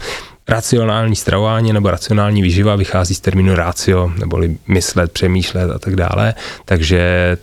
racionální 0.49 1.17
stravování 1.17 1.73
nebo 1.73 1.91
racionální 1.91 2.43
výživa 2.43 2.77
vychází 2.77 3.15
z 3.15 3.21
termínu 3.21 3.55
ratio, 3.55 4.13
neboli 4.19 4.57
myslet, 4.69 5.13
přemýšlet 5.13 5.71
a 5.71 5.79
tak 5.79 5.97
dále. 5.97 6.35
Takže 6.65 7.01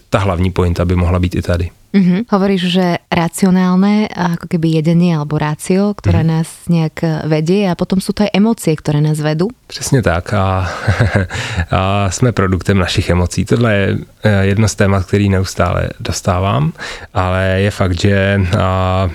ta 0.09 0.19
hlavní 0.19 0.51
pointa 0.51 0.85
by 0.85 0.95
mohla 0.95 1.19
být 1.19 1.35
i 1.35 1.41
tady. 1.41 1.69
Mm-hmm. 1.93 2.25
Hovoríš, 2.25 2.73
že 2.73 3.05
racionálne, 3.05 4.09
ako 4.09 4.49
keby 4.49 4.81
jedenie 4.81 5.13
alebo 5.13 5.37
rácio, 5.37 5.93
ktoré 5.93 6.25
mm-hmm. 6.25 6.33
nás 6.41 6.49
nejak 6.65 6.97
vedie 7.29 7.69
a 7.69 7.77
potom 7.77 8.01
sú 8.01 8.17
to 8.17 8.25
aj 8.25 8.33
emócie, 8.33 8.73
ktoré 8.73 8.97
nás 8.97 9.21
vedú? 9.21 9.53
Přesně 9.67 10.01
tak 10.01 10.33
a, 10.33 10.69
a 11.71 12.09
jsme 12.09 12.31
produktem 12.31 12.77
našich 12.77 13.09
emocí. 13.09 13.45
Tohle 13.45 13.73
je 13.73 13.97
eh, 14.23 14.45
jedno 14.45 14.67
z 14.67 14.75
témat, 14.75 15.05
který 15.05 15.29
neustále 15.29 15.89
dostávám, 15.99 16.73
ale 17.13 17.61
je 17.61 17.71
fakt, 17.71 17.99
že 18.01 18.41
a, 18.57 19.09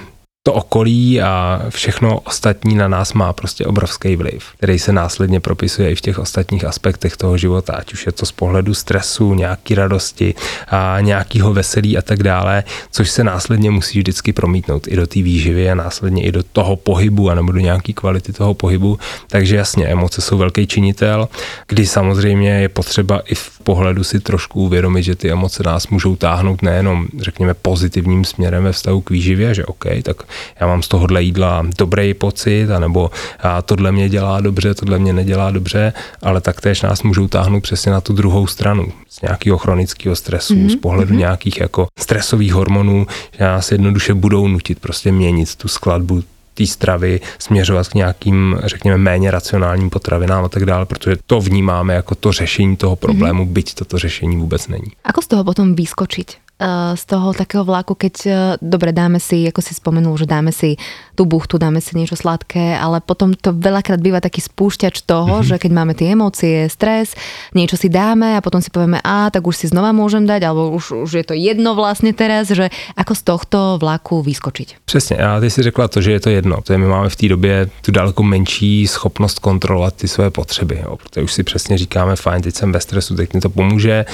to 0.48 0.52
okolí 0.52 1.22
a 1.22 1.62
všechno 1.68 2.20
ostatní 2.20 2.74
na 2.74 2.88
nás 2.88 3.12
má 3.12 3.32
prostě 3.32 3.66
obrovský 3.66 4.16
vliv, 4.16 4.44
který 4.56 4.78
se 4.78 4.92
následně 4.92 5.40
propisuje 5.40 5.90
i 5.90 5.94
v 5.94 6.00
těch 6.00 6.18
ostatních 6.18 6.64
aspektech 6.64 7.16
toho 7.16 7.36
života, 7.38 7.72
ať 7.72 7.92
už 7.92 8.06
je 8.06 8.12
to 8.12 8.26
z 8.26 8.32
pohledu 8.32 8.74
stresu, 8.74 9.34
nějaký 9.34 9.74
radosti 9.74 10.34
a 10.68 10.96
nějakého 11.00 11.52
veselí 11.52 11.98
a 11.98 12.02
tak 12.02 12.22
dále, 12.22 12.64
což 12.90 13.10
se 13.10 13.24
následně 13.24 13.70
musí 13.70 13.98
vždycky 13.98 14.32
promítnout 14.32 14.88
i 14.88 14.96
do 14.96 15.06
té 15.06 15.22
výživy 15.22 15.70
a 15.70 15.74
následně 15.74 16.24
i 16.24 16.32
do 16.32 16.42
toho 16.42 16.76
pohybu 16.76 17.30
a 17.30 17.34
nebo 17.34 17.52
do 17.52 17.60
nějaké 17.60 17.92
kvality 17.92 18.32
toho 18.32 18.54
pohybu. 18.54 18.98
Takže 19.28 19.56
jasně, 19.56 19.86
emoce 19.86 20.20
jsou 20.20 20.38
velký 20.38 20.66
činitel, 20.66 21.28
kdy 21.66 21.86
samozřejmě 21.86 22.50
je 22.50 22.68
potřeba 22.68 23.20
i 23.26 23.34
v 23.34 23.57
pohledu 23.68 24.04
si 24.04 24.20
trošku 24.20 24.60
uvědomit, 24.60 25.02
že 25.02 25.14
ty 25.14 25.30
emoce 25.30 25.62
nás 25.62 25.88
můžou 25.88 26.16
táhnout 26.16 26.62
nejenom, 26.62 27.06
řekněme, 27.20 27.54
pozitivním 27.54 28.24
směrem 28.24 28.64
ve 28.64 28.72
vztahu 28.72 29.00
k 29.00 29.10
výživě, 29.10 29.54
že 29.54 29.66
OK, 29.66 29.84
tak 30.02 30.16
já 30.60 30.66
mám 30.66 30.82
z 30.82 30.88
tohohle 30.88 31.22
jídla 31.22 31.66
dobrý 31.78 32.14
pocit, 32.14 32.70
anebo 32.70 33.10
a 33.40 33.62
tohle 33.62 33.92
mě 33.92 34.08
dělá 34.08 34.40
dobře, 34.40 34.74
tohle 34.74 34.98
mě 34.98 35.12
nedělá 35.12 35.50
dobře, 35.50 35.92
ale 36.22 36.40
taktéž 36.40 36.82
nás 36.82 37.02
můžou 37.02 37.28
táhnout 37.28 37.62
přesně 37.62 37.92
na 37.92 38.00
tu 38.00 38.12
druhou 38.12 38.46
stranu, 38.46 38.88
z 39.08 39.20
nějakého 39.22 39.58
chronického 39.58 40.16
stresu, 40.16 40.54
mm-hmm. 40.54 40.72
z 40.72 40.76
pohledu 40.76 41.14
mm-hmm. 41.14 41.18
nějakých 41.28 41.60
jako 41.60 41.86
stresových 41.98 42.54
hormonů, 42.54 43.06
že 43.38 43.44
nás 43.44 43.72
jednoduše 43.72 44.14
budou 44.14 44.48
nutit 44.48 44.80
prostě 44.80 45.12
měnit 45.12 45.56
tu 45.56 45.68
skladbu 45.68 46.22
té 46.58 46.66
stravy 46.66 47.20
směřovat 47.38 47.88
k 47.88 47.94
nějakým, 47.94 48.58
řekněme, 48.64 48.98
méně 48.98 49.30
racionálním 49.30 49.90
potravinám 49.90 50.44
a 50.44 50.48
tak 50.48 50.66
dále, 50.66 50.86
protože 50.86 51.16
to 51.26 51.40
vnímáme 51.40 51.94
jako 51.94 52.14
to 52.14 52.32
řešení 52.32 52.76
toho 52.76 52.96
problému, 52.96 53.44
mm-hmm. 53.44 53.54
byť 53.54 53.74
toto 53.74 53.98
řešení 53.98 54.36
vůbec 54.36 54.68
není. 54.68 54.90
Ako 55.04 55.22
z 55.22 55.26
toho 55.26 55.44
potom 55.44 55.78
vyskočiť? 55.78 56.47
Eh, 56.58 56.96
z 56.98 57.04
toho 57.06 57.30
takého 57.30 57.62
vláku, 57.62 57.94
keď 57.94 58.14
eh, 58.26 58.34
dobre 58.58 58.90
dáme 58.90 59.22
si, 59.22 59.46
ako 59.46 59.62
si 59.62 59.78
spomenul, 59.78 60.18
že 60.18 60.26
dáme 60.26 60.50
si 60.50 60.74
tú 61.14 61.22
buchtu, 61.22 61.54
dáme 61.54 61.78
si 61.78 61.94
niečo 61.94 62.18
sladké, 62.18 62.74
ale 62.74 62.98
potom 62.98 63.30
to 63.30 63.54
veľakrát 63.54 64.02
býva 64.02 64.18
taký 64.18 64.42
spúšťač 64.42 65.06
toho, 65.06 65.38
mm-hmm. 65.38 65.54
že 65.54 65.62
keď 65.62 65.70
máme 65.70 65.94
tie 65.94 66.18
emócie, 66.18 66.66
stres, 66.66 67.14
niečo 67.54 67.78
si 67.78 67.86
dáme 67.86 68.34
a 68.34 68.42
potom 68.42 68.58
si 68.58 68.74
povieme, 68.74 68.98
a 69.06 69.30
tak 69.30 69.46
už 69.46 69.54
si 69.54 69.66
znova 69.70 69.94
môžem 69.94 70.26
dať, 70.26 70.50
alebo 70.50 70.74
už, 70.74 71.06
už 71.06 71.10
je 71.22 71.24
to 71.30 71.38
jedno 71.38 71.78
vlastne 71.78 72.10
teraz, 72.10 72.50
že 72.50 72.74
ako 72.98 73.12
z 73.14 73.22
tohto 73.22 73.58
vlaku 73.78 74.26
vyskočiť. 74.26 74.82
Přesně, 74.82 75.16
a 75.16 75.40
ty 75.40 75.50
si 75.50 75.62
řekla 75.62 75.88
to, 75.88 76.02
že 76.02 76.12
je 76.12 76.20
to 76.20 76.30
jedno. 76.30 76.58
To 76.66 76.74
je, 76.74 76.78
my 76.78 76.86
máme 76.86 77.08
v 77.08 77.16
té 77.16 77.28
době 77.28 77.70
tu 77.86 77.94
daleko 77.94 78.22
menší 78.22 78.86
schopnost 78.86 79.38
kontrolovat 79.38 79.94
ty 79.94 80.08
své 80.08 80.30
potřeby, 80.30 80.82
jo, 80.82 80.96
protože 80.96 81.22
už 81.22 81.32
si 81.32 81.42
přesně 81.42 81.78
říkáme, 81.78 82.16
fajn, 82.16 82.42
teď 82.42 82.54
jsem 82.54 82.72
ve 82.72 82.80
stresu, 82.80 83.14
teď 83.14 83.34
mi 83.34 83.40
to 83.40 83.50
pomůže, 83.50 84.04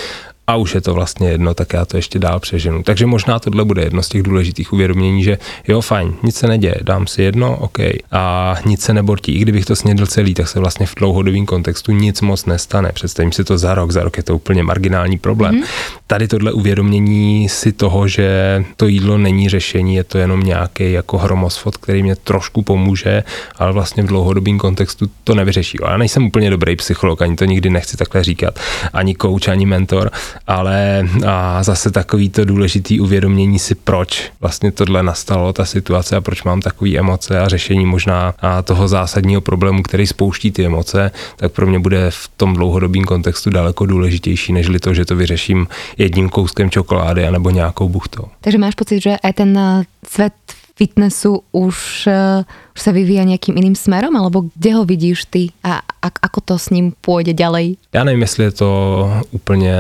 a 0.46 0.57
už 0.57 0.74
je 0.74 0.80
to 0.80 0.94
vlastně 0.94 1.28
jedno, 1.28 1.54
tak 1.54 1.72
já 1.72 1.85
to 1.85 1.96
ještě 1.96 2.18
dál 2.18 2.40
přeženu. 2.40 2.83
Takže 2.83 3.07
možná 3.07 3.38
tohle 3.38 3.64
bude 3.64 3.83
jedno 3.83 4.02
z 4.02 4.09
těch 4.09 4.22
důležitých 4.22 4.72
uvědomění, 4.72 5.24
že 5.24 5.38
jo, 5.68 5.80
fajn, 5.80 6.14
nic 6.22 6.37
se 6.37 6.46
neděje, 6.46 6.74
dám 6.83 7.07
si 7.07 7.22
jedno, 7.22 7.57
OK, 7.57 7.78
a 8.12 8.57
nic 8.66 8.83
se 8.83 8.94
nebortí. 8.94 9.33
I 9.33 9.38
kdybych 9.38 9.64
to 9.64 9.76
snědl 9.76 10.07
celý, 10.07 10.35
tak 10.35 10.48
se 10.48 10.61
vlastně 10.61 10.87
v 10.87 10.94
dlouhodobém 10.94 11.46
kontextu 11.46 11.92
nic 11.92 12.20
moc 12.20 12.46
nestane. 12.46 12.92
Představím 12.92 13.33
si 13.33 13.44
to 13.44 13.59
za 13.59 13.74
rok, 13.74 13.90
za 13.90 14.02
rok 14.02 14.16
je 14.16 14.22
to 14.22 14.37
úplně 14.37 14.62
marginální 14.62 15.18
problém. 15.18 15.54
Mm. 15.54 15.62
Tady 16.07 16.28
tohle 16.28 16.52
uvědomění 16.52 17.48
si 17.48 17.72
toho, 17.72 18.09
že 18.09 18.64
to 18.76 18.87
jídlo 18.87 19.18
není 19.18 19.48
řešení, 19.48 19.94
je 19.94 20.04
to 20.04 20.18
jenom 20.18 20.40
nějaký 20.40 20.92
jako 20.92 21.18
hromosfot, 21.18 21.76
který 21.76 22.02
mě 22.02 22.16
trošku 22.16 22.62
pomůže, 22.62 23.24
ale 23.57 23.72
vlastně 23.72 24.02
v 24.02 24.07
dlouhodobém 24.07 24.59
kontextu 24.59 25.07
to 25.24 25.35
nevyřeší. 25.35 25.78
Já 25.88 25.96
nejsem 25.96 26.26
úplně 26.26 26.50
dobrý 26.50 26.76
psycholog, 26.76 27.22
ani 27.22 27.37
to 27.37 27.44
nikdy 27.44 27.70
nechci 27.70 27.96
takhle 27.96 28.24
říkat, 28.24 28.59
ani 28.92 29.16
coach, 29.22 29.48
ani 29.48 29.66
mentor, 29.66 30.11
ale 30.47 31.09
a 31.27 31.62
zase 31.62 31.90
takový 31.90 32.31
to 32.31 32.44
důležitý 32.44 33.01
uvědomění 33.01 33.59
si, 33.59 33.75
proč 33.75 34.33
vlastně 34.40 34.73
tohle 34.73 35.03
nastalo, 35.03 35.53
ta 35.53 35.64
situace 35.64 36.16
a 36.16 36.20
proč 36.20 36.42
mám 36.42 36.61
takové 36.61 36.97
emoce 36.97 37.40
a 37.40 37.49
řešení 37.49 37.87
možná 37.87 38.35
a 38.40 38.62
toho 38.62 38.88
zásadního 38.88 39.40
problému, 39.40 39.83
který 39.83 40.07
spouští 40.07 40.51
ty 40.51 40.66
emoce, 40.66 41.11
tak 41.37 41.53
pro 41.53 41.66
mě 41.66 41.79
bude 41.79 42.11
v 42.11 42.31
tom 42.37 42.55
dlouhodobém 42.55 43.05
kontextu 43.05 43.51
daleko 43.51 43.87
důležitější, 43.87 44.53
než 44.53 44.68
to, 44.81 44.94
že 44.94 45.05
to 45.05 45.16
vyřeším 45.16 45.68
jedním 45.99 46.29
kouskem 46.29 46.70
čokolády 46.70 47.27
anebo 47.27 47.51
nějakou 47.51 47.88
buchtou. 47.88 48.25
Takže 48.40 48.59
máš 48.59 48.75
pocit, 48.75 49.01
že 49.01 49.16
aj 49.23 49.33
ten 49.33 49.59
eh, 49.59 49.85
svet 50.09 50.33
fitnessu 50.77 51.42
už, 51.53 52.07
uh, 52.07 52.44
už 52.74 52.80
sa 52.82 52.90
vyvíja 52.90 53.22
nejakým 53.22 53.54
iným 53.54 53.78
smerom, 53.78 54.18
alebo 54.18 54.50
kde 54.58 54.70
ho 54.74 54.82
vidíš 54.82 55.30
ty 55.30 55.54
a, 55.62 55.78
a 56.02 56.06
ako 56.10 56.40
to 56.42 56.54
s 56.58 56.74
ním 56.74 56.90
pôjde 56.90 57.32
ďalej? 57.32 57.76
Já 57.92 58.04
nevím, 58.04 58.20
jestli 58.20 58.44
je 58.44 58.50
to 58.50 59.10
úplně 59.30 59.74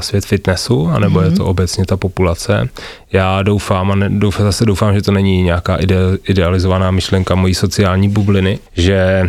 svět 0.00 0.24
fitnessu, 0.24 0.88
anebo 0.88 1.18
mm-hmm. 1.18 1.24
je 1.24 1.28
mhm. 1.28 1.36
to 1.36 1.46
obecně 1.46 1.86
ta 1.86 1.96
populace. 1.96 2.68
Já 3.12 3.42
doufám, 3.42 3.90
a 3.90 3.94
ne, 3.94 4.08
doufám, 4.08 4.46
zase 4.46 4.64
doufám, 4.66 4.94
že 4.94 5.02
to 5.02 5.12
není 5.12 5.42
nějaká 5.42 5.76
ide, 5.76 5.96
idealizovaná 6.28 6.90
myšlenka 6.90 7.34
mojí 7.34 7.54
sociální 7.54 8.08
bubliny, 8.08 8.58
že 8.72 9.28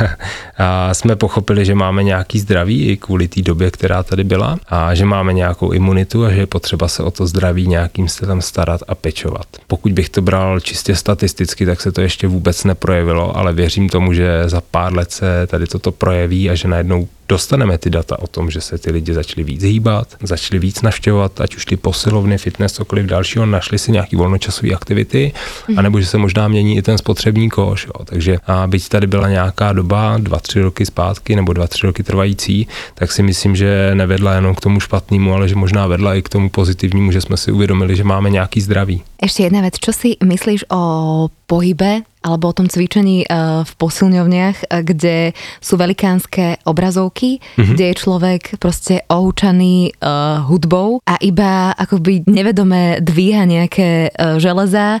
a 0.58 0.94
jsme 0.94 1.16
pochopili, 1.16 1.64
že 1.64 1.74
máme 1.74 2.02
nějaký 2.02 2.38
zdraví 2.38 2.88
i 2.88 2.96
kvůli 2.96 3.28
té 3.28 3.42
době, 3.42 3.70
která 3.70 4.02
tady 4.02 4.24
byla 4.24 4.58
a 4.68 4.94
že 4.94 5.04
máme 5.04 5.32
nějakou 5.32 5.70
imunitu 5.72 6.24
a 6.24 6.30
že 6.30 6.40
je 6.40 6.46
potřeba 6.46 6.88
se 6.88 7.02
o 7.02 7.10
to 7.10 7.26
zdraví 7.26 7.66
nějakým 7.66 8.08
stylem 8.08 8.42
starat 8.42 8.80
a 8.88 8.94
pečovat. 8.94 9.46
Pokud 9.66 9.92
bych 9.92 10.08
to 10.08 10.22
bral 10.22 10.60
čistě 10.60 10.96
statisticky, 10.96 11.66
tak 11.66 11.80
se 11.80 11.92
to 11.92 12.00
ještě 12.00 12.28
vůbec 12.30 12.64
neprojevilo, 12.64 13.36
ale 13.36 13.52
věřím 13.52 13.88
tomu, 13.88 14.12
že 14.12 14.42
za 14.46 14.60
pár 14.70 14.94
let 14.94 15.12
se 15.12 15.46
tady 15.46 15.66
toto 15.66 15.92
projeví 15.92 16.50
a 16.50 16.54
že 16.54 16.68
najednou 16.68 17.08
dostaneme 17.30 17.78
ty 17.78 17.90
data 17.90 18.18
o 18.18 18.26
tom, 18.26 18.50
že 18.50 18.60
se 18.60 18.78
ty 18.78 18.90
lidi 18.90 19.14
začali 19.14 19.44
víc 19.44 19.62
hýbat, 19.62 20.16
začali 20.22 20.58
víc 20.58 20.82
navštěvovat, 20.82 21.40
ať 21.40 21.56
už 21.56 21.64
ty 21.64 21.76
posilovny, 21.76 22.38
fitness, 22.38 22.72
cokoliv 22.72 23.06
dalšího, 23.06 23.46
našli 23.46 23.78
si 23.78 23.92
nějaký 23.92 24.16
volnočasové 24.16 24.74
aktivity, 24.74 25.32
mm. 25.68 25.78
anebo 25.78 26.00
že 26.00 26.06
se 26.06 26.18
možná 26.18 26.48
mění 26.48 26.76
i 26.76 26.82
ten 26.82 26.98
spotřební 26.98 27.50
koš. 27.50 27.86
Jo. 27.86 28.04
Takže 28.04 28.38
a 28.46 28.66
byť 28.66 28.88
tady 28.88 29.06
byla 29.06 29.28
nějaká 29.28 29.72
doba, 29.72 30.18
dva, 30.18 30.38
tři 30.38 30.60
roky 30.60 30.86
zpátky 30.86 31.36
nebo 31.36 31.52
dva, 31.52 31.66
tři 31.66 31.86
roky 31.86 32.02
trvající, 32.02 32.68
tak 32.94 33.12
si 33.12 33.22
myslím, 33.22 33.56
že 33.56 33.90
nevedla 33.94 34.34
jenom 34.34 34.54
k 34.54 34.60
tomu 34.60 34.80
špatnému, 34.80 35.34
ale 35.34 35.48
že 35.48 35.54
možná 35.54 35.86
vedla 35.86 36.14
i 36.14 36.22
k 36.22 36.28
tomu 36.28 36.50
pozitivnímu, 36.50 37.12
že 37.12 37.20
jsme 37.20 37.36
si 37.36 37.52
uvědomili, 37.52 37.96
že 37.96 38.04
máme 38.04 38.30
nějaký 38.30 38.60
zdraví. 38.60 39.02
Ještě 39.22 39.42
jedna 39.42 39.60
věc, 39.60 39.74
co 39.80 39.92
si 39.92 40.16
myslíš 40.24 40.64
o 40.72 41.28
pohybe 41.50 42.06
alebo 42.22 42.52
o 42.52 42.56
tom 42.56 42.70
cvičení 42.70 43.26
eh, 43.26 43.66
v 43.66 43.72
posilňovniach, 43.74 44.56
eh, 44.62 44.86
kde 44.86 45.16
sú 45.58 45.74
velikánske 45.74 46.62
obrazovky, 46.62 47.42
mm-hmm. 47.42 47.74
kde 47.74 47.84
je 47.90 47.94
človek 47.98 48.42
proste 48.62 49.02
oučaný 49.10 49.96
uh, 49.98 50.44
hudbou 50.46 51.02
a 51.02 51.18
iba 51.18 51.74
akoby 51.74 52.22
nevedomé 52.28 53.02
dvíha 53.02 53.42
nejaké 53.48 54.12
železa 54.38 55.00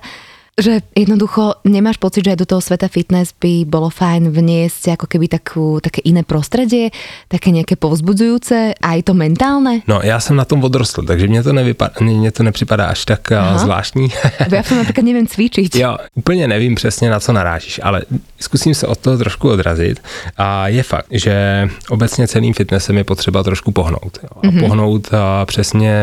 že 0.60 0.80
jednoducho 0.96 1.54
nemáš 1.64 1.96
pocit, 1.96 2.24
že 2.24 2.30
aj 2.30 2.40
do 2.44 2.46
toho 2.46 2.60
sveta 2.60 2.88
fitness 2.88 3.32
by 3.40 3.64
bolo 3.64 3.90
fajn 3.90 4.30
vniesť 4.30 4.94
ako 5.00 5.06
keby 5.06 5.26
takú, 5.28 5.80
také 5.80 6.00
iné 6.04 6.22
prostredie, 6.22 6.92
také 7.28 7.50
nejaké 7.50 7.76
povzbudzujúce, 7.76 8.76
aj 8.76 8.98
to 9.02 9.12
mentálne? 9.14 9.82
No, 9.86 10.00
já 10.02 10.20
jsem 10.20 10.36
na 10.36 10.44
tom 10.44 10.64
odrostl, 10.64 11.02
takže 11.02 11.28
mně 11.28 11.42
to, 11.42 11.52
nevypadá, 11.52 11.92
mně 12.00 12.30
to 12.30 12.42
nepřipadá 12.42 12.86
až 12.86 13.04
tak 13.04 13.32
Aha. 13.32 13.58
zvláštní. 13.58 14.08
já 14.52 14.62
to 14.62 14.74
například 14.74 15.04
nevím 15.04 15.26
cvičit. 15.26 15.76
Jo, 15.76 15.96
úplně 16.14 16.48
nevím 16.48 16.74
přesně, 16.74 17.10
na 17.10 17.20
co 17.20 17.32
narážíš, 17.32 17.80
ale 17.82 18.02
zkusím 18.40 18.74
se 18.74 18.86
od 18.86 18.98
toho 18.98 19.18
trošku 19.18 19.48
odrazit. 19.48 20.00
A 20.36 20.68
je 20.68 20.82
fakt, 20.82 21.06
že 21.10 21.68
obecně 21.88 22.28
celým 22.28 22.54
fitnessem 22.54 22.96
je 22.96 23.04
potřeba 23.04 23.42
trošku 23.42 23.72
pohnout. 23.72 24.18
Jo. 24.22 24.28
A 24.42 24.46
mm-hmm. 24.46 24.60
pohnout 24.60 25.14
a 25.14 25.46
přesně 25.46 25.94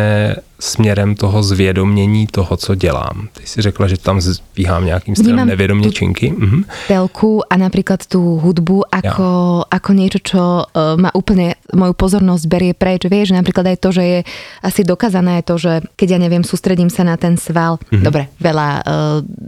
směrem 0.60 1.16
toho 1.16 1.44
zvědomění 1.44 2.28
toho, 2.28 2.58
co 2.58 2.76
dělám. 2.76 3.28
Ty 3.34 3.48
jsi 3.48 3.62
řekla, 3.62 3.88
že 3.88 3.98
tam 3.98 4.22
zvíhám 4.22 4.86
nějakým 4.86 5.16
stylem 5.16 5.48
nevědomě 5.48 5.92
činky. 5.92 6.34
Mhm. 6.38 6.64
Telku 6.88 7.42
a 7.54 7.58
například 7.58 8.06
tu 8.06 8.40
hudbu 8.40 8.84
ako, 8.92 9.30
ja. 9.62 9.78
ako 9.78 9.90
niečo, 9.94 10.20
čo 10.24 10.42
uh, 10.66 10.98
má 10.98 11.14
úplne 11.14 11.60
moju 11.74 11.94
pozornosť 11.94 12.44
berie 12.50 12.74
preč. 12.74 13.06
Vieš, 13.06 13.38
napríklad 13.38 13.70
aj 13.70 13.78
to, 13.78 13.90
že 13.94 14.04
je 14.04 14.20
asi 14.64 14.82
dokázané 14.82 15.46
to, 15.46 15.62
že 15.62 15.86
keď 15.94 16.18
ja 16.18 16.20
neviem, 16.22 16.42
sústredím 16.42 16.90
sa 16.90 17.06
na 17.06 17.20
ten 17.20 17.38
sval, 17.38 17.78
mm-hmm. 17.78 18.04
dobre, 18.04 18.32
veľa 18.42 18.70
uh, 18.82 18.84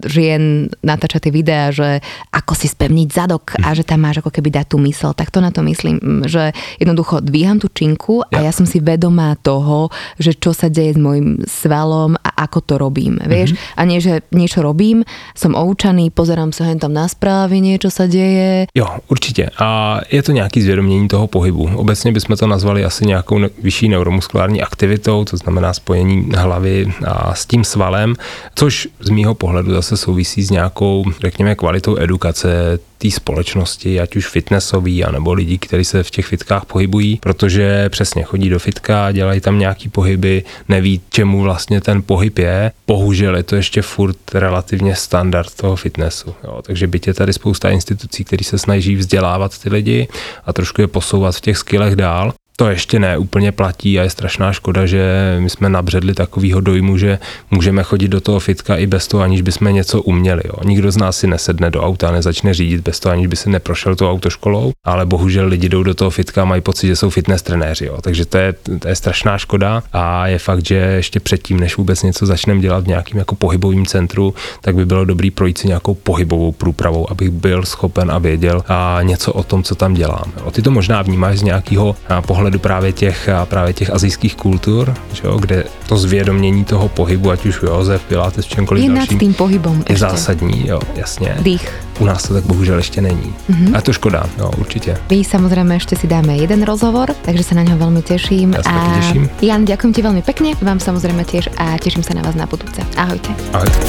žien 0.05 0.69
natáča 0.85 1.23
tie 1.23 1.33
videá, 1.33 1.73
že 1.73 2.03
ako 2.29 2.53
si 2.53 2.69
spevniť 2.69 3.07
zadok 3.09 3.55
mm-hmm. 3.55 3.65
a 3.65 3.69
že 3.73 3.87
tam 3.87 4.05
máš 4.05 4.21
ako 4.21 4.29
keby 4.29 4.49
dať 4.53 4.65
tú 4.75 4.77
mysel, 4.85 5.15
tak 5.17 5.33
to 5.33 5.41
na 5.41 5.49
to 5.49 5.65
myslím, 5.65 6.27
že 6.29 6.53
jednoducho 6.77 7.23
dvíham 7.23 7.57
tú 7.57 7.71
činku 7.71 8.21
a 8.29 8.43
ja, 8.43 8.49
ja 8.49 8.51
som 8.53 8.67
si 8.67 8.83
vedomá 8.83 9.33
toho, 9.39 9.89
že 10.19 10.35
čo 10.35 10.53
sa 10.53 10.69
deje 10.69 10.98
môjim 11.01 11.27
svalom 11.47 12.15
a 12.19 12.29
ako 12.43 12.59
to 12.61 12.73
robím, 12.77 13.19
vieš? 13.25 13.55
Mm-hmm. 13.55 13.77
A 13.77 13.81
nie, 13.87 13.99
že 13.99 14.13
niečo 14.31 14.61
robím, 14.61 15.03
som 15.35 15.55
oučaný, 15.55 16.11
pozerám 16.11 16.51
sa 16.51 16.67
hen 16.67 16.79
tam 16.79 16.93
na 16.93 17.07
správy, 17.07 17.59
niečo 17.63 17.89
sa 17.91 18.05
deje. 18.07 18.67
Jo, 18.75 18.87
určitě. 19.07 19.49
A 19.59 19.99
je 20.11 20.23
to 20.23 20.31
nějaký 20.31 20.61
zvědomění 20.61 21.07
toho 21.07 21.27
pohybu. 21.27 21.69
Obecně 21.75 22.11
bychom 22.11 22.37
to 22.37 22.47
nazvali 22.47 22.85
asi 22.85 23.05
nějakou 23.05 23.39
vyšší 23.61 23.89
neuromuskulární 23.89 24.61
aktivitou, 24.61 25.25
to 25.25 25.37
znamená 25.37 25.73
spojení 25.73 26.31
hlavy 26.35 26.93
a 27.05 27.35
s 27.35 27.45
tím 27.45 27.63
svalem, 27.63 28.15
což 28.55 28.87
z 28.99 29.09
mýho 29.09 29.35
pohledu 29.35 29.71
zase 29.71 29.97
souvisí 29.97 30.43
s 30.43 30.51
nějakou, 30.51 31.05
řekněme, 31.21 31.55
kvalitou 31.55 31.97
edukace 31.97 32.79
té 33.01 33.11
společnosti, 33.11 33.99
ať 33.99 34.15
už 34.15 34.27
fitnessový, 34.27 35.03
anebo 35.03 35.33
lidí, 35.33 35.57
kteří 35.57 35.85
se 35.85 36.03
v 36.03 36.11
těch 36.11 36.25
fitkách 36.25 36.65
pohybují, 36.65 37.19
protože 37.21 37.89
přesně 37.89 38.23
chodí 38.23 38.49
do 38.49 38.59
fitka, 38.59 39.11
dělají 39.11 39.41
tam 39.41 39.59
nějaký 39.59 39.89
pohyby, 39.89 40.43
neví, 40.69 41.01
čemu 41.09 41.41
vlastně 41.41 41.81
ten 41.81 42.01
pohyb 42.01 42.37
je. 42.37 42.71
Bohužel 42.87 43.37
je 43.37 43.43
to 43.43 43.55
ještě 43.55 43.81
furt 43.81 44.17
relativně 44.33 44.95
standard 44.95 45.55
toho 45.55 45.75
fitnessu. 45.75 46.35
Jo. 46.43 46.61
Takže 46.61 46.87
byť 46.87 47.07
je 47.07 47.13
tady 47.13 47.33
spousta 47.33 47.69
institucí, 47.69 48.23
které 48.23 48.43
se 48.43 48.57
snaží 48.57 48.95
vzdělávat 48.95 49.57
ty 49.59 49.69
lidi 49.69 50.07
a 50.45 50.53
trošku 50.53 50.81
je 50.81 50.87
posouvat 50.87 51.35
v 51.35 51.41
těch 51.41 51.57
skillech 51.57 51.95
dál, 51.95 52.33
to 52.59 52.69
ještě 52.69 52.99
ne 52.99 53.17
úplně 53.17 53.51
platí 53.51 53.99
a 53.99 54.03
je 54.03 54.09
strašná 54.09 54.53
škoda, 54.53 54.85
že 54.85 55.35
my 55.39 55.49
jsme 55.49 55.69
nabředli 55.69 56.13
takovýho 56.13 56.61
dojmu, 56.61 56.97
že 56.97 57.19
můžeme 57.51 57.83
chodit 57.83 58.07
do 58.07 58.21
toho 58.21 58.39
fitka 58.39 58.75
i 58.75 58.87
bez 58.87 59.07
toho, 59.07 59.23
aniž 59.23 59.41
bychom 59.41 59.73
něco 59.73 60.01
uměli. 60.01 60.41
Jo. 60.45 60.53
Nikdo 60.63 60.91
z 60.91 60.97
nás 60.97 61.17
si 61.17 61.27
nesedne 61.27 61.71
do 61.71 61.83
auta 61.83 62.09
a 62.09 62.11
nezačne 62.11 62.53
řídit 62.53 62.81
bez 62.81 62.99
toho, 62.99 63.13
aniž 63.13 63.27
by 63.27 63.35
se 63.35 63.49
neprošel 63.49 63.95
tou 63.95 64.09
autoškolou, 64.11 64.71
ale 64.83 65.05
bohužel 65.05 65.47
lidi 65.47 65.69
jdou 65.69 65.83
do 65.83 65.93
toho 65.93 66.09
fitka 66.09 66.41
a 66.41 66.45
mají 66.45 66.61
pocit, 66.61 66.87
že 66.87 66.95
jsou 66.95 67.09
fitness 67.09 67.41
trenéři. 67.41 67.85
Jo. 67.85 67.97
Takže 68.01 68.25
to 68.25 68.37
je, 68.37 68.53
to 68.79 68.87
je 68.87 68.95
strašná 68.95 69.37
škoda 69.37 69.83
a 69.93 70.27
je 70.27 70.39
fakt, 70.39 70.65
že 70.65 70.75
ještě 70.75 71.19
předtím, 71.19 71.59
než 71.59 71.77
vůbec 71.77 72.03
něco 72.03 72.25
začneme 72.25 72.61
dělat 72.61 72.83
v 72.83 72.87
nějakým 72.87 73.17
jako 73.17 73.35
pohybovým 73.35 73.85
centru, 73.85 74.33
tak 74.61 74.75
by 74.75 74.85
bylo 74.85 75.05
dobrý 75.05 75.31
projít 75.31 75.57
si 75.57 75.67
nějakou 75.67 75.93
pohybovou 75.93 76.51
průpravou, 76.51 77.11
abych 77.11 77.29
byl 77.29 77.65
schopen 77.65 78.11
a 78.11 78.17
věděl 78.17 78.63
a 78.67 78.99
něco 79.01 79.33
o 79.33 79.43
tom, 79.43 79.63
co 79.63 79.75
tam 79.75 79.93
dělám. 79.93 80.33
Jo. 80.37 80.51
Ty 80.51 80.61
to 80.61 80.71
možná 80.71 81.01
vnímáš 81.01 81.39
z 81.39 81.43
nějakého 81.43 81.95
pohledu 82.27 82.48
pohledu 82.49 82.59
právě 82.59 82.93
těch, 82.93 83.29
právě 83.43 83.73
těch 83.73 83.93
azijských 83.93 84.35
kultur, 84.35 84.93
že 85.13 85.21
jo, 85.23 85.37
kde 85.37 85.63
to 85.87 85.97
zvědomění 85.97 86.65
toho 86.65 86.87
pohybu, 86.87 87.31
ať 87.31 87.45
už 87.45 87.61
Josef, 87.61 88.01
Pilates, 88.01 88.45
čemkoliv 88.45 88.83
je 88.83 88.89
dalším, 88.89 89.17
nad 89.17 89.19
tím 89.19 89.33
pohybem 89.33 89.73
je 89.73 89.83
ještě. 89.89 89.99
zásadní, 89.99 90.67
jo, 90.67 90.79
jasně. 90.95 91.35
Dých. 91.39 91.69
U 91.99 92.05
nás 92.05 92.23
to 92.23 92.33
tak 92.33 92.43
bohužel 92.43 92.77
ještě 92.77 93.01
není. 93.01 93.33
Mm-hmm. 93.49 93.77
A 93.77 93.81
to 93.81 93.93
škoda, 93.93 94.23
no, 94.37 94.51
určitě. 94.57 94.97
My 95.09 95.23
samozřejmě 95.23 95.73
ještě 95.73 95.95
si 95.95 96.07
dáme 96.07 96.37
jeden 96.37 96.63
rozhovor, 96.63 97.13
takže 97.21 97.43
se 97.43 97.55
na 97.55 97.63
něho 97.63 97.77
velmi 97.77 98.01
těším. 98.01 98.53
Já 98.53 98.63
se 98.63 98.69
a 98.69 98.95
těším. 98.95 99.29
Jan, 99.41 99.65
děkuji 99.65 99.93
ti 99.93 100.01
velmi 100.01 100.21
pekne, 100.21 100.49
vám 100.61 100.79
samozřejmě 100.79 101.23
těž 101.23 101.49
a 101.57 101.77
těším 101.77 102.03
se 102.03 102.13
na 102.13 102.21
vás 102.21 102.35
na 102.35 102.45
budúce. 102.45 102.81
Ahojte. 102.97 103.29
Ahojte. 103.53 103.79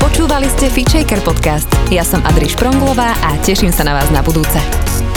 Počúvali 0.00 0.48
ste 0.48 0.72
Fitchaker 0.72 1.20
podcast. 1.20 1.68
Ja 1.92 2.04
som 2.04 2.24
Adri 2.24 2.48
Špronglová 2.48 3.12
a 3.20 3.36
teším 3.44 3.72
sa 3.72 3.84
na 3.84 3.94
vás 3.94 4.08
na 4.10 4.24
budúce. 4.24 5.09